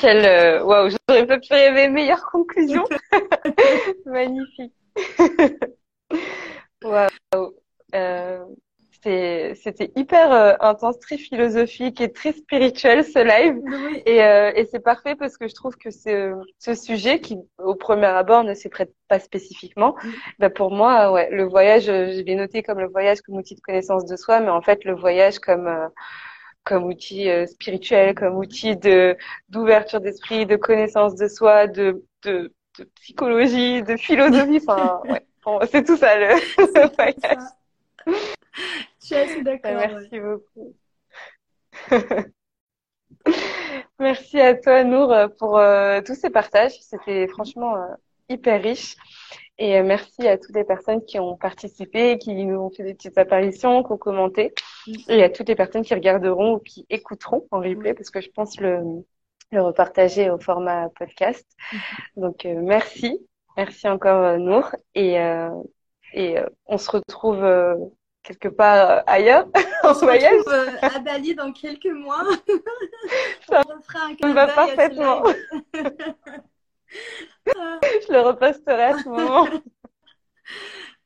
Quelle, 0.00 0.24
euh, 0.24 0.62
waouh, 0.62 0.90
j'aurais 0.90 1.26
pas 1.26 1.38
pu 1.38 1.52
rêver 1.52 1.88
meilleure 1.88 2.24
conclusion. 2.30 2.84
Magnifique. 4.06 4.74
Waouh. 6.82 7.54
Euh, 9.06 9.54
c'était 9.54 9.90
hyper 9.96 10.32
euh, 10.32 10.54
intense, 10.60 10.98
très 10.98 11.16
philosophique 11.16 12.00
et 12.00 12.12
très 12.12 12.32
spirituel 12.32 13.04
ce 13.04 13.18
live. 13.18 13.56
Et, 14.06 14.22
euh, 14.22 14.52
et 14.54 14.66
c'est 14.66 14.80
parfait 14.80 15.16
parce 15.16 15.38
que 15.38 15.48
je 15.48 15.54
trouve 15.54 15.76
que 15.76 15.90
ce, 15.90 16.34
ce 16.58 16.74
sujet 16.74 17.20
qui, 17.20 17.38
au 17.58 17.74
premier 17.74 18.06
abord, 18.06 18.44
ne 18.44 18.54
s'y 18.54 18.68
prête 18.68 18.92
pas 19.08 19.18
spécifiquement, 19.18 19.96
bah 20.38 20.50
pour 20.50 20.70
moi, 20.70 21.12
ouais, 21.12 21.30
le 21.30 21.44
voyage, 21.44 21.88
euh, 21.88 22.12
je 22.12 22.20
l'ai 22.22 22.34
noté 22.36 22.62
comme 22.62 22.78
le 22.78 22.88
voyage 22.88 23.22
comme 23.22 23.36
outil 23.36 23.54
de 23.54 23.60
connaissance 23.60 24.04
de 24.06 24.16
soi, 24.16 24.40
mais 24.40 24.50
en 24.50 24.62
fait, 24.62 24.84
le 24.84 24.94
voyage 24.94 25.38
comme 25.38 25.68
comme 26.64 26.84
outil 26.84 27.28
spirituel, 27.46 28.14
comme 28.14 28.36
outil 28.36 28.76
de 28.76 29.16
d'ouverture 29.48 30.00
d'esprit, 30.00 30.46
de 30.46 30.56
connaissance 30.56 31.14
de 31.16 31.26
soi, 31.28 31.66
de, 31.66 32.04
de, 32.24 32.52
de 32.78 32.84
psychologie, 32.96 33.82
de 33.82 33.96
philosophie. 33.96 34.60
Enfin, 34.66 35.00
ouais, 35.08 35.22
c'est 35.70 35.84
tout 35.84 35.96
ça 35.96 36.16
le, 36.18 36.28
le 36.58 36.94
voyage. 36.94 37.42
Je 39.00 39.06
suis 39.06 39.14
assez 39.14 39.42
d'accord. 39.42 39.72
Merci 39.72 40.20
beaucoup. 40.20 40.74
Merci 43.98 44.40
à 44.40 44.54
toi, 44.54 44.82
Nour, 44.84 45.14
pour 45.38 45.58
euh, 45.58 46.00
tous 46.00 46.14
ces 46.14 46.30
partages. 46.30 46.80
C'était 46.80 47.28
franchement 47.28 47.76
euh, 47.76 47.94
hyper 48.28 48.62
riche. 48.62 48.96
Et 49.58 49.78
euh, 49.78 49.82
merci 49.82 50.26
à 50.26 50.38
toutes 50.38 50.54
les 50.54 50.64
personnes 50.64 51.04
qui 51.04 51.18
ont 51.18 51.36
participé, 51.36 52.16
qui 52.16 52.32
nous 52.32 52.58
ont 52.58 52.70
fait 52.70 52.82
des 52.82 52.94
petites 52.94 53.18
apparitions, 53.18 53.82
qui 53.82 53.92
ont 53.92 53.98
commenté. 53.98 54.54
Et 55.08 55.22
à 55.22 55.28
toutes 55.28 55.48
les 55.48 55.54
personnes 55.54 55.82
qui 55.82 55.92
regarderont 55.92 56.54
ou 56.54 56.58
qui 56.60 56.86
écouteront 56.88 57.46
en 57.50 57.58
replay, 57.58 57.92
parce 57.92 58.08
que 58.08 58.22
je 58.22 58.30
pense 58.30 58.58
le, 58.58 59.04
le 59.52 59.60
repartager 59.60 60.30
au 60.30 60.38
format 60.38 60.88
podcast. 60.98 61.46
Mm-hmm. 61.72 62.20
Donc, 62.20 62.44
merci. 62.44 63.20
Merci 63.58 63.86
encore, 63.86 64.38
Nour. 64.38 64.74
Et, 64.94 65.16
et 66.14 66.36
on 66.64 66.78
se 66.78 66.90
retrouve 66.90 67.44
quelque 68.22 68.48
part 68.48 68.90
euh, 68.90 69.02
ailleurs 69.06 69.48
en 69.84 69.92
voyage. 69.92 70.42
Euh, 70.48 70.70
à 70.82 70.98
Bali 70.98 71.34
dans 71.34 71.52
quelques 71.52 71.86
mois. 71.86 72.24
Ça 73.48 73.62
me 74.22 74.32
va 74.32 74.46
parfaitement. 74.48 75.22
Je 77.46 78.12
le 78.12 78.20
reposterai 78.20 78.82
à 78.82 78.98
ce 78.98 79.08
moment. 79.08 79.48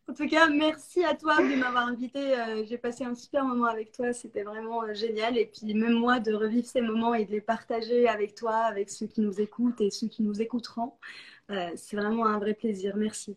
En 0.09 0.13
tout 0.13 0.29
cas, 0.29 0.49
merci 0.49 1.03
à 1.05 1.15
toi 1.15 1.39
de 1.39 1.55
m'avoir 1.57 1.87
invité. 1.87 2.39
Euh, 2.39 2.65
j'ai 2.67 2.77
passé 2.77 3.05
un 3.05 3.15
super 3.15 3.45
moment 3.45 3.67
avec 3.67 3.93
toi. 3.93 4.13
C'était 4.13 4.43
vraiment 4.43 4.83
génial. 4.93 5.39
Et 5.39 5.47
puis, 5.47 5.73
même 5.75 5.95
moi, 5.95 6.21
de 6.21 6.35
revivre 6.35 6.67
ces 6.67 6.83
moments 6.83 7.15
et 7.15 7.25
de 7.25 7.33
les 7.33 7.41
partager 7.41 8.07
avec 8.09 8.35
toi, 8.35 8.57
avec 8.57 8.91
ceux 8.91 9.07
qui 9.07 9.21
nous 9.23 9.41
écoutent 9.41 9.81
et 9.81 9.91
ceux 9.91 10.09
qui 10.09 10.23
nous 10.23 10.43
écouteront. 10.43 10.95
c'est 11.49 11.97
vraiment 11.97 12.27
un 12.27 12.39
vrai 12.39 12.55
plaisir. 12.55 12.97
Merci. 12.97 13.37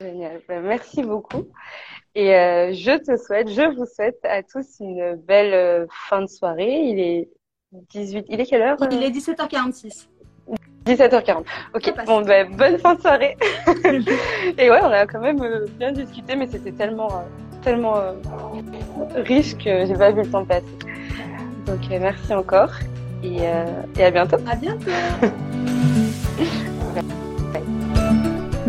Génial. 0.00 0.40
Ben, 0.48 0.62
merci 0.62 1.02
beaucoup. 1.02 1.46
Et 2.14 2.34
euh, 2.34 2.72
je 2.72 2.98
te 2.98 3.16
souhaite, 3.16 3.48
je 3.48 3.74
vous 3.74 3.86
souhaite 3.86 4.18
à 4.24 4.42
tous 4.42 4.66
une 4.80 5.14
belle 5.16 5.54
euh, 5.54 5.86
fin 6.08 6.22
de 6.22 6.26
soirée. 6.26 6.82
Il 6.84 7.00
est 7.00 7.28
18. 7.72 8.26
Il 8.28 8.40
est 8.40 8.46
quelle 8.46 8.62
heure 8.62 8.76
Il 8.90 9.02
est 9.02 9.10
17h46. 9.10 10.08
17h40. 10.86 11.44
Ok, 11.74 11.94
bon, 12.06 12.22
ben, 12.22 12.56
bonne 12.56 12.78
fin 12.78 12.94
de 12.94 13.00
soirée. 13.00 13.36
et 14.58 14.70
ouais, 14.70 14.80
on 14.82 14.90
a 14.90 15.06
quand 15.06 15.20
même 15.20 15.42
euh, 15.42 15.66
bien 15.78 15.92
discuté, 15.92 16.36
mais 16.36 16.46
c'était 16.46 16.72
tellement, 16.72 17.08
euh, 17.12 17.22
tellement 17.62 17.96
euh, 17.96 18.12
riche 19.14 19.56
que 19.56 19.86
j'ai 19.86 19.94
pas 19.94 20.10
vu 20.10 20.22
le 20.22 20.30
temps 20.30 20.44
passer. 20.44 20.64
Donc, 21.66 21.80
merci 21.88 22.34
encore 22.34 22.72
et, 23.22 23.42
et 23.98 24.02
à 24.04 24.10
bientôt. 24.10 24.38
À 24.50 24.56
bientôt. 24.56 24.90